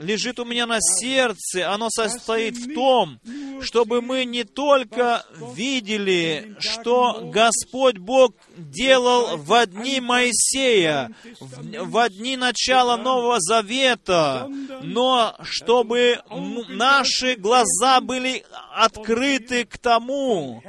лежит 0.00 0.38
у 0.38 0.44
меня 0.44 0.66
на 0.66 0.78
сердце, 0.80 1.72
оно 1.72 1.88
состоит 1.90 2.56
в 2.56 2.74
том, 2.74 3.18
чтобы 3.60 4.02
мы 4.02 4.24
не 4.24 4.44
только 4.44 5.24
видели, 5.54 6.54
что 6.60 7.05
Господь 7.30 7.98
Бог 7.98 8.32
делал 8.56 9.36
в 9.36 9.66
дни 9.66 10.00
Моисея, 10.00 11.10
в 11.40 12.08
дни 12.10 12.36
начала 12.36 12.96
Нового 12.96 13.36
Завета, 13.40 14.48
но 14.82 15.36
чтобы 15.42 16.20
наши 16.68 17.36
глаза 17.36 18.00
были 18.00 18.44
открыты 18.74 19.64
к 19.64 19.78
тому, 19.78 20.62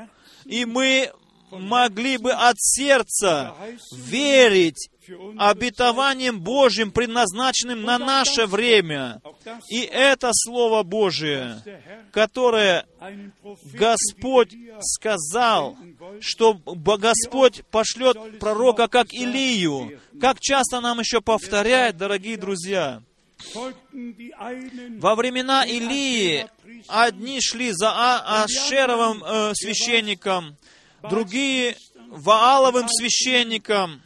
и 0.46 0.66
мы 0.66 1.12
могли 1.60 2.18
бы 2.18 2.32
от 2.32 2.56
сердца 2.60 3.56
верить 3.92 4.90
обетованием 5.38 6.40
Божьим, 6.42 6.92
предназначенным 6.92 7.84
на 7.84 7.98
наше 7.98 8.46
время. 8.46 9.22
И 9.70 9.80
это 9.82 10.32
Слово 10.34 10.84
Божие, 10.84 11.62
которое 12.12 12.86
Господь 13.74 14.54
сказал, 14.82 15.78
что 16.20 16.56
Господь 16.66 17.64
пошлет 17.72 18.40
пророка 18.40 18.88
как 18.88 19.14
Илию. 19.14 20.00
Как 20.20 20.40
часто 20.40 20.82
нам 20.82 21.00
еще 21.00 21.22
повторяет, 21.22 21.98
дорогие 21.98 22.38
друзья, 22.38 23.02
во 25.00 25.16
времена 25.16 25.64
Илии 25.64 26.48
одни 26.88 27.40
шли 27.40 27.72
за 27.72 27.92
а 27.92 28.44
Ашеровым 28.44 29.24
э, 29.24 29.54
священником, 29.54 30.58
другие 31.10 31.76
Вааловым 32.10 32.88
священникам. 32.88 34.02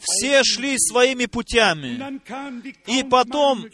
Все 0.00 0.42
шли 0.44 0.76
своими 0.78 1.26
путями. 1.26 2.20
И 2.86 3.02
потом 3.02 3.66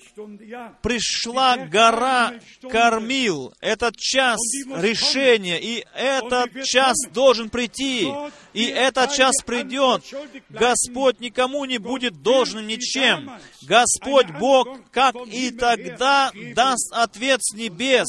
пришла 0.82 1.56
гора 1.56 2.34
Кормил, 2.62 3.52
этот 3.60 3.96
час 3.96 4.38
решения, 4.66 5.58
и 5.60 5.84
этот 5.94 6.64
час 6.64 6.96
должен 7.12 7.50
прийти, 7.50 8.08
и 8.54 8.64
этот 8.64 9.12
час 9.12 9.42
придет. 9.44 10.04
Господь 10.48 11.20
никому 11.20 11.64
не 11.64 11.78
будет 11.78 12.22
должен 12.22 12.66
ничем. 12.66 13.30
Господь 13.62 14.30
Бог, 14.38 14.68
как 14.90 15.14
и 15.26 15.50
тогда, 15.50 16.30
даст 16.54 16.92
ответ 16.92 17.40
с 17.42 17.54
небес. 17.54 18.06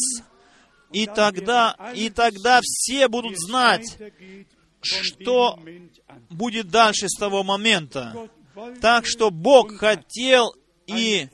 И 0.91 1.05
тогда, 1.05 1.75
и 1.95 2.09
тогда 2.09 2.61
все 2.63 3.07
будут 3.07 3.37
знать, 3.37 3.97
что 4.81 5.59
будет 6.29 6.69
дальше 6.69 7.07
с 7.07 7.17
того 7.17 7.43
момента. 7.43 8.29
Так 8.81 9.05
что 9.05 9.29
Бог 9.29 9.77
хотел 9.77 10.53
и, 10.87 11.27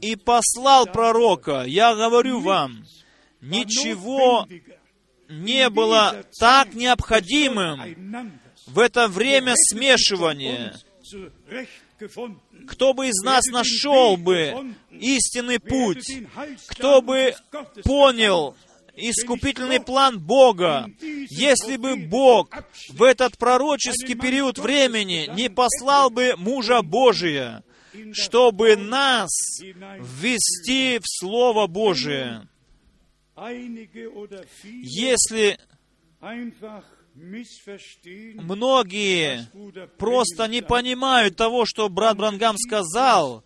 и 0.00 0.16
послал 0.16 0.86
пророка. 0.86 1.64
Я 1.66 1.94
говорю 1.94 2.40
вам, 2.40 2.84
ничего 3.40 4.46
не 5.28 5.68
было 5.70 6.24
так 6.38 6.74
необходимым 6.74 8.40
в 8.66 8.78
это 8.78 9.08
время 9.08 9.54
смешивания. 9.56 10.76
Кто 12.68 12.94
бы 12.94 13.08
из 13.08 13.22
нас 13.22 13.44
нашел 13.46 14.16
бы 14.16 14.74
истинный 14.90 15.60
путь, 15.60 16.10
кто 16.68 17.02
бы 17.02 17.34
понял 17.84 18.56
искупительный 18.94 19.80
план 19.80 20.20
Бога. 20.20 20.90
Если 21.00 21.76
бы 21.76 21.96
Бог 21.96 22.50
в 22.90 23.02
этот 23.02 23.38
пророческий 23.38 24.14
период 24.14 24.58
времени 24.58 25.30
не 25.34 25.48
послал 25.48 26.10
бы 26.10 26.34
мужа 26.36 26.82
Божия, 26.82 27.64
чтобы 28.12 28.76
нас 28.76 29.30
ввести 29.60 30.98
в 30.98 31.04
Слово 31.04 31.66
Божие, 31.66 32.48
если 34.64 35.58
многие 37.14 39.46
просто 39.98 40.48
не 40.48 40.62
понимают 40.62 41.36
того, 41.36 41.64
что 41.66 41.88
брат 41.88 42.16
Брангам 42.16 42.56
сказал, 42.58 43.44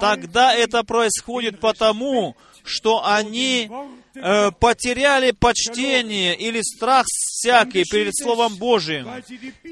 тогда 0.00 0.54
это 0.54 0.84
происходит 0.84 1.60
потому, 1.60 2.36
что 2.64 3.06
они 3.06 3.70
э, 4.14 4.50
потеряли 4.52 5.32
почтение 5.32 6.34
или 6.34 6.60
страх 6.62 7.04
всякий 7.06 7.84
перед 7.84 8.16
Словом 8.16 8.56
Божьим. 8.56 9.08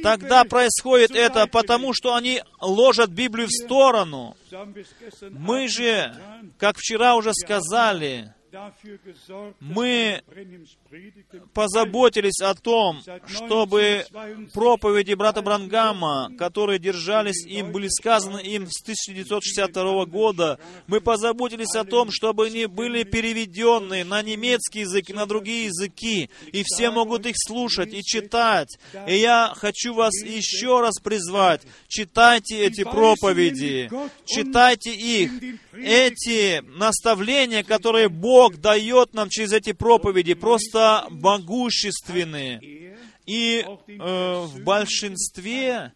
Тогда 0.02 0.44
происходит 0.44 1.12
это 1.12 1.46
потому, 1.46 1.94
что 1.94 2.14
они 2.14 2.42
ложат 2.60 3.10
Библию 3.10 3.48
в 3.48 3.52
сторону. 3.52 4.36
Мы 5.30 5.68
же, 5.68 6.14
как 6.58 6.76
вчера 6.76 7.16
уже 7.16 7.32
сказали, 7.32 8.34
мы 9.60 10.22
позаботились 11.54 12.40
о 12.42 12.54
том, 12.54 13.00
чтобы 13.26 14.04
проповеди 14.52 15.14
брата 15.14 15.40
Брангама, 15.40 16.30
которые 16.38 16.78
держались 16.78 17.46
им, 17.46 17.72
были 17.72 17.88
сказаны 17.88 18.40
им 18.40 18.66
с 18.68 18.82
1962 18.82 20.04
года, 20.06 20.58
мы 20.86 21.00
позаботились 21.00 21.74
о 21.74 21.84
том, 21.84 22.10
чтобы 22.10 22.46
они 22.46 22.66
были 22.66 23.04
переведены 23.04 24.04
на 24.04 24.22
немецкий 24.22 24.80
язык 24.80 25.08
и 25.08 25.14
на 25.14 25.26
другие 25.26 25.66
языки, 25.66 26.28
и 26.52 26.62
все 26.64 26.90
могут 26.90 27.26
их 27.26 27.34
слушать 27.36 27.94
и 27.94 28.02
читать. 28.02 28.78
И 29.06 29.16
я 29.16 29.52
хочу 29.56 29.94
вас 29.94 30.12
еще 30.22 30.80
раз 30.80 31.00
призвать, 31.02 31.62
читайте 31.88 32.66
эти 32.66 32.84
проповеди, 32.84 33.90
читайте 34.26 34.94
их, 34.94 35.30
эти 35.72 36.60
наставления, 36.76 37.62
которые 37.62 38.08
Бог 38.10 38.41
дает 38.50 39.14
нам 39.14 39.28
через 39.28 39.52
эти 39.52 39.72
проповеди, 39.72 40.34
просто 40.34 41.06
могущественные. 41.10 42.98
И 43.26 43.64
э, 43.64 44.44
в 44.44 44.62
большинстве 44.64 45.92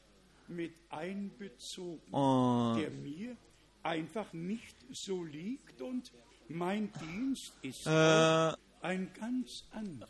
э, 7.85 8.55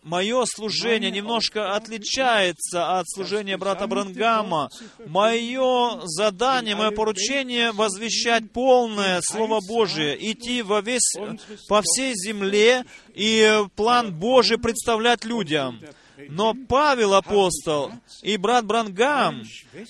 Мое 0.02 0.44
служение 0.44 1.10
немножко 1.10 1.74
отличается 1.74 2.98
от 2.98 3.08
служения 3.08 3.56
брата 3.56 3.86
Брангама. 3.86 4.68
Мое 5.06 6.00
задание, 6.04 6.76
мое 6.76 6.90
поручение 6.90 7.72
возвещать 7.72 8.50
полное 8.50 9.20
Слово 9.22 9.60
Божие, 9.66 10.16
идти 10.32 10.62
во 10.62 10.80
весь, 10.80 11.14
по 11.68 11.80
всей 11.82 12.14
земле 12.14 12.84
и 13.14 13.62
план 13.76 14.12
Божий 14.12 14.58
представлять 14.58 15.24
людям. 15.24 15.80
Но 16.28 16.54
Павел 16.68 17.14
апостол 17.14 17.92
и 18.22 18.36
брат 18.36 18.64
Брангам, 18.64 19.42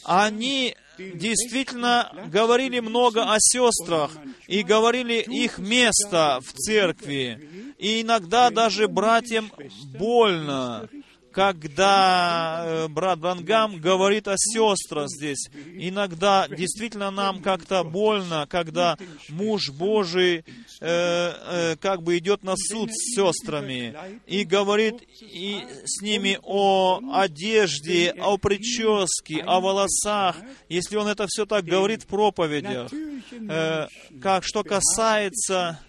они 0.05 0.77
действительно 0.99 2.11
говорили 2.33 2.81
много 2.81 3.33
о 3.33 3.37
сестрах 3.39 4.13
и 4.47 4.63
говорили 4.63 5.21
их 5.21 5.59
место 5.59 6.41
в 6.43 6.53
церкви. 6.53 7.75
И 7.79 8.03
иногда 8.03 8.51
даже 8.51 8.89
братьям 8.89 9.53
больно, 9.99 10.89
когда 11.37 12.65
э, 12.65 12.89
брат 12.89 13.19
Брангам 13.19 13.79
говорит 13.79 14.27
о 14.27 14.37
сестрах 14.39 15.11
здесь. 15.11 15.51
Иногда 15.75 16.49
действительно 16.49 17.11
нам 17.11 17.43
как-то 17.43 17.85
больно, 17.85 18.47
когда 18.49 18.97
муж 19.29 19.69
Божий 19.69 20.39
э, 20.39 20.43
э, 20.81 21.77
как 21.79 22.03
бы 22.03 22.17
идет 22.17 22.43
на 22.43 22.55
суд 22.57 22.89
с 22.91 23.15
сестрами 23.15 23.95
и 24.27 24.45
говорит 24.45 24.95
и 25.21 25.63
с 25.85 26.01
ними 26.01 26.39
о 26.43 27.01
одежде, 27.13 28.15
о 28.19 28.39
прическе, 28.39 29.43
о 29.43 29.61
волосах. 29.61 30.37
Если 30.71 30.97
он 30.97 31.07
это 31.07 31.27
все 31.29 31.45
так 31.45 31.67
говорит 31.67 32.05
в 32.05 32.07
проповедях, 32.07 32.91
э, 33.31 33.89
как 34.23 34.43
что 34.43 34.65
касается 34.65 35.81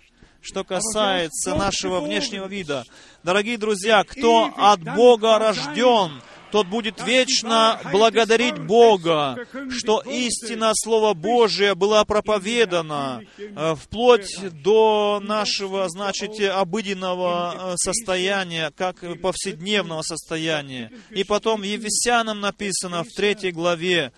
что 0.48 0.64
касается 0.64 1.56
нашего 1.56 2.00
внешнего 2.00 2.48
вида. 2.48 2.86
Дорогие 3.28 3.58
друзья, 3.58 4.06
кто 4.06 4.54
от 4.56 4.82
Бога 4.96 5.38
рожден, 5.38 6.22
тот 6.50 6.66
будет 6.68 7.06
вечно 7.06 7.78
благодарить 7.92 8.58
Бога, 8.58 9.46
что 9.70 10.00
истина 10.00 10.72
Слова 10.74 11.14
Божия 11.14 11.76
была 11.76 12.06
проповедана 12.06 13.22
э, 13.38 13.76
вплоть 13.76 14.34
до 14.64 15.22
нашего, 15.22 15.90
значит, 15.90 16.40
обыденного 16.40 17.74
э, 17.74 17.76
состояния, 17.76 18.72
как 18.74 19.04
повседневного 19.22 20.04
состояния. 20.04 20.90
И 21.10 21.26
потом 21.26 21.64
Ефесянам 21.64 22.40
написано 22.40 23.04
в 23.04 23.10
третьей 23.10 23.52
главе, 23.52 24.14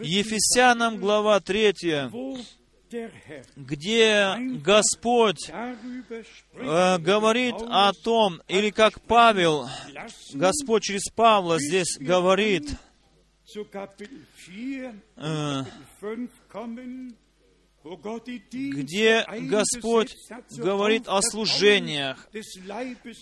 Ефесянам 0.00 0.98
глава 0.98 1.40
третья, 1.40 2.12
где 3.56 4.36
Господь 4.64 5.50
э, 5.50 6.98
говорит 6.98 7.54
о 7.58 7.92
том, 7.92 8.40
или 8.48 8.70
как 8.70 9.00
Павел, 9.02 9.68
Господь 10.34 10.82
через 10.84 11.10
Павла 11.14 11.58
здесь 11.58 11.96
говорит, 11.98 12.74
э, 15.16 15.64
где 18.54 19.26
Господь 19.40 20.14
говорит 20.56 21.08
о 21.08 21.20
служениях, 21.20 22.28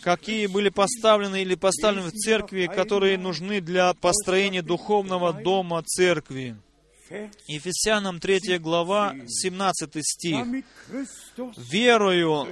какие 0.03 0.47
были 0.47 0.68
поставлены 0.68 1.43
или 1.43 1.55
поставлены 1.55 2.09
в 2.09 2.12
церкви, 2.12 2.66
которые 2.66 3.16
нужны 3.16 3.61
для 3.61 3.95
построения 3.95 4.62
духовного 4.62 5.33
дома 5.33 5.83
церкви. 5.83 6.57
Ефесянам 7.48 8.20
3 8.20 8.58
глава, 8.58 9.16
17 9.26 9.90
стих. 10.00 10.46
«Верою 11.72 12.46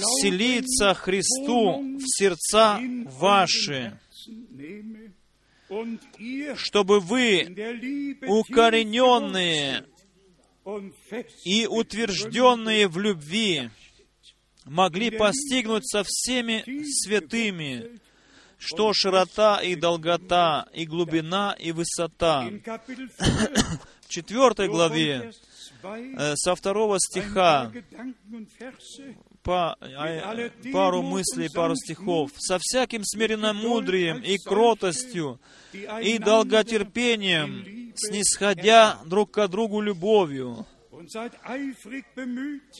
вселиться 0.00 0.94
Христу 0.94 1.98
в 1.98 2.02
сердца 2.06 2.80
ваши, 3.18 3.98
чтобы 6.56 7.00
вы, 7.00 7.42
укорененные 8.28 9.84
и 11.44 11.66
утвержденные 11.66 12.86
в 12.86 12.98
любви, 12.98 13.70
могли 14.64 15.10
постигнуть 15.10 15.88
со 15.88 16.04
всеми 16.04 16.62
святыми, 16.84 17.98
что 18.58 18.92
широта 18.94 19.60
и 19.60 19.74
долгота, 19.74 20.68
и 20.72 20.86
глубина, 20.86 21.56
и 21.58 21.72
высота, 21.72 22.48
четвертой 24.14 24.68
главе, 24.68 25.32
э, 25.82 26.34
со 26.36 26.54
второго 26.54 26.98
стиха, 27.00 27.72
по, 29.42 29.76
а, 29.80 30.50
пару 30.72 31.02
мыслей, 31.02 31.50
пару 31.52 31.74
стихов. 31.76 32.30
«Со 32.38 32.58
всяким 32.60 33.02
смиренным 33.04 33.56
мудрием 33.56 34.22
и 34.22 34.38
кротостью, 34.38 35.38
и 35.72 36.18
долготерпением, 36.18 37.92
снисходя 37.94 38.98
друг 39.04 39.32
к 39.32 39.48
другу 39.48 39.82
любовью, 39.82 40.66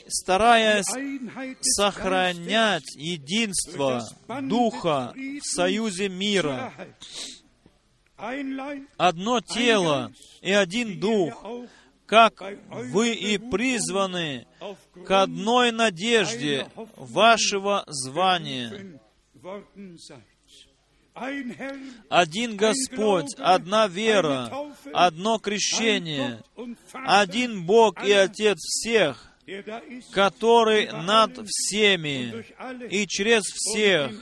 стараясь 0.09 0.87
сохранять 1.61 2.97
единство 2.97 4.03
Духа 4.43 5.13
в 5.15 5.43
союзе 5.43 6.09
мира, 6.09 6.73
одно 8.97 9.41
тело 9.41 10.13
и 10.41 10.53
один 10.53 11.01
дух, 11.01 11.45
как 12.07 12.43
вы 12.69 13.13
и 13.13 13.39
призваны 13.39 14.47
к 15.07 15.23
одной 15.23 15.73
надежде 15.73 16.69
вашего 16.97 17.85
звания. 17.87 19.01
Один 22.09 22.57
Господь, 22.57 23.35
одна 23.39 23.87
вера, 23.87 24.51
одно 24.93 25.39
крещение, 25.39 26.43
один 26.93 27.65
Бог 27.65 28.05
и 28.05 28.11
Отец 28.11 28.59
всех, 28.59 29.34
который 30.13 30.91
над 30.91 31.47
всеми 31.47 32.45
и 32.91 33.07
через 33.07 33.43
всех 33.43 34.13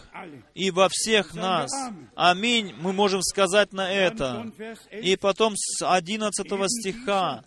и 0.55 0.70
во 0.70 0.89
всех 0.91 1.35
нас. 1.35 1.70
Аминь. 2.14 2.75
Мы 2.79 2.93
можем 2.93 3.23
сказать 3.23 3.73
на 3.73 3.91
это. 3.91 4.51
И 4.91 5.16
потом 5.16 5.55
с 5.57 5.87
11 5.87 6.47
стиха. 6.68 7.45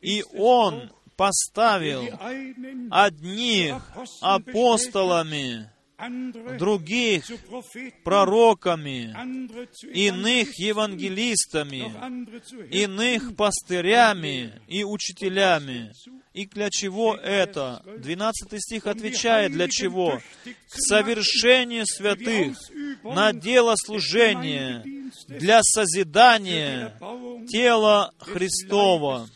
И 0.00 0.22
Он 0.34 0.90
поставил 1.16 2.08
одних 2.90 3.82
апостолами, 4.20 5.70
других 6.58 7.24
пророками, 8.04 9.14
иных 9.92 10.58
евангелистами, 10.58 11.92
иных 12.70 13.34
пастырями 13.36 14.60
и 14.68 14.84
учителями. 14.84 15.92
И 16.34 16.46
для 16.46 16.68
чего 16.70 17.14
это? 17.16 17.82
12 17.98 18.60
стих 18.60 18.86
отвечает, 18.86 19.52
для 19.52 19.68
чего? 19.68 20.20
К 20.44 20.74
совершению 20.74 21.86
святых, 21.86 22.58
на 23.02 23.32
дело 23.32 23.74
служения, 23.76 24.84
для 25.28 25.62
созидания 25.62 26.98
тела 27.48 28.12
Христова. 28.18 29.28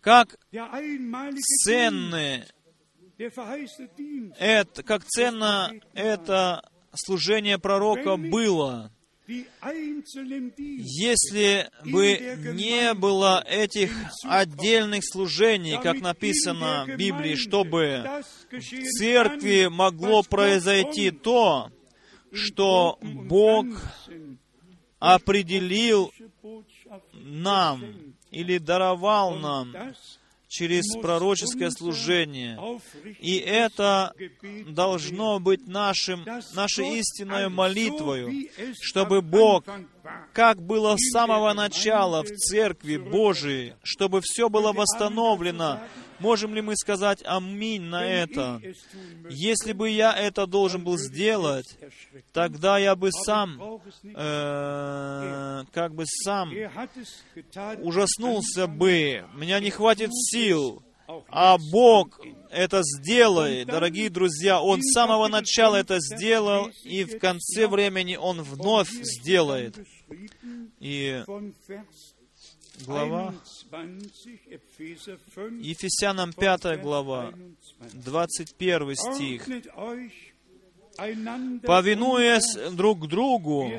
Как 0.00 0.38
ценны 1.64 2.46
это, 4.38 4.82
как 4.82 5.04
ценно 5.04 5.72
это 5.92 6.62
служение 6.94 7.58
пророка 7.58 8.16
было. 8.16 8.90
Если 9.26 11.70
бы 11.84 12.54
не 12.54 12.94
было 12.94 13.44
этих 13.46 13.92
отдельных 14.24 15.04
служений, 15.04 15.78
как 15.80 16.00
написано 16.00 16.84
в 16.86 16.96
Библии, 16.96 17.36
чтобы 17.36 18.04
в 18.50 18.98
церкви 18.98 19.68
могло 19.70 20.22
произойти 20.22 21.12
то, 21.12 21.70
что 22.32 22.98
Бог 23.02 23.66
определил 24.98 26.10
нам 27.12 27.84
или 28.30 28.58
даровал 28.58 29.36
нам 29.36 29.74
через 30.50 30.96
пророческое 31.00 31.70
служение. 31.70 32.58
И 33.20 33.36
это 33.36 34.12
должно 34.66 35.38
быть 35.38 35.66
нашим, 35.68 36.26
нашей 36.54 36.98
истинной 36.98 37.48
молитвой, 37.48 38.50
чтобы 38.82 39.22
Бог, 39.22 39.64
как 40.32 40.60
было 40.60 40.96
с 40.98 41.12
самого 41.12 41.54
начала 41.54 42.24
в 42.24 42.30
Церкви 42.30 42.96
Божией, 42.96 43.74
чтобы 43.84 44.20
все 44.24 44.48
было 44.48 44.72
восстановлено 44.72 45.80
Можем 46.20 46.54
ли 46.54 46.60
мы 46.60 46.76
сказать 46.76 47.22
аминь 47.24 47.82
на 47.82 48.04
это? 48.04 48.60
Если 49.28 49.72
бы 49.72 49.90
я 49.90 50.14
это 50.14 50.46
должен 50.46 50.84
был 50.84 50.98
сделать, 50.98 51.78
тогда 52.32 52.78
я 52.78 52.94
бы 52.94 53.10
сам, 53.10 53.80
э, 54.04 55.64
как 55.72 55.94
бы 55.94 56.04
сам 56.06 56.52
ужаснулся 57.82 58.66
бы. 58.66 59.24
Меня 59.34 59.60
не 59.60 59.70
хватит 59.70 60.10
сил. 60.12 60.82
А 61.28 61.56
Бог 61.72 62.20
это 62.50 62.82
сделает, 62.82 63.66
дорогие 63.66 64.10
друзья. 64.10 64.60
Он 64.60 64.80
с 64.80 64.92
самого 64.92 65.26
начала 65.28 65.76
это 65.76 65.98
сделал, 65.98 66.70
и 66.84 67.04
в 67.04 67.18
конце 67.18 67.66
времени 67.66 68.16
Он 68.16 68.42
вновь 68.42 68.90
сделает. 68.90 69.76
И 70.78 71.22
глава, 72.86 73.34
Ефесянам 75.62 76.32
5 76.32 76.80
глава, 76.80 77.32
21 77.94 78.96
стих. 78.96 79.46
повинуясь 81.62 82.56
друг 82.72 83.06
другу 83.08 83.72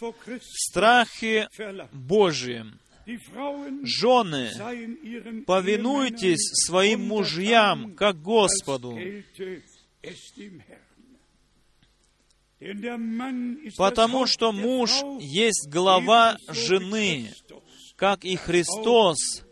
в 0.00 0.40
страхе. 0.42 1.48
Жены, 3.84 4.50
повинуйтесь 5.46 6.66
своим 6.66 7.08
мужьям, 7.08 7.94
как 7.94 8.20
Господу, 8.20 8.98
потому 13.78 14.26
что 14.26 14.52
муж 14.52 14.90
есть 15.20 15.68
глава 15.68 16.36
жены, 16.48 17.32
как 17.98 18.24
и 18.24 18.36
Христос, 18.36 19.44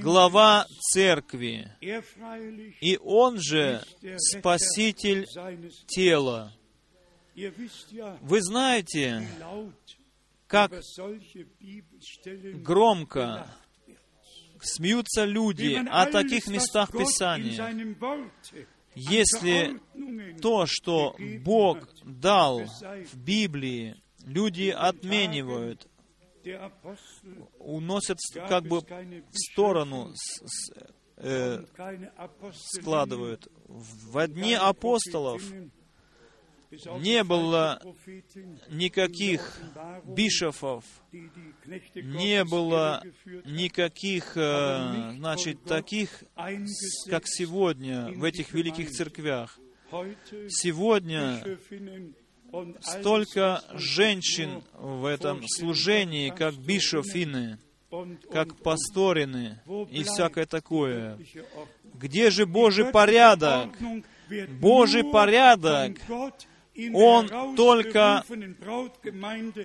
глава 0.00 0.66
церкви, 0.80 1.70
и 2.80 2.98
Он 3.04 3.38
же 3.38 3.82
Спаситель 4.16 5.26
тела. 5.86 6.52
Вы 8.22 8.42
знаете, 8.42 9.28
как 10.46 10.72
громко 12.62 13.46
смеются 14.62 15.24
люди 15.24 15.78
о 15.86 16.06
таких 16.06 16.46
местах 16.46 16.90
Писания. 16.92 17.94
Если 18.94 19.78
то, 20.40 20.64
что 20.66 21.14
Бог 21.44 21.90
дал 22.04 22.62
в 22.64 23.16
Библии, 23.18 23.96
люди 24.24 24.70
отменивают, 24.70 25.86
уносят 27.58 28.18
как 28.48 28.64
бы 28.64 28.80
в 28.80 29.38
сторону, 29.52 30.12
э, 31.16 31.64
складывают. 32.52 33.48
В 33.66 34.26
дни 34.28 34.54
апостолов 34.54 35.42
не 36.98 37.24
было 37.24 37.80
никаких 38.68 39.60
бишофов, 40.04 40.84
не 41.12 42.44
было 42.44 43.02
никаких, 43.44 44.36
э, 44.36 45.12
значит, 45.16 45.62
таких, 45.64 46.24
как 47.08 47.22
сегодня 47.26 48.12
в 48.12 48.24
этих 48.24 48.52
великих 48.52 48.90
церквях. 48.90 49.58
Сегодня 50.48 51.42
столько 52.80 53.62
женщин 53.74 54.62
в 54.74 55.04
этом 55.04 55.42
служении, 55.46 56.30
как 56.30 56.54
бишофины, 56.54 57.58
как 58.32 58.56
пасторины 58.56 59.60
и 59.90 60.02
всякое 60.02 60.46
такое. 60.46 61.18
Где 61.94 62.30
же 62.30 62.46
Божий 62.46 62.86
порядок? 62.86 63.70
Божий 64.60 65.04
порядок 65.04 65.98
он 66.92 67.56
только 67.56 68.24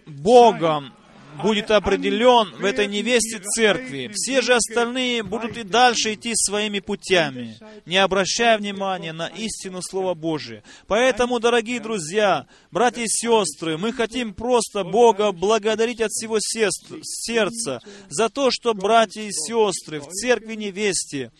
Богом 0.05 0.93
будет 1.41 1.71
определен 1.71 2.53
в 2.55 2.65
этой 2.65 2.87
невесте 2.87 3.39
церкви. 3.39 4.11
Все 4.13 4.41
же 4.41 4.53
остальные 4.53 5.23
будут 5.23 5.57
и 5.57 5.63
дальше 5.63 6.13
идти 6.13 6.33
своими 6.35 6.79
путями, 6.79 7.57
не 7.85 7.97
обращая 7.97 8.57
внимания 8.57 9.13
на 9.13 9.27
истину 9.27 9.81
Слова 9.81 10.13
Божия. 10.13 10.63
Поэтому, 10.87 11.39
дорогие 11.39 11.79
друзья, 11.79 12.47
братья 12.71 13.03
и 13.03 13.07
сестры, 13.07 13.77
мы 13.77 13.93
хотим 13.93 14.33
просто 14.33 14.83
Бога 14.83 15.31
благодарить 15.31 16.01
от 16.01 16.11
всего 16.11 16.37
сердца 16.39 17.79
за 18.09 18.29
то, 18.29 18.49
что 18.51 18.73
братья 18.73 19.21
и 19.21 19.31
сестры 19.31 19.99
в 19.99 20.07
церкви 20.07 20.55
невесте 20.55 21.31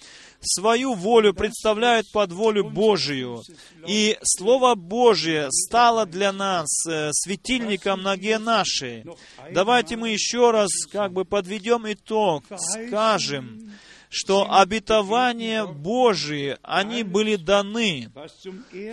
свою 0.42 0.94
волю 0.94 1.34
представляют 1.34 2.12
под 2.12 2.32
волю 2.32 2.70
Божию. 2.70 3.44
И 3.88 4.18
Слово 4.24 4.76
Божие 4.76 5.48
стало 5.52 6.06
для 6.06 6.32
нас 6.32 6.68
э, 6.88 7.10
светильником 7.14 8.02
ноге 8.02 8.40
нашей. 8.40 9.06
Давайте 9.52 9.98
мы 9.98 10.10
еще 10.10 10.52
раз 10.52 10.70
как 10.92 11.14
бы 11.14 11.26
подведем 11.26 11.92
итог, 11.92 12.44
скажем, 12.58 13.72
что 14.10 14.52
обетования 14.52 15.66
Божии, 15.66 16.58
они 16.64 17.04
были 17.04 17.36
даны. 17.36 18.12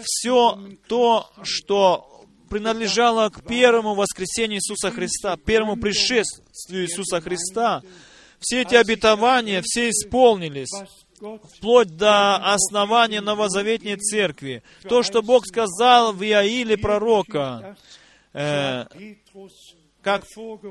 Все 0.04 0.58
то, 0.86 1.30
что 1.42 2.24
принадлежало 2.48 3.28
к 3.28 3.46
первому 3.46 3.94
воскресению 3.94 4.58
Иисуса 4.58 4.90
Христа, 4.90 5.36
первому 5.36 5.76
пришествию 5.76 6.84
Иисуса 6.84 7.20
Христа, 7.20 7.82
все 8.40 8.62
эти 8.62 8.74
обетования, 8.74 9.60
все 9.64 9.90
исполнились 9.90 10.70
вплоть 11.54 11.96
до 11.96 12.36
основания 12.36 13.20
новозаветней 13.20 13.96
церкви. 13.96 14.62
То, 14.82 15.02
что 15.02 15.22
Бог 15.22 15.46
сказал 15.46 16.12
в 16.12 16.22
Иаиле 16.22 16.76
пророка, 16.76 17.76
э, 18.32 18.84
как 20.08 20.24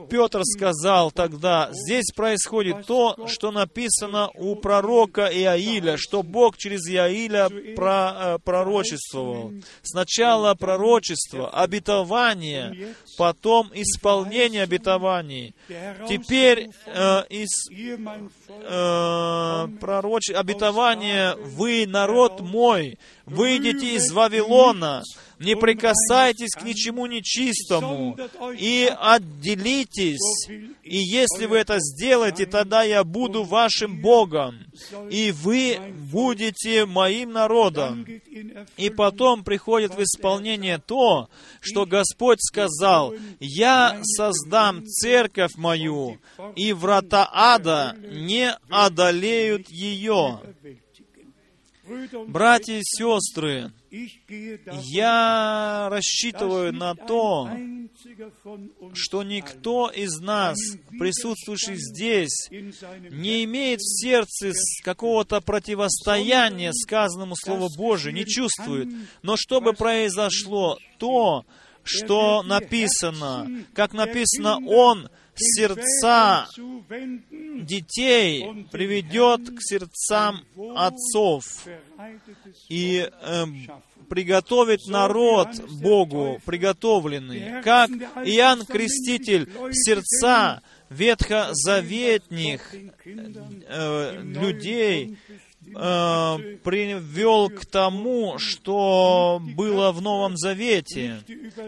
Петр 0.09 0.41
сказал 0.43 1.11
тогда, 1.11 1.69
здесь 1.72 2.11
происходит 2.15 2.88
то, 2.88 3.27
что 3.27 3.51
написано 3.51 4.31
у 4.34 4.55
пророка 4.55 5.30
Иаиля, 5.31 5.95
что 5.97 6.23
Бог 6.23 6.57
через 6.57 6.89
Иаиля 6.89 7.47
про, 7.76 8.14
э, 8.15 8.39
пророчествовал. 8.43 9.51
Сначала 9.84 10.55
пророчество, 10.55 11.51
обетование, 11.51 12.95
потом 13.15 13.69
исполнение 13.76 14.64
обетований. 14.64 15.53
Теперь 16.09 16.69
э, 16.88 17.23
из 17.30 17.69
э, 17.69 19.68
пророч... 19.80 20.31
обетование 20.31 21.35
«Вы, 21.35 21.85
народ 21.85 22.41
мой, 22.41 22.97
выйдите 23.27 23.95
из 23.97 24.11
Вавилона, 24.11 25.03
не 25.39 25.55
прикасайтесь 25.55 26.51
к 26.51 26.64
ничему 26.64 27.05
нечистому 27.05 28.18
и 28.57 28.91
отделитесь. 28.99 30.47
И 30.84 30.97
если 30.97 31.45
вы 31.45 31.57
это 31.57 31.77
сделаете, 31.80 32.45
тогда 32.45 32.84
я 32.84 33.03
буду 33.03 33.43
вашим 33.43 34.01
Богом, 34.01 34.65
и 35.09 35.31
вы 35.31 35.80
будете 36.11 36.85
моим 36.85 37.34
народом. 37.34 38.05
И 38.77 38.89
потом 38.89 39.43
приходит 39.43 39.93
в 39.95 40.01
исполнение 40.01 40.80
то, 40.80 41.30
что 41.61 41.85
Господь 41.85 42.39
сказал, 42.41 43.14
«Я 43.39 43.99
создам 44.03 44.85
церковь 44.85 45.55
мою, 45.55 46.19
и 46.55 46.73
врата 46.73 47.30
ада 47.31 47.95
не 48.09 48.55
одолеют 48.69 49.69
ее». 49.69 50.39
Братья 52.27 52.73
и 52.73 52.81
сестры, 52.84 53.72
я 54.84 55.88
рассчитываю 55.89 56.73
на 56.73 56.95
то, 56.95 57.49
что 58.93 59.23
никто 59.23 59.89
из 59.89 60.19
нас, 60.19 60.57
присутствующих 60.99 61.77
здесь, 61.77 62.49
не 62.51 63.45
имеет 63.45 63.80
в 63.80 64.01
сердце 64.01 64.51
какого-то 64.84 65.39
противостояния 65.39 66.73
сказанному 66.73 67.35
Слову 67.35 67.69
Божию, 67.77 68.14
не 68.14 68.26
чувствует. 68.26 68.89
Но 69.22 69.38
чтобы 69.38 69.73
произошло 69.73 70.77
то, 70.97 71.45
что 71.84 72.43
написано, 72.43 73.64
как 73.73 73.93
написано, 73.93 74.57
Он 74.68 75.09
сердца 75.38 76.47
детей 77.61 78.68
приведет 78.72 79.49
к 79.49 79.61
сердцам 79.61 80.41
отцов 80.76 81.43
и 82.69 83.09
э, 83.09 83.45
приготовит 84.09 84.85
народ 84.88 85.49
Богу 85.81 86.39
приготовленный. 86.45 87.61
Как 87.64 87.89
Иоанн 87.89 88.65
Креститель 88.65 89.49
сердца 89.72 90.61
ветхозаветних 90.89 92.73
э, 93.05 94.22
людей 94.22 95.18
э, 95.76 96.57
привел 96.64 97.49
к 97.49 97.65
тому, 97.65 98.38
что 98.38 99.41
было 99.41 99.91
в 99.91 100.02
Новом 100.02 100.38
Завете. 100.38 101.22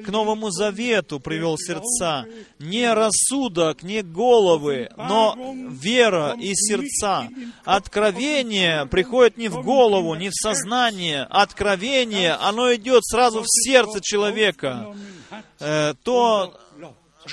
К 0.05 0.09
Новому 0.09 0.51
Завету 0.51 1.19
привел 1.19 1.57
сердца. 1.57 2.26
Не 2.59 2.93
рассудок, 2.93 3.84
не 3.84 4.01
головы, 4.01 4.89
но 4.97 5.35
вера 5.69 6.35
и 6.39 6.53
сердца. 6.53 7.30
Откровение 7.65 8.85
приходит 8.85 9.38
не 9.38 9.47
в 9.47 9.61
голову, 9.61 10.15
не 10.15 10.30
в 10.30 10.34
сознание. 10.34 11.23
Откровение, 11.23 12.34
оно 12.34 12.73
идет 12.76 13.05
сразу 13.05 13.41
в 13.41 13.47
сердце 13.47 14.01
человека. 14.01 14.95
Э, 15.59 15.93
то 16.03 16.59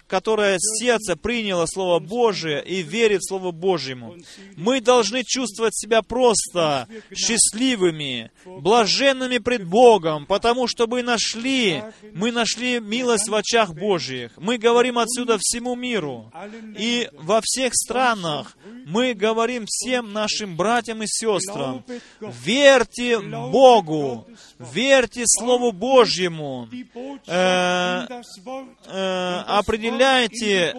которое 0.06 0.58
сердце 0.58 1.16
приняло 1.16 1.66
Слово 1.66 1.98
Божие 1.98 2.62
и 2.64 2.82
верит 2.82 3.22
в 3.22 3.28
Слово 3.28 3.52
Божьему. 3.52 4.16
Мы 4.56 4.80
должны 4.80 5.22
чувствовать 5.24 5.76
себя 5.76 6.02
просто 6.02 6.88
счастливыми, 7.14 8.30
блаженными 8.44 9.38
пред 9.38 9.64
Богом, 9.64 10.26
потому 10.26 10.66
что 10.66 10.86
мы 10.86 11.02
нашли, 11.02 11.82
мы 12.14 12.32
нашли 12.32 12.80
милость 12.80 13.28
в 13.28 13.34
очах 13.34 13.74
Божьих. 13.74 14.32
Мы 14.36 14.58
говорим 14.58 14.98
отсюда 14.98 15.38
всему 15.40 15.74
миру. 15.74 16.32
И 16.78 17.08
во 17.12 17.40
всех 17.42 17.72
странах 17.74 18.56
мы 18.86 19.14
говорим 19.14 19.64
всем 19.66 20.12
нашим 20.12 20.56
братьям 20.56 21.02
и 21.02 21.06
сестрам, 21.06 21.84
верьте 22.20 23.18
Богу, 23.18 24.26
верьте 24.58 25.24
Слову 25.26 25.72
Божьему, 25.72 26.68
э, 27.26 28.06
э, 28.86 29.42
определяйте 29.46 30.74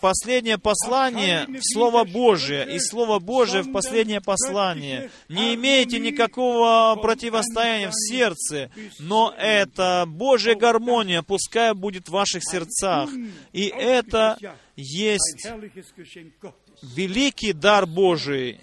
последнее 0.00 0.58
послание 0.58 1.46
в 1.46 1.60
Слово 1.62 2.04
Божие 2.04 2.74
и 2.74 2.78
Слово 2.78 3.18
Божие 3.18 3.62
в 3.62 3.72
последнее 3.72 4.20
послание. 4.20 5.10
Не 5.28 5.54
имейте 5.54 5.98
никакого 5.98 6.96
противостояния 7.00 7.88
в 7.88 7.94
сердце, 7.94 8.70
но 8.98 9.34
это 9.36 10.04
Божья 10.06 10.54
гармония, 10.54 11.22
пускай 11.22 11.74
будет 11.74 12.08
в 12.08 12.12
ваших 12.12 12.42
сердцах. 12.44 13.10
И 13.52 13.66
это 13.66 14.38
есть 14.76 15.48
великий 16.82 17.52
дар 17.52 17.86
Божий, 17.86 18.60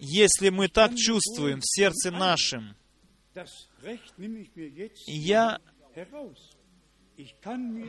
если 0.00 0.48
мы 0.48 0.68
так 0.68 0.94
чувствуем 0.96 1.60
в 1.60 1.66
сердце 1.66 2.10
нашем. 2.10 2.74
Я 5.06 5.60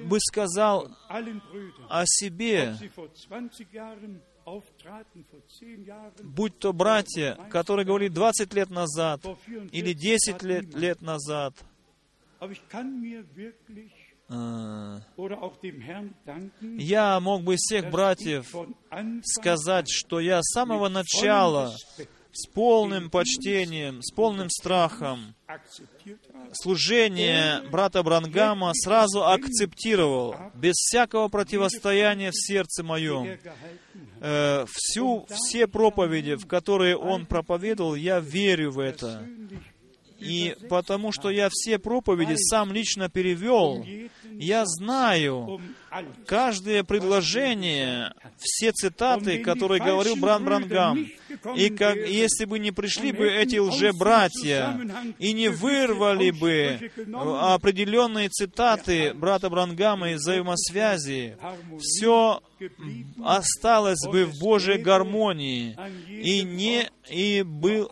бы 0.06 0.20
сказал 0.20 0.90
о 1.90 2.04
себе, 2.06 2.76
будь 6.24 6.58
то 6.60 6.74
братья, 6.74 7.38
которые 7.50 7.86
говорили 7.86 8.10
20 8.10 8.54
лет 8.54 8.70
назад 8.70 9.22
или 9.72 9.94
10 9.94 10.44
лет, 10.44 10.74
лет 10.74 11.02
назад, 11.02 11.54
а, 14.30 15.00
я 16.62 17.20
мог 17.22 17.44
бы 17.44 17.56
всех 17.58 17.90
братьев 17.90 18.54
сказать, 19.24 19.88
что 19.90 20.20
я 20.20 20.42
с 20.42 20.52
самого 20.52 20.90
начала 20.90 21.74
с 22.32 22.48
полным 22.48 23.10
почтением, 23.10 24.02
с 24.02 24.12
полным 24.12 24.50
страхом 24.50 25.36
служение 26.54 27.62
брата 27.72 28.04
Брангама 28.04 28.72
сразу 28.74 29.26
акцептировал, 29.26 30.36
без 30.54 30.76
всякого 30.76 31.28
противостояния 31.28 32.32
в 32.32 32.36
сердце 32.36 32.84
моем. 32.84 33.38
Э, 34.20 34.66
всю, 34.70 35.26
все 35.30 35.68
проповеди, 35.68 36.36
в 36.36 36.48
которые 36.48 36.98
он 36.98 37.26
проповедовал, 37.26 37.96
я 37.96 38.20
верю 38.20 38.72
в 38.72 38.80
это. 38.80 39.28
И 40.20 40.56
потому 40.68 41.12
что 41.12 41.30
я 41.30 41.48
все 41.52 41.78
проповеди 41.78 42.36
сам 42.38 42.74
лично 42.74 43.08
перевел, 43.08 43.86
я 44.32 44.64
знаю 44.66 45.62
каждое 46.26 46.84
предложение, 46.84 48.14
все 48.38 48.72
цитаты, 48.72 49.44
которые 49.44 49.84
говорил 49.84 50.16
Бран 50.16 50.44
Брангам. 50.44 51.08
И 51.56 51.70
как, 51.70 51.98
если 51.98 52.46
бы 52.46 52.60
не 52.60 52.72
пришли 52.72 53.12
бы 53.12 53.28
эти 53.28 53.58
лже-братья 53.58 54.80
и 55.20 55.34
не 55.34 55.50
вырвали 55.50 56.32
бы 56.32 56.92
определенные 57.14 58.30
цитаты 58.30 59.14
брата 59.14 59.50
Брангама 59.50 60.12
из 60.12 60.20
взаимосвязи, 60.20 61.38
все 61.80 62.42
осталось 63.24 64.06
бы 64.08 64.26
в 64.26 64.40
Божьей 64.40 64.78
гармонии. 64.78 65.78
И 66.08 66.44
не 66.44 66.90
и 67.10 67.44
был, 67.44 67.90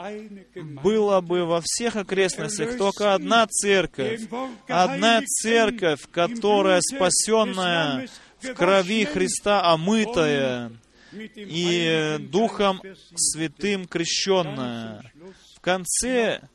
было 0.55 1.21
бы 1.21 1.45
во 1.45 1.61
всех 1.63 1.95
окрестностях 1.95 2.77
только 2.77 3.13
одна 3.13 3.47
церковь, 3.47 4.21
одна 4.67 5.21
церковь, 5.25 6.01
которая 6.11 6.81
спасенная 6.81 8.07
в 8.41 8.53
крови 8.53 9.05
Христа 9.05 9.71
омытая 9.71 10.71
и 11.15 12.17
Духом 12.19 12.81
Святым 13.15 13.87
крещенная. 13.87 15.11
В 15.55 15.61
конце 15.61 16.47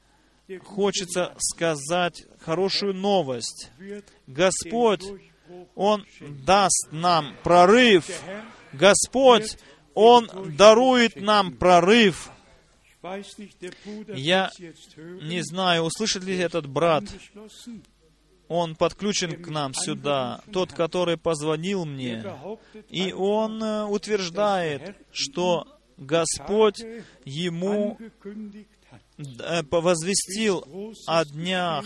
хочется 0.65 1.35
сказать 1.39 2.25
хорошую 2.41 2.95
новость. 2.95 3.71
Господь, 4.27 5.05
Он 5.75 6.05
даст 6.45 6.89
нам 6.91 7.35
прорыв. 7.43 8.09
Господь, 8.73 9.57
Он 9.95 10.29
дарует 10.57 11.17
нам 11.17 11.57
прорыв. 11.57 12.31
Я 14.15 14.51
не 15.23 15.43
знаю, 15.43 15.83
услышит 15.85 16.23
ли 16.25 16.37
этот 16.37 16.67
брат 16.67 17.05
он 18.51 18.75
подключен 18.75 19.41
к 19.41 19.49
нам 19.49 19.73
сюда, 19.73 20.41
тот, 20.53 20.73
который 20.73 21.17
позвонил 21.17 21.85
мне, 21.85 22.25
и 22.89 23.13
он 23.13 23.63
э, 23.63 23.85
утверждает, 23.85 24.97
что 25.13 25.69
Господь 25.97 26.83
ему 27.25 27.97
э, 28.27 29.63
возвестил 29.71 30.67
о 31.07 31.25
днях, 31.27 31.85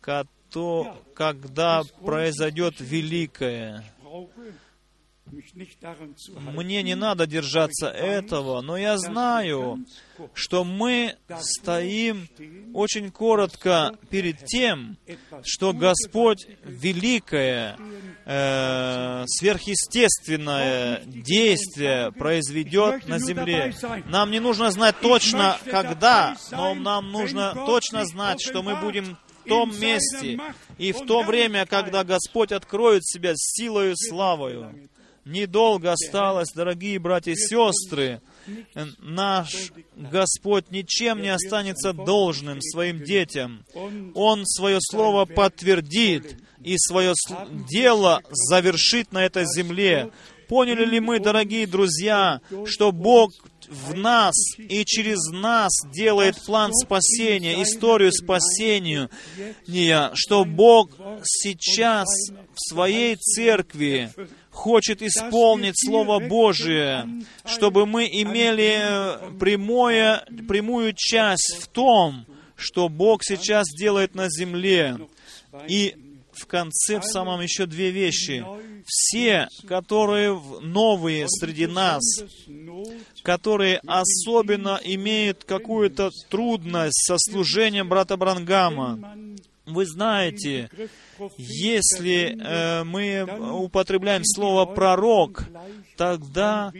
когда 0.00 1.82
произойдет 2.04 2.74
великое. 2.78 3.82
Мне 6.54 6.82
не 6.82 6.94
надо 6.94 7.26
держаться 7.26 7.88
этого, 7.88 8.60
но 8.60 8.76
я 8.76 8.98
знаю, 8.98 9.84
что 10.32 10.64
мы 10.64 11.16
стоим 11.40 12.28
очень 12.72 13.10
коротко 13.10 13.96
перед 14.10 14.44
тем, 14.44 14.96
что 15.42 15.72
Господь 15.72 16.46
великое, 16.64 17.76
э, 18.24 19.24
сверхъестественное 19.26 21.02
действие 21.06 22.12
произведет 22.12 23.06
на 23.08 23.18
земле. 23.18 23.74
Нам 24.06 24.30
не 24.30 24.40
нужно 24.40 24.70
знать 24.70 25.00
точно, 25.00 25.58
когда, 25.70 26.36
но 26.50 26.74
нам 26.74 27.10
нужно 27.12 27.54
точно 27.66 28.04
знать, 28.04 28.40
что 28.40 28.62
мы 28.62 28.76
будем 28.76 29.16
в 29.44 29.48
том 29.48 29.78
месте. 29.78 30.38
И 30.78 30.92
в 30.92 31.06
то 31.06 31.22
время, 31.22 31.66
когда 31.66 32.04
Господь 32.04 32.52
откроет 32.52 33.06
себя 33.06 33.32
силою 33.36 33.92
и 33.92 33.96
славою. 33.96 34.88
Недолго 35.24 35.92
осталось, 35.92 36.50
дорогие 36.54 36.98
братья 36.98 37.32
и 37.32 37.36
сестры. 37.36 38.20
Наш 38.98 39.72
Господь 39.96 40.70
ничем 40.70 41.22
не 41.22 41.30
останется 41.30 41.94
должным 41.94 42.60
своим 42.60 43.02
детям. 43.02 43.64
Он 44.14 44.44
свое 44.44 44.78
слово 44.80 45.24
подтвердит 45.24 46.38
и 46.62 46.76
свое 46.76 47.14
дело 47.70 48.22
завершит 48.30 49.12
на 49.12 49.24
этой 49.24 49.46
земле. 49.46 50.10
Поняли 50.48 50.84
ли 50.84 51.00
мы, 51.00 51.20
дорогие 51.20 51.66
друзья, 51.66 52.40
что 52.66 52.92
Бог 52.92 53.30
в 53.66 53.94
нас 53.94 54.34
и 54.58 54.84
через 54.84 55.30
нас 55.32 55.72
делает 55.94 56.36
план 56.44 56.70
спасения, 56.74 57.62
историю 57.62 58.12
спасения, 58.12 59.08
что 60.14 60.44
Бог 60.44 60.90
сейчас 61.22 62.08
в 62.54 62.70
своей 62.70 63.16
церкви 63.16 64.10
хочет 64.54 65.02
исполнить 65.02 65.74
Слово 65.76 66.20
Божие, 66.20 67.06
чтобы 67.44 67.84
мы 67.84 68.06
имели 68.06 69.36
прямое, 69.38 70.24
прямую 70.48 70.94
часть 70.96 71.58
в 71.60 71.66
том, 71.66 72.24
что 72.56 72.88
Бог 72.88 73.22
сейчас 73.24 73.66
делает 73.68 74.14
на 74.14 74.28
земле. 74.30 74.96
И 75.68 75.96
в 76.32 76.46
конце, 76.46 77.00
в 77.00 77.04
самом 77.04 77.40
еще 77.40 77.66
две 77.66 77.90
вещи. 77.90 78.44
Все, 78.86 79.48
которые 79.66 80.40
новые 80.60 81.26
среди 81.28 81.66
нас, 81.66 82.02
которые 83.22 83.80
особенно 83.86 84.78
имеют 84.82 85.44
какую-то 85.44 86.10
трудность 86.28 87.06
со 87.06 87.16
служением 87.18 87.88
брата 87.88 88.16
Брангама, 88.16 89.16
вы 89.66 89.86
знаете, 89.86 90.68
если 91.38 92.36
э, 92.38 92.84
мы 92.84 93.24
употребляем 93.52 94.24
слово 94.24 94.64
«пророк», 94.66 95.44
тогда 95.96 96.72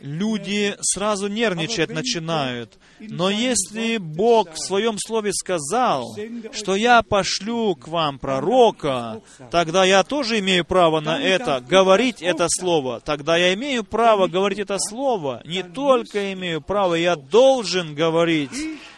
люди 0.00 0.74
сразу 0.80 1.28
нервничать 1.28 1.90
начинают. 1.90 2.78
Но 2.98 3.30
если 3.30 3.98
Бог 3.98 4.52
в 4.52 4.58
Своем 4.58 4.96
Слове 4.98 5.32
сказал, 5.32 6.16
что 6.52 6.74
я 6.74 7.02
пошлю 7.02 7.74
к 7.74 7.88
вам 7.88 8.18
пророка, 8.18 9.20
тогда 9.50 9.84
я 9.84 10.02
тоже 10.02 10.38
имею 10.38 10.64
право 10.64 11.00
на 11.00 11.20
это, 11.20 11.60
говорить 11.60 12.22
это 12.22 12.46
Слово. 12.48 13.00
Тогда 13.00 13.36
я 13.36 13.52
имею 13.54 13.84
право 13.84 14.26
говорить 14.26 14.58
это 14.58 14.78
Слово. 14.78 15.42
Не 15.44 15.62
только 15.62 16.32
имею 16.32 16.60
право, 16.60 16.94
я 16.94 17.16
должен 17.16 17.94
говорить 17.94 18.50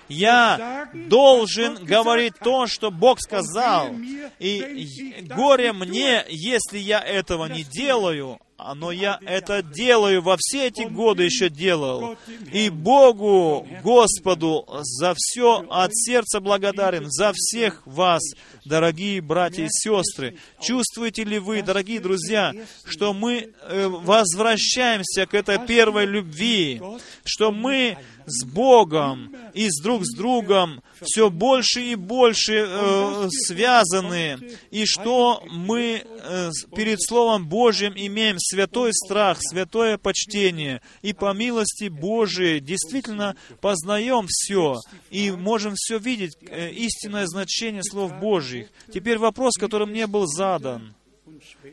Я 0.08 0.88
должен 1.08 1.84
говорить 1.84 2.34
то, 2.42 2.66
что 2.66 2.90
Бог 2.90 3.20
сказал. 3.20 3.90
И 4.38 5.24
горе 5.28 5.72
мне, 5.72 6.24
если 6.28 6.78
я 6.78 7.00
этого 7.00 7.46
не 7.46 7.64
делаю, 7.64 8.38
а, 8.58 8.74
но 8.74 8.90
я 8.90 9.18
это 9.20 9.62
делаю, 9.62 10.22
во 10.22 10.36
все 10.38 10.68
эти 10.68 10.88
годы 10.88 11.24
еще 11.24 11.50
делал. 11.50 12.16
И 12.52 12.70
Богу, 12.70 13.68
Господу, 13.82 14.66
за 14.80 15.14
все 15.14 15.66
от 15.68 15.94
сердца 15.94 16.40
благодарен, 16.40 17.10
за 17.10 17.32
всех 17.34 17.86
вас, 17.86 18.22
дорогие 18.64 19.20
братья 19.20 19.64
и 19.64 19.68
сестры. 19.68 20.38
Чувствуете 20.58 21.24
ли 21.24 21.38
вы, 21.38 21.60
дорогие 21.60 22.00
друзья, 22.00 22.54
что 22.86 23.12
мы 23.12 23.52
э, 23.60 23.86
возвращаемся 23.88 25.26
к 25.26 25.34
этой 25.34 25.58
первой 25.66 26.06
любви, 26.06 26.80
что 27.24 27.52
мы 27.52 27.98
с 28.26 28.44
Богом 28.44 29.34
и 29.54 29.68
с 29.70 29.80
друг 29.80 30.04
с 30.04 30.14
другом 30.14 30.82
все 31.00 31.30
больше 31.30 31.80
и 31.80 31.94
больше 31.94 32.66
э, 32.68 33.28
связаны, 33.30 34.38
и 34.70 34.84
что 34.84 35.42
мы 35.50 36.02
э, 36.04 36.50
перед 36.74 37.00
Словом 37.02 37.48
Божьим 37.48 37.92
имеем 37.96 38.38
святой 38.38 38.92
страх, 38.92 39.38
святое 39.40 39.98
почтение, 39.98 40.82
и 41.02 41.12
по 41.12 41.32
милости 41.32 41.88
Божией 41.88 42.60
действительно 42.60 43.36
познаем 43.60 44.26
все, 44.28 44.80
и 45.10 45.30
можем 45.30 45.74
все 45.76 45.98
видеть, 45.98 46.36
э, 46.48 46.70
истинное 46.72 47.26
значение 47.26 47.82
слов 47.84 48.18
Божьих. 48.18 48.68
Теперь 48.92 49.18
вопрос, 49.18 49.54
который 49.56 49.86
мне 49.86 50.06
был 50.06 50.26
задан. 50.26 50.94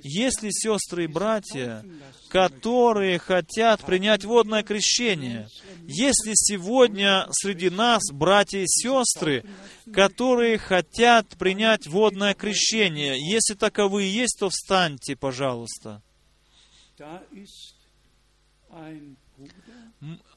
Есть 0.01 0.41
ли 0.43 0.49
сестры 0.51 1.05
и 1.05 1.07
братья, 1.07 1.85
которые 2.34 3.19
хотят 3.19 3.85
принять 3.85 4.26
водное 4.26 4.64
крещение? 4.64 5.47
Есть 5.84 6.26
ли 6.26 6.34
сегодня 6.34 7.27
среди 7.30 7.69
нас 7.69 8.01
братья 8.11 8.57
и 8.57 8.65
сестры, 8.65 9.45
которые 9.93 10.57
хотят 10.57 11.27
принять 11.38 11.85
водное 11.85 12.34
крещение? 12.34 13.18
Если 13.19 13.53
таковые 13.53 14.11
есть, 14.11 14.39
то 14.39 14.49
встаньте, 14.49 15.15
пожалуйста. 15.15 16.01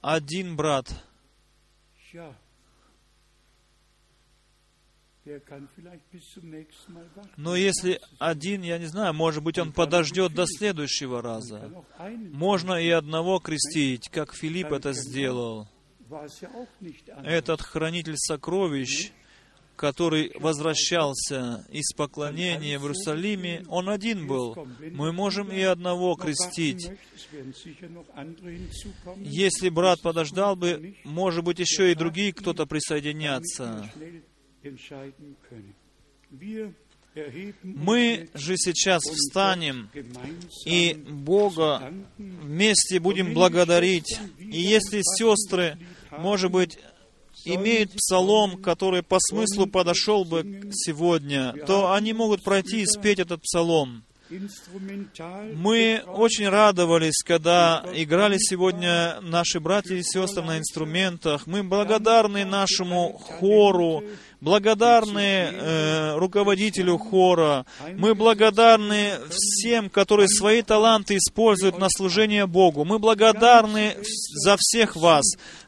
Один 0.03 0.55
брат. 0.55 0.93
Но 7.37 7.57
если 7.57 8.01
один, 8.19 8.63
я 8.63 8.79
не 8.79 8.87
знаю, 8.87 9.15
может 9.15 9.43
быть, 9.43 9.59
он 9.59 9.73
подождет 9.73 10.35
до 10.35 10.47
следующего 10.47 11.23
раза. 11.23 11.71
Можно 12.33 12.75
и 12.75 12.91
одного 12.91 13.39
крестить, 13.39 14.09
как 14.09 14.35
Филипп 14.35 14.73
это 14.73 14.93
сделал. 14.93 15.69
Этот 17.25 17.63
хранитель 17.63 18.17
сокровищ, 18.17 19.11
который 19.75 20.33
возвращался 20.39 21.67
из 21.71 21.93
поклонения 21.93 22.79
в 22.79 22.83
Иерусалиме, 22.83 23.65
он 23.69 23.89
один 23.89 24.27
был. 24.27 24.57
Мы 24.93 25.13
можем 25.13 25.51
и 25.51 25.61
одного 25.61 26.15
крестить. 26.15 26.91
Если 29.17 29.69
брат 29.69 30.01
подождал 30.01 30.57
бы, 30.57 30.97
может 31.05 31.45
быть, 31.45 31.59
еще 31.59 31.91
и 31.91 31.97
другие 31.97 32.33
кто-то 32.33 32.67
присоединятся. 32.67 33.91
Мы 37.63 38.29
же 38.35 38.57
сейчас 38.59 39.03
встанем 39.03 39.89
и 40.67 40.95
Бога 40.95 41.93
вместе 42.19 43.01
будем 43.01 43.33
благодарить. 43.33 44.19
И 44.39 44.61
если 44.61 45.01
сестры, 45.03 45.79
может 46.19 46.51
быть, 46.51 46.79
имеют 47.45 47.93
псалом, 47.93 48.61
который 48.61 49.03
по 49.03 49.19
смыслу 49.21 49.67
подошел 49.67 50.25
бы 50.25 50.71
сегодня, 50.73 51.55
то 51.67 51.93
они 51.93 52.13
могут 52.13 52.43
пройти 52.43 52.83
и 52.83 52.87
спеть 52.87 53.19
этот 53.19 53.41
псалом. 53.43 54.05
Мы 55.55 56.03
очень 56.05 56.49
радовались, 56.49 57.23
когда 57.25 57.85
играли 57.95 58.37
сегодня 58.39 59.21
наши 59.21 59.61
братья 59.61 59.95
и 59.95 60.03
сестры 60.03 60.43
на 60.43 60.59
инструментах. 60.59 61.47
Мы 61.47 61.63
благодарны 61.63 62.45
нашему 62.45 63.13
хору, 63.13 64.03
благодарны 64.47 65.51
э, 65.51 66.19
руководителю 66.19 66.99
хора. 66.99 67.67
Мы 67.97 68.15
благодарны 68.15 69.15
всем, 69.29 69.91
которые 69.91 70.29
свои 70.29 70.63
таланты 70.63 71.17
используют 71.17 71.79
на 71.79 71.89
служение 71.91 72.47
Богу. 72.47 72.85
Мы 72.85 73.01
благодарны 73.01 73.97
за 74.45 74.57
всех 74.57 74.95
вас. 74.95 75.25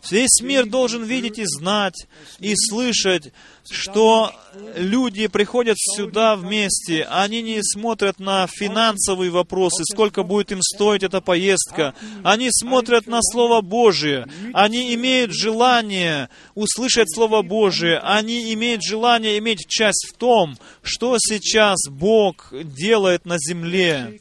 Весь 0.08 0.40
мир 0.42 0.66
должен 0.66 1.02
видеть 1.02 1.40
и 1.40 1.44
знать, 1.44 2.06
и 2.38 2.54
слышать, 2.54 3.32
что 3.70 4.32
люди 4.76 5.26
приходят 5.26 5.76
сюда 5.78 6.36
вместе, 6.36 7.04
они 7.10 7.42
не 7.42 7.62
смотрят 7.62 8.18
на 8.18 8.46
финансовые 8.46 9.30
вопросы, 9.30 9.82
сколько 9.92 10.22
будет 10.22 10.52
им 10.52 10.62
стоить 10.62 11.02
эта 11.02 11.20
поездка. 11.20 11.94
Они 12.22 12.48
смотрят 12.50 13.06
на 13.06 13.18
Слово 13.22 13.60
Божие. 13.60 14.26
Они 14.54 14.94
имеют 14.94 15.32
желание 15.32 16.28
услышать 16.54 17.12
Слово 17.12 17.42
Божие. 17.42 17.98
Они 17.98 18.52
имеют 18.54 18.67
желание 18.82 19.38
иметь 19.38 19.66
часть 19.68 20.08
в 20.08 20.16
том, 20.16 20.56
что 20.82 21.16
сейчас 21.18 21.78
Бог 21.90 22.52
делает 22.52 23.24
на 23.24 23.36
земле. 23.38 24.20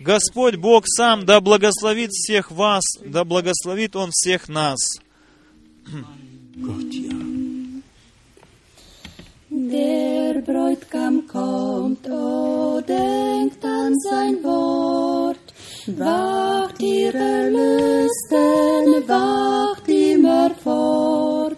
Господь 0.00 0.56
Бог 0.56 0.84
сам 0.86 1.26
да 1.26 1.40
благословит 1.40 2.10
всех 2.10 2.50
вас, 2.50 2.84
да 3.04 3.24
благословит 3.24 3.96
Он 3.96 4.10
всех 4.12 4.48
нас. 4.48 4.78
Der 9.50 10.42
Bräutigam 10.42 11.26
kommt, 11.26 12.06
oh, 12.08 12.80
denkt 12.80 13.64
an 13.64 13.94
sein 13.98 14.42
Wort. 14.44 15.38
Wacht 15.86 16.80
ihr 16.80 17.14
Erlösten, 17.14 19.08
wacht 19.08 19.88
immer 19.88 20.50
fort. 20.62 21.57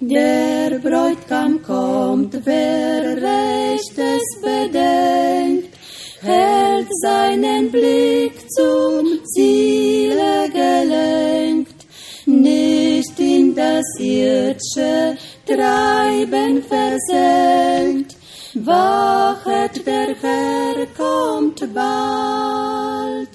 Der 0.00 0.78
Bräutigam 0.78 1.62
kommt, 1.62 2.38
wer 2.44 3.16
Rechtes 3.16 4.22
bedenkt, 4.42 5.74
hält 6.20 6.88
seinen 7.02 7.70
Blick 7.70 8.34
zum 8.50 9.24
Ziele 9.24 10.50
gelenkt, 10.52 11.86
nicht 12.26 13.18
in 13.18 13.54
das 13.54 13.86
irdische 13.98 15.16
Treiben 15.46 16.62
versenkt. 16.62 18.18
Wachet, 18.54 19.86
der 19.86 20.14
Herr 20.20 20.86
kommt 20.96 21.74
bald. 21.74 23.27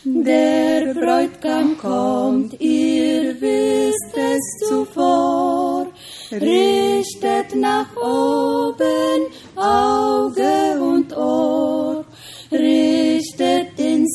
Der 0.04 0.94
Bräutigam 0.94 1.78
kommt, 1.78 2.60
ihr 2.60 3.40
wisst 3.42 4.16
es 4.16 4.68
zuvor, 4.68 5.88
richtet 6.32 7.56
nach 7.56 7.96
oben 7.98 9.28
Auge 9.56 10.80
und 10.80 11.16
Ohr, 11.16 11.91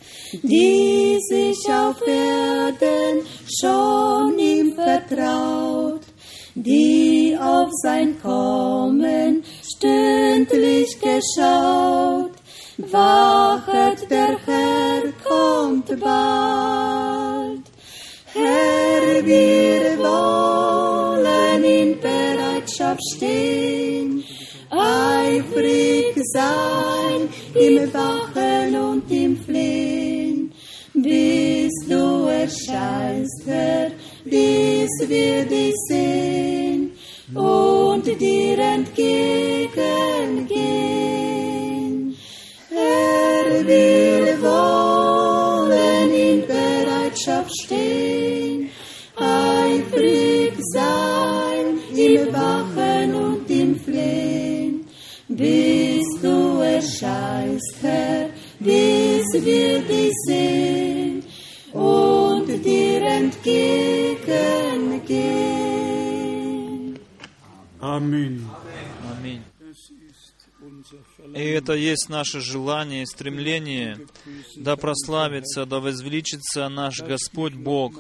die 0.44 1.20
sich 1.22 1.58
auf 1.72 2.02
Erden 2.08 3.26
schon 3.60 4.40
ihm 4.40 4.74
vertraut, 4.76 6.02
die 6.56 7.38
auf 7.40 7.70
sein 7.84 8.18
Kommen 8.22 9.44
stündlich 9.64 10.98
geschaut. 11.00 12.32
Wachet, 12.78 14.10
der 14.10 14.38
Herr 14.46 15.04
kommt 15.24 15.88
bald. 16.00 17.62
Herr, 18.34 19.26
wir 19.26 19.98
wollen 19.98 21.64
in 21.64 22.00
Bereitschaft 22.02 23.02
stehen, 23.16 24.26
eifrig 24.70 26.16
sein 26.34 27.30
im 27.56 27.94
Wachen 27.94 28.76
und 28.76 29.10
im 29.12 29.38
Flehen, 29.38 30.52
bis 30.94 31.72
du 31.88 32.26
erscheinst, 32.28 33.44
Herr, 33.46 33.92
bis 34.26 34.90
wir 35.08 35.46
dich 35.46 35.74
sehen 35.88 36.92
und 37.34 38.06
dir 38.06 38.60
entgegengehen. 38.60 40.45
Аминь. 67.96 69.42
Unser 70.62 71.36
И 71.36 71.44
это 71.44 71.74
есть 71.74 72.10
наше 72.10 72.40
желание 72.40 73.04
и 73.04 73.06
стремление, 73.06 74.00
да 74.56 74.76
прославится, 74.76 75.66
да 75.66 75.80
возвеличится 75.80 76.70
наш 76.70 77.02
Господь 77.02 77.54
Бог. 77.54 78.00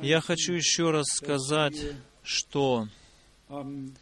Я 0.00 0.20
хочу 0.20 0.54
еще 0.54 0.90
раз 0.90 1.06
сказать, 1.08 1.76
что 2.22 2.88
am 3.50 3.94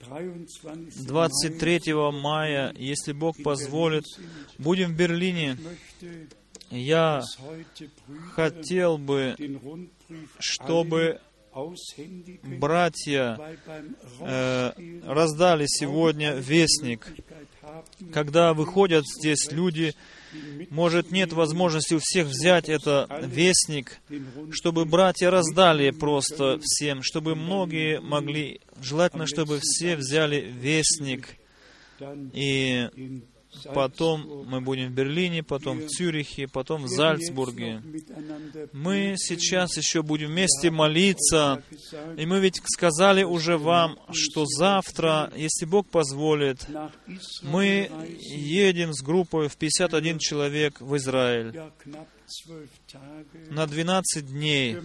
23. 0.00 1.06
23 1.06 1.94
мая, 2.12 2.74
если 2.76 3.12
Бог 3.12 3.40
позволит, 3.42 4.04
будем 4.58 4.92
в 4.92 4.96
Берлине. 4.96 5.56
Я 6.70 7.22
хотел 8.34 8.98
бы, 8.98 9.36
чтобы 10.38 11.20
братья 12.58 13.38
э, 14.20 14.72
раздали 15.06 15.66
сегодня 15.66 16.32
вестник. 16.32 17.12
Когда 18.12 18.54
выходят 18.54 19.04
здесь 19.06 19.50
люди, 19.50 19.94
может, 20.70 21.10
нет 21.10 21.32
возможности 21.32 21.94
у 21.94 21.98
всех 21.98 22.26
взять 22.28 22.68
это 22.68 23.06
вестник, 23.22 24.00
чтобы 24.50 24.84
братья 24.84 25.30
раздали 25.30 25.90
просто 25.90 26.58
всем, 26.62 27.02
чтобы 27.02 27.34
многие 27.34 28.00
могли, 28.00 28.60
желательно, 28.80 29.26
чтобы 29.26 29.58
все 29.60 29.96
взяли 29.96 30.40
вестник, 30.40 31.36
и 32.32 33.22
потом 33.74 34.44
мы 34.46 34.60
будем 34.60 34.88
в 34.88 34.92
Берлине, 34.92 35.42
потом 35.42 35.78
в 35.78 35.86
Цюрихе, 35.88 36.48
потом 36.48 36.84
в 36.84 36.88
Зальцбурге. 36.88 37.82
Мы 38.72 39.14
сейчас 39.16 39.76
еще 39.76 40.02
будем 40.02 40.28
вместе 40.28 40.70
молиться, 40.70 41.62
и 42.16 42.26
мы 42.26 42.40
ведь 42.40 42.60
сказали 42.64 43.22
уже 43.22 43.58
вам, 43.58 43.98
что 44.12 44.46
завтра, 44.46 45.32
если 45.36 45.64
Бог 45.64 45.88
позволит, 45.88 46.66
мы 47.42 47.90
едем 48.20 48.92
с 48.92 49.02
группой 49.02 49.48
в 49.48 49.56
51 49.56 50.18
человек 50.18 50.80
в 50.80 50.96
Израиль. 50.96 51.52
на 53.50 53.66
12 53.66 54.26
дней. 54.26 54.76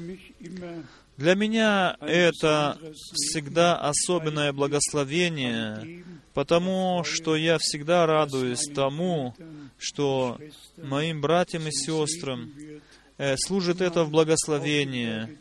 Для 1.18 1.34
меня 1.34 1.98
это 2.00 2.78
всегда 2.94 3.76
особенное 3.76 4.54
благословение, 4.54 6.04
потому 6.36 7.04
что 7.04 7.36
я 7.36 7.58
всегда 7.60 8.06
радуюсь 8.06 8.68
тому, 8.76 9.34
что 9.80 10.38
моим 10.78 11.20
братьям 11.22 11.68
и 11.68 11.72
сестрам 11.72 12.54
э, 13.18 13.36
служит 13.38 13.82
это 13.82 14.04
в 14.04 14.12
благословение, 14.12 15.40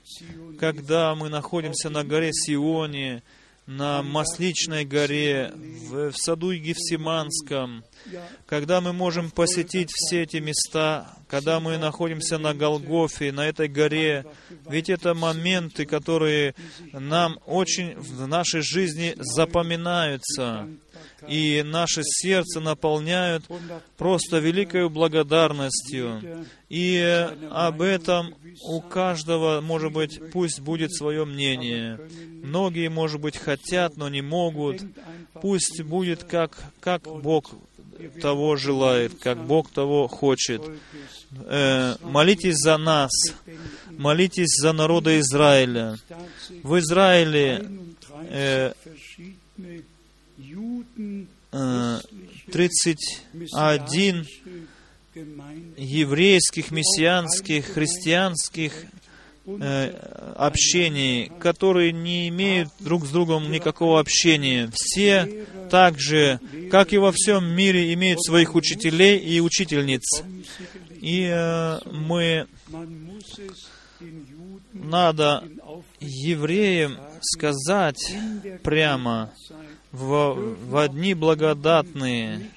когда 0.58 1.14
мы 1.14 1.28
находимся 1.28 1.90
на 1.90 2.04
горе 2.04 2.32
Сионе, 2.32 3.22
на 3.66 4.02
Масличной 4.02 4.86
горе, 4.86 5.52
в, 5.54 6.12
саду 6.12 6.54
Гефсиманском, 6.54 7.84
когда 8.46 8.80
мы 8.80 8.92
можем 8.92 9.30
посетить 9.30 9.90
все 9.92 10.22
эти 10.22 10.38
места, 10.38 11.16
когда 11.28 11.60
мы 11.60 11.78
находимся 11.78 12.38
на 12.38 12.54
Голгофе, 12.54 13.32
на 13.32 13.46
этой 13.46 13.68
горе, 13.68 14.24
ведь 14.68 14.90
это 14.90 15.14
моменты, 15.14 15.86
которые 15.86 16.54
нам 16.92 17.38
очень 17.46 17.96
в 17.96 18.26
нашей 18.26 18.62
жизни 18.62 19.14
запоминаются, 19.16 20.68
и 21.28 21.62
наше 21.64 22.02
сердце 22.04 22.60
наполняют 22.60 23.44
просто 23.96 24.38
великой 24.38 24.88
благодарностью. 24.88 26.46
И 26.68 27.28
об 27.50 27.80
этом 27.80 28.34
у 28.62 28.80
каждого, 28.80 29.60
может 29.60 29.92
быть, 29.92 30.20
пусть 30.32 30.60
будет 30.60 30.94
свое 30.94 31.24
мнение. 31.24 31.98
Многие, 32.42 32.88
может 32.88 33.20
быть, 33.20 33.36
хотят, 33.36 33.96
но 33.96 34.08
не 34.08 34.22
могут. 34.22 34.82
Пусть 35.40 35.82
будет 35.82 36.24
как, 36.24 36.56
как 36.80 37.02
Бог 37.02 37.52
того 38.20 38.56
желает, 38.56 39.18
как 39.18 39.44
Бог 39.46 39.70
того 39.70 40.08
хочет. 40.08 40.62
Э, 41.44 41.96
молитесь 42.02 42.56
за 42.56 42.76
нас, 42.78 43.10
молитесь 43.90 44.54
за 44.60 44.72
народа 44.72 45.18
Израиля. 45.20 45.96
В 46.62 46.78
Израиле 46.78 47.68
э, 48.30 48.72
э, 51.52 52.00
31 52.52 54.26
еврейских, 55.76 56.70
мессианских, 56.70 57.66
христианских 57.66 58.72
э, 59.46 60.32
общений, 60.36 61.30
которые 61.40 61.92
не 61.92 62.28
имеют 62.28 62.68
друг 62.80 63.06
с 63.06 63.10
другом 63.10 63.50
никакого 63.50 64.00
общения. 64.00 64.70
Все 64.74 65.46
так 65.70 65.98
же, 65.98 66.40
как 66.70 66.92
и 66.92 66.98
во 66.98 67.12
всем 67.12 67.46
мире, 67.54 67.92
имеют 67.94 68.22
своих 68.22 68.54
учителей 68.54 69.18
и 69.18 69.40
учительниц. 69.40 70.22
И 71.00 71.28
э, 71.30 71.78
мы 71.90 72.46
надо 74.72 75.44
евреям 76.00 76.98
сказать 77.20 78.16
прямо 78.62 79.32
в, 79.92 80.34
в 80.34 80.88
дни 80.88 81.14
благодатные, 81.14 82.50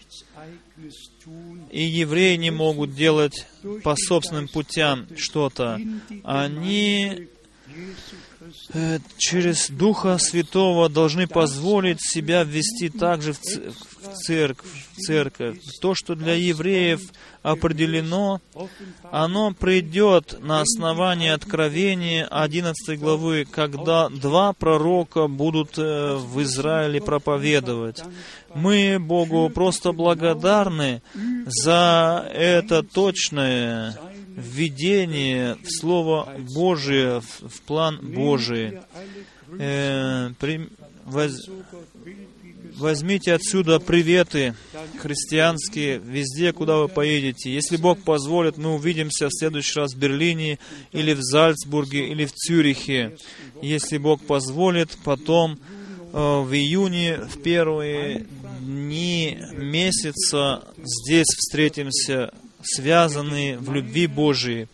и 1.72 1.84
евреи 1.84 2.36
не 2.36 2.52
могут 2.52 2.96
делать 2.96 3.46
по 3.84 3.96
собственным 3.96 4.48
путям 4.48 5.08
что-то. 5.16 5.80
Они 6.24 7.28
через 9.18 9.70
Духа 9.70 10.18
Святого 10.18 10.90
должны 10.90 11.28
позволить 11.28 12.00
себя 12.02 12.44
ввести 12.44 12.90
также 12.90 13.34
в 13.34 13.40
ц- 13.40 13.62
в 14.02 14.14
церковь, 14.16 14.88
церковь. 14.98 15.58
То, 15.82 15.94
что 15.96 16.16
для 16.16 16.34
евреев 16.34 17.02
определено, 17.42 18.42
оно 19.12 19.52
придет 19.52 20.38
на 20.42 20.62
основании 20.62 21.30
Откровения 21.30 22.26
11 22.26 23.00
главы, 23.00 23.46
когда 23.50 24.10
два 24.10 24.54
пророка 24.54 25.28
будут 25.28 25.78
э, 25.78 26.16
в 26.16 26.42
Израиле 26.42 27.02
проповедовать. 27.02 28.04
Мы 28.56 28.98
Богу 29.00 29.50
просто 29.50 29.92
благодарны 29.92 31.02
за 31.46 32.28
это 32.34 32.84
точное 32.84 33.98
введение 34.40 35.56
в 35.64 35.70
Слово 35.70 36.30
Божие, 36.54 37.22
в, 37.22 37.50
в 37.50 37.62
план 37.62 38.00
Божий. 38.02 38.80
Э, 39.60 40.32
при- 40.40 40.70
воз- 41.06 41.50
возьмите 42.76 43.34
отсюда 43.34 43.80
приветы 43.80 44.54
христианские 45.00 45.98
везде, 46.00 46.54
куда 46.54 46.78
вы 46.78 46.88
поедете. 46.88 47.52
Если 47.54 47.78
Бог 47.78 48.02
позволит, 48.04 48.58
мы 48.58 48.76
увидимся 48.76 49.28
в 49.28 49.34
следующий 49.34 49.80
раз 49.80 49.94
в 49.94 49.98
Берлине 49.98 50.60
или 50.92 51.14
в 51.14 51.22
Зальцбурге 51.22 52.10
или 52.10 52.26
в 52.26 52.32
Цюрихе. 52.34 53.18
Если 53.62 53.98
Бог 53.98 54.22
позволит, 54.22 54.98
потом 55.04 55.60
э, 56.14 56.18
в 56.42 56.54
июне, 56.54 57.18
в 57.18 57.42
первые 57.42 58.28
дни 58.62 59.38
месяца 59.54 60.64
здесь 60.78 61.28
встретимся, 61.28 62.32
связанные 62.62 63.58
в 63.58 63.72
любви 63.74 64.08
Божией. 64.08 64.68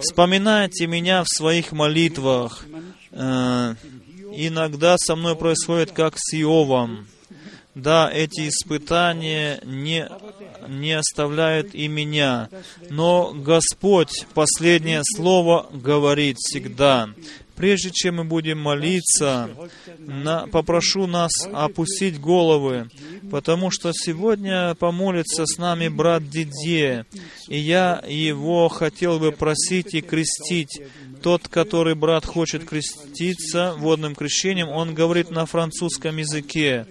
Вспоминайте 0.00 0.86
меня 0.86 1.22
в 1.22 1.28
своих 1.28 1.72
молитвах. 1.72 2.64
Э, 3.12 3.74
Иногда 4.36 4.96
со 4.98 5.14
мной 5.14 5.36
происходит 5.36 5.92
как 5.92 6.14
с 6.16 6.34
Иовом. 6.34 7.06
Да, 7.74 8.10
эти 8.12 8.48
испытания 8.48 9.60
не, 9.64 10.08
не 10.68 10.92
оставляют 10.92 11.74
и 11.74 11.88
меня, 11.88 12.48
но 12.88 13.32
Господь 13.32 14.26
последнее 14.34 15.02
слово 15.04 15.68
говорит 15.72 16.36
всегда. 16.38 17.10
Прежде 17.56 17.90
чем 17.92 18.16
мы 18.16 18.24
будем 18.24 18.58
молиться, 18.60 19.48
на- 19.98 20.46
попрошу 20.48 21.06
нас 21.06 21.30
опустить 21.52 22.20
головы, 22.20 22.88
потому 23.30 23.70
что 23.70 23.92
сегодня 23.92 24.74
помолится 24.74 25.46
с 25.46 25.56
нами 25.58 25.88
брат 25.88 26.28
Дидье, 26.28 27.06
и 27.48 27.58
я 27.58 28.02
его 28.08 28.68
хотел 28.68 29.18
бы 29.20 29.30
просить 29.30 29.94
и 29.94 30.00
крестить. 30.00 30.82
Тот, 31.22 31.48
который 31.48 31.94
брат 31.94 32.26
хочет 32.26 32.64
креститься 32.64 33.74
водным 33.78 34.14
крещением, 34.14 34.68
он 34.68 34.92
говорит 34.92 35.30
на 35.30 35.46
французском 35.46 36.16
языке. 36.18 36.86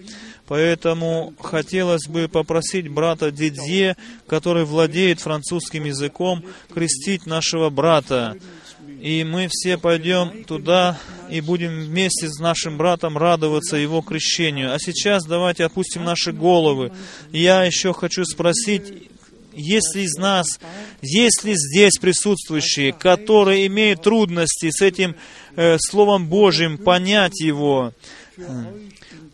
Поэтому 0.46 1.32
хотелось 1.40 2.06
бы 2.06 2.28
попросить 2.28 2.88
брата 2.88 3.30
Дидье, 3.30 3.96
который 4.26 4.64
владеет 4.64 5.20
французским 5.20 5.84
языком, 5.84 6.42
крестить 6.74 7.26
нашего 7.26 7.70
брата. 7.70 8.36
И 9.04 9.22
мы 9.22 9.48
все 9.50 9.76
пойдем 9.76 10.44
туда 10.44 10.98
и 11.28 11.42
будем 11.42 11.78
вместе 11.78 12.26
с 12.26 12.38
нашим 12.38 12.78
братом 12.78 13.18
радоваться 13.18 13.76
его 13.76 14.00
крещению. 14.00 14.72
А 14.72 14.78
сейчас 14.78 15.26
давайте 15.26 15.66
опустим 15.66 16.04
наши 16.04 16.32
головы. 16.32 16.90
Я 17.30 17.64
еще 17.64 17.92
хочу 17.92 18.24
спросить, 18.24 19.10
есть 19.52 19.94
ли 19.94 20.04
из 20.04 20.14
нас, 20.14 20.58
есть 21.02 21.44
ли 21.44 21.52
здесь 21.54 21.98
присутствующие, 22.00 22.94
которые 22.94 23.66
имеют 23.66 24.00
трудности 24.00 24.70
с 24.70 24.80
этим 24.80 25.16
э, 25.54 25.76
Словом 25.80 26.26
Божьим, 26.26 26.78
понять 26.78 27.38
его, 27.42 27.92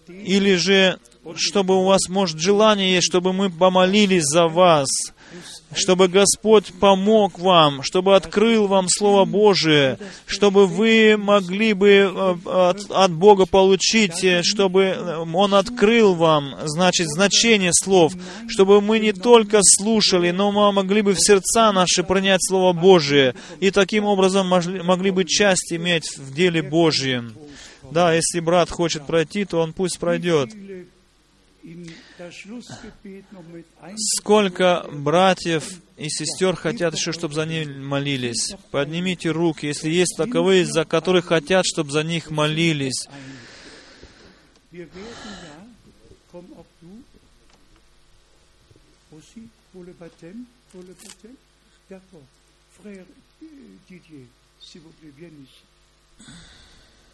или 0.09 0.57
же, 0.57 0.99
чтобы 1.37 1.77
у 1.77 1.85
вас, 1.85 2.09
может, 2.09 2.41
желание 2.41 2.95
есть, 2.95 3.07
чтобы 3.07 3.33
мы 3.33 3.49
помолились 3.49 4.25
за 4.25 4.49
вас, 4.49 4.89
чтобы 5.75 6.09
Господь 6.09 6.73
помог 6.81 7.39
вам, 7.39 7.83
чтобы 7.83 8.17
открыл 8.17 8.67
вам 8.67 8.87
Слово 8.89 9.25
Божие, 9.25 9.99
чтобы 10.27 10.67
вы 10.67 11.17
могли 11.17 11.75
бы 11.75 11.89
э, 11.89 12.37
от, 12.45 12.91
от 12.91 13.13
Бога 13.13 13.47
получить, 13.47 14.25
э, 14.25 14.43
чтобы 14.43 14.83
э, 14.83 15.17
Он 15.19 15.55
открыл 15.55 16.15
вам, 16.15 16.57
значит, 16.65 17.09
значение 17.09 17.71
слов, 17.73 18.15
чтобы 18.49 18.81
мы 18.81 18.99
не 18.99 19.13
только 19.13 19.61
слушали, 19.63 20.31
но 20.31 20.51
мы 20.51 20.73
могли 20.73 21.03
бы 21.03 21.15
в 21.15 21.21
сердца 21.21 21.73
наши 21.73 22.03
принять 22.03 22.41
Слово 22.43 22.73
Божие, 22.73 23.35
и 23.61 23.71
таким 23.71 24.05
образом 24.05 24.49
могли, 24.49 25.11
бы 25.11 25.25
часть 25.25 25.73
иметь 25.73 26.17
в 26.17 26.35
деле 26.35 26.63
Божьем. 26.63 27.35
Да, 27.91 28.13
если 28.13 28.41
брат 28.41 28.71
хочет 28.71 29.07
пройти, 29.07 29.45
то 29.45 29.59
он 29.59 29.73
пусть 29.73 29.99
пройдет. 29.99 30.51
Сколько 33.97 34.87
братьев 34.93 35.81
и 35.97 36.09
сестер 36.09 36.55
хотят 36.57 36.95
еще, 36.95 37.13
чтобы 37.13 37.35
за 37.35 37.47
них 37.47 37.69
молились? 37.69 38.55
Поднимите 38.71 39.31
руки, 39.31 39.67
если 39.67 39.89
есть 39.89 40.17
таковые, 40.17 40.65
за 40.65 40.85
которых 40.85 41.27
хотят, 41.27 41.65
чтобы 41.67 41.91
за 41.91 42.03
них 42.03 42.31
молились. 42.31 43.07
Frère 52.83 53.05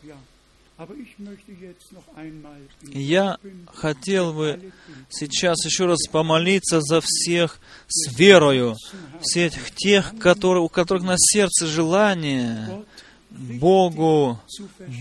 euh, 0.04 0.35
Я 2.82 3.38
хотел 3.72 4.32
бы 4.34 4.72
сейчас 5.08 5.64
еще 5.64 5.86
раз 5.86 5.98
помолиться 6.10 6.80
за 6.82 7.00
всех 7.02 7.60
с 7.88 8.14
верою, 8.18 8.76
всех 9.22 9.52
тех, 9.74 10.18
которые, 10.18 10.62
у 10.62 10.68
которых 10.68 11.02
на 11.02 11.14
сердце 11.16 11.66
желание 11.66 12.84
Богу, 13.30 14.38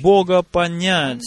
Бога 0.02 0.44
понять, 0.44 1.24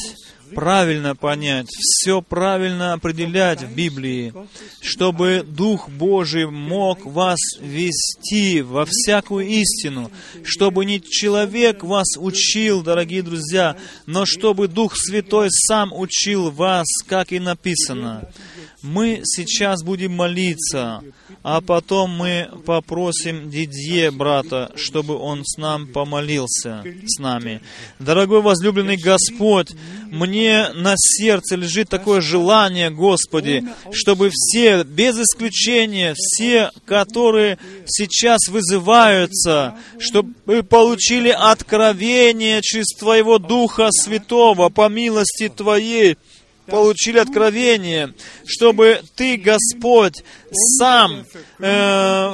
правильно 0.54 1.14
понять, 1.14 1.66
все 1.68 2.22
правильно 2.22 2.92
определять 2.94 3.62
в 3.62 3.74
Библии, 3.74 4.32
чтобы 4.80 5.44
Дух 5.46 5.88
Божий 5.88 6.46
мог 6.46 7.04
вас 7.06 7.38
вести 7.60 8.62
во 8.62 8.84
всякую 8.86 9.46
истину, 9.46 10.10
чтобы 10.44 10.84
не 10.84 11.00
человек 11.00 11.84
вас 11.84 12.16
учил, 12.16 12.82
дорогие 12.82 13.22
друзья, 13.22 13.76
но 14.06 14.26
чтобы 14.26 14.68
Дух 14.68 14.96
Святой 14.96 15.48
сам 15.50 15.92
учил 15.92 16.50
вас, 16.50 16.86
как 17.06 17.32
и 17.32 17.38
написано. 17.38 18.28
Мы 18.82 19.22
сейчас 19.24 19.82
будем 19.82 20.12
молиться, 20.12 21.02
а 21.42 21.60
потом 21.60 22.10
мы 22.16 22.48
попросим 22.64 23.50
Дидье, 23.50 24.12
брата, 24.12 24.70
чтобы 24.76 25.16
он 25.16 25.44
с 25.44 25.56
нам 25.56 25.88
помолился, 25.88 26.84
с 27.04 27.18
нами. 27.18 27.60
Дорогой 27.98 28.40
возлюбленный 28.40 28.96
Господь, 28.96 29.72
мне 30.06 30.68
на 30.74 30.94
сердце 30.96 31.56
лежит 31.56 31.88
такое 31.88 32.20
желание, 32.20 32.90
Господи, 32.90 33.64
чтобы 33.90 34.30
все, 34.32 34.84
без 34.84 35.18
исключения, 35.18 36.14
все, 36.16 36.70
которые 36.86 37.58
сейчас 37.84 38.46
вызываются, 38.46 39.76
чтобы 39.98 40.62
получили 40.62 41.30
откровение 41.30 42.62
через 42.62 42.96
Твоего 42.96 43.40
Духа 43.40 43.88
Святого 43.90 44.68
по 44.68 44.88
милости 44.88 45.48
Твоей, 45.48 46.16
получили 46.68 47.18
откровение, 47.18 48.14
чтобы 48.46 49.00
Ты, 49.16 49.36
Господь, 49.36 50.22
сам 50.50 51.24
э, 51.58 52.32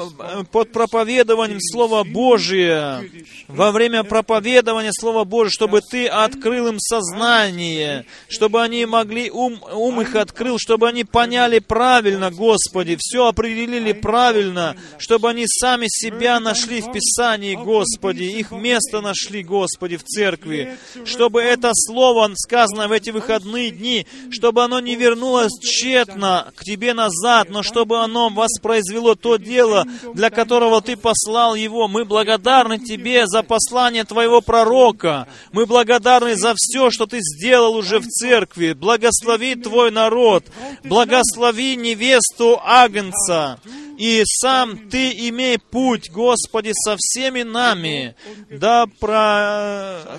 под 0.51 0.73
проповедованием 0.73 1.61
Слова 1.61 2.05
Божия, 2.05 3.03
во 3.49 3.73
время 3.73 4.05
проповедования 4.05 4.93
Слова 4.93 5.25
Божия, 5.25 5.51
чтобы 5.51 5.81
Ты 5.81 6.07
открыл 6.07 6.69
им 6.69 6.79
сознание, 6.79 8.07
чтобы 8.29 8.63
они 8.63 8.87
могли, 8.87 9.31
ум, 9.31 9.63
ум 9.73 10.01
их 10.01 10.15
открыл, 10.15 10.59
чтобы 10.59 10.89
они 10.89 11.05
поняли 11.05 11.59
правильно, 11.59 12.31
Господи, 12.31 12.97
все 12.99 13.27
определили 13.27 13.93
правильно, 13.93 14.77
чтобы 14.99 15.31
они 15.31 15.45
сами 15.47 15.87
себя 15.89 16.41
нашли 16.41 16.81
в 16.81 16.93
Писании, 16.93 17.55
Господи, 17.55 18.25
их 18.25 18.51
место 18.51 19.01
нашли, 19.01 19.43
Господи, 19.43 19.97
в 19.97 20.05
церкви, 20.05 20.77
чтобы 21.05 21.43
это 21.43 21.71
Слово, 21.75 22.31
сказанное 22.37 22.89
в 22.89 22.93
эти 22.93 23.11
выходные 23.11 23.71
дни, 23.71 24.07
чтобы 24.31 24.65
оно 24.65 24.81
не 24.81 24.97
вернулось 24.97 25.53
тщетно 25.61 26.53
к 26.57 26.65
Тебе 26.65 26.95
назад, 26.95 27.51
но 27.51 27.63
чтобы 27.63 28.03
оно 28.03 28.29
воспроизвело 28.29 29.17
то 29.17 29.37
дело, 29.37 29.87
для 30.15 30.31
которого 30.31 30.81
Ты 30.81 30.97
послал 30.97 31.55
его. 31.55 31.89
Мы 31.89 32.05
благодарны 32.05 32.79
Тебе 32.79 33.27
за 33.27 33.43
послание 33.43 34.05
Твоего 34.05 34.41
пророка. 34.41 35.29
Мы 35.53 35.67
благодарны 35.67 36.37
за 36.37 36.55
все, 36.57 36.91
что 36.91 37.07
Ты 37.07 37.19
сделал 37.21 37.77
уже 37.77 37.99
в 37.99 38.07
церкви. 38.07 38.73
Благослови 38.73 39.55
Твой 39.55 39.91
народ. 39.91 40.45
Благослови 40.85 41.77
невесту 41.77 42.61
Агнца. 42.65 43.59
И 43.99 44.23
сам 44.25 44.89
Ты 44.89 45.13
имей 45.29 45.59
путь, 45.59 46.11
Господи, 46.11 46.73
со 46.75 46.97
всеми 46.99 47.43
нами. 47.43 48.17
Да 48.51 48.87
прославится, 48.99 50.13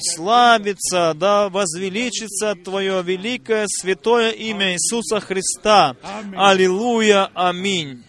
да 1.15 1.49
возвеличится 1.49 2.55
Твое 2.55 3.03
великое 3.03 3.65
святое 3.67 4.31
имя 4.31 4.73
Иисуса 4.73 5.19
Христа. 5.19 5.97
Аллилуйя. 6.35 7.29
Аминь. 7.33 8.04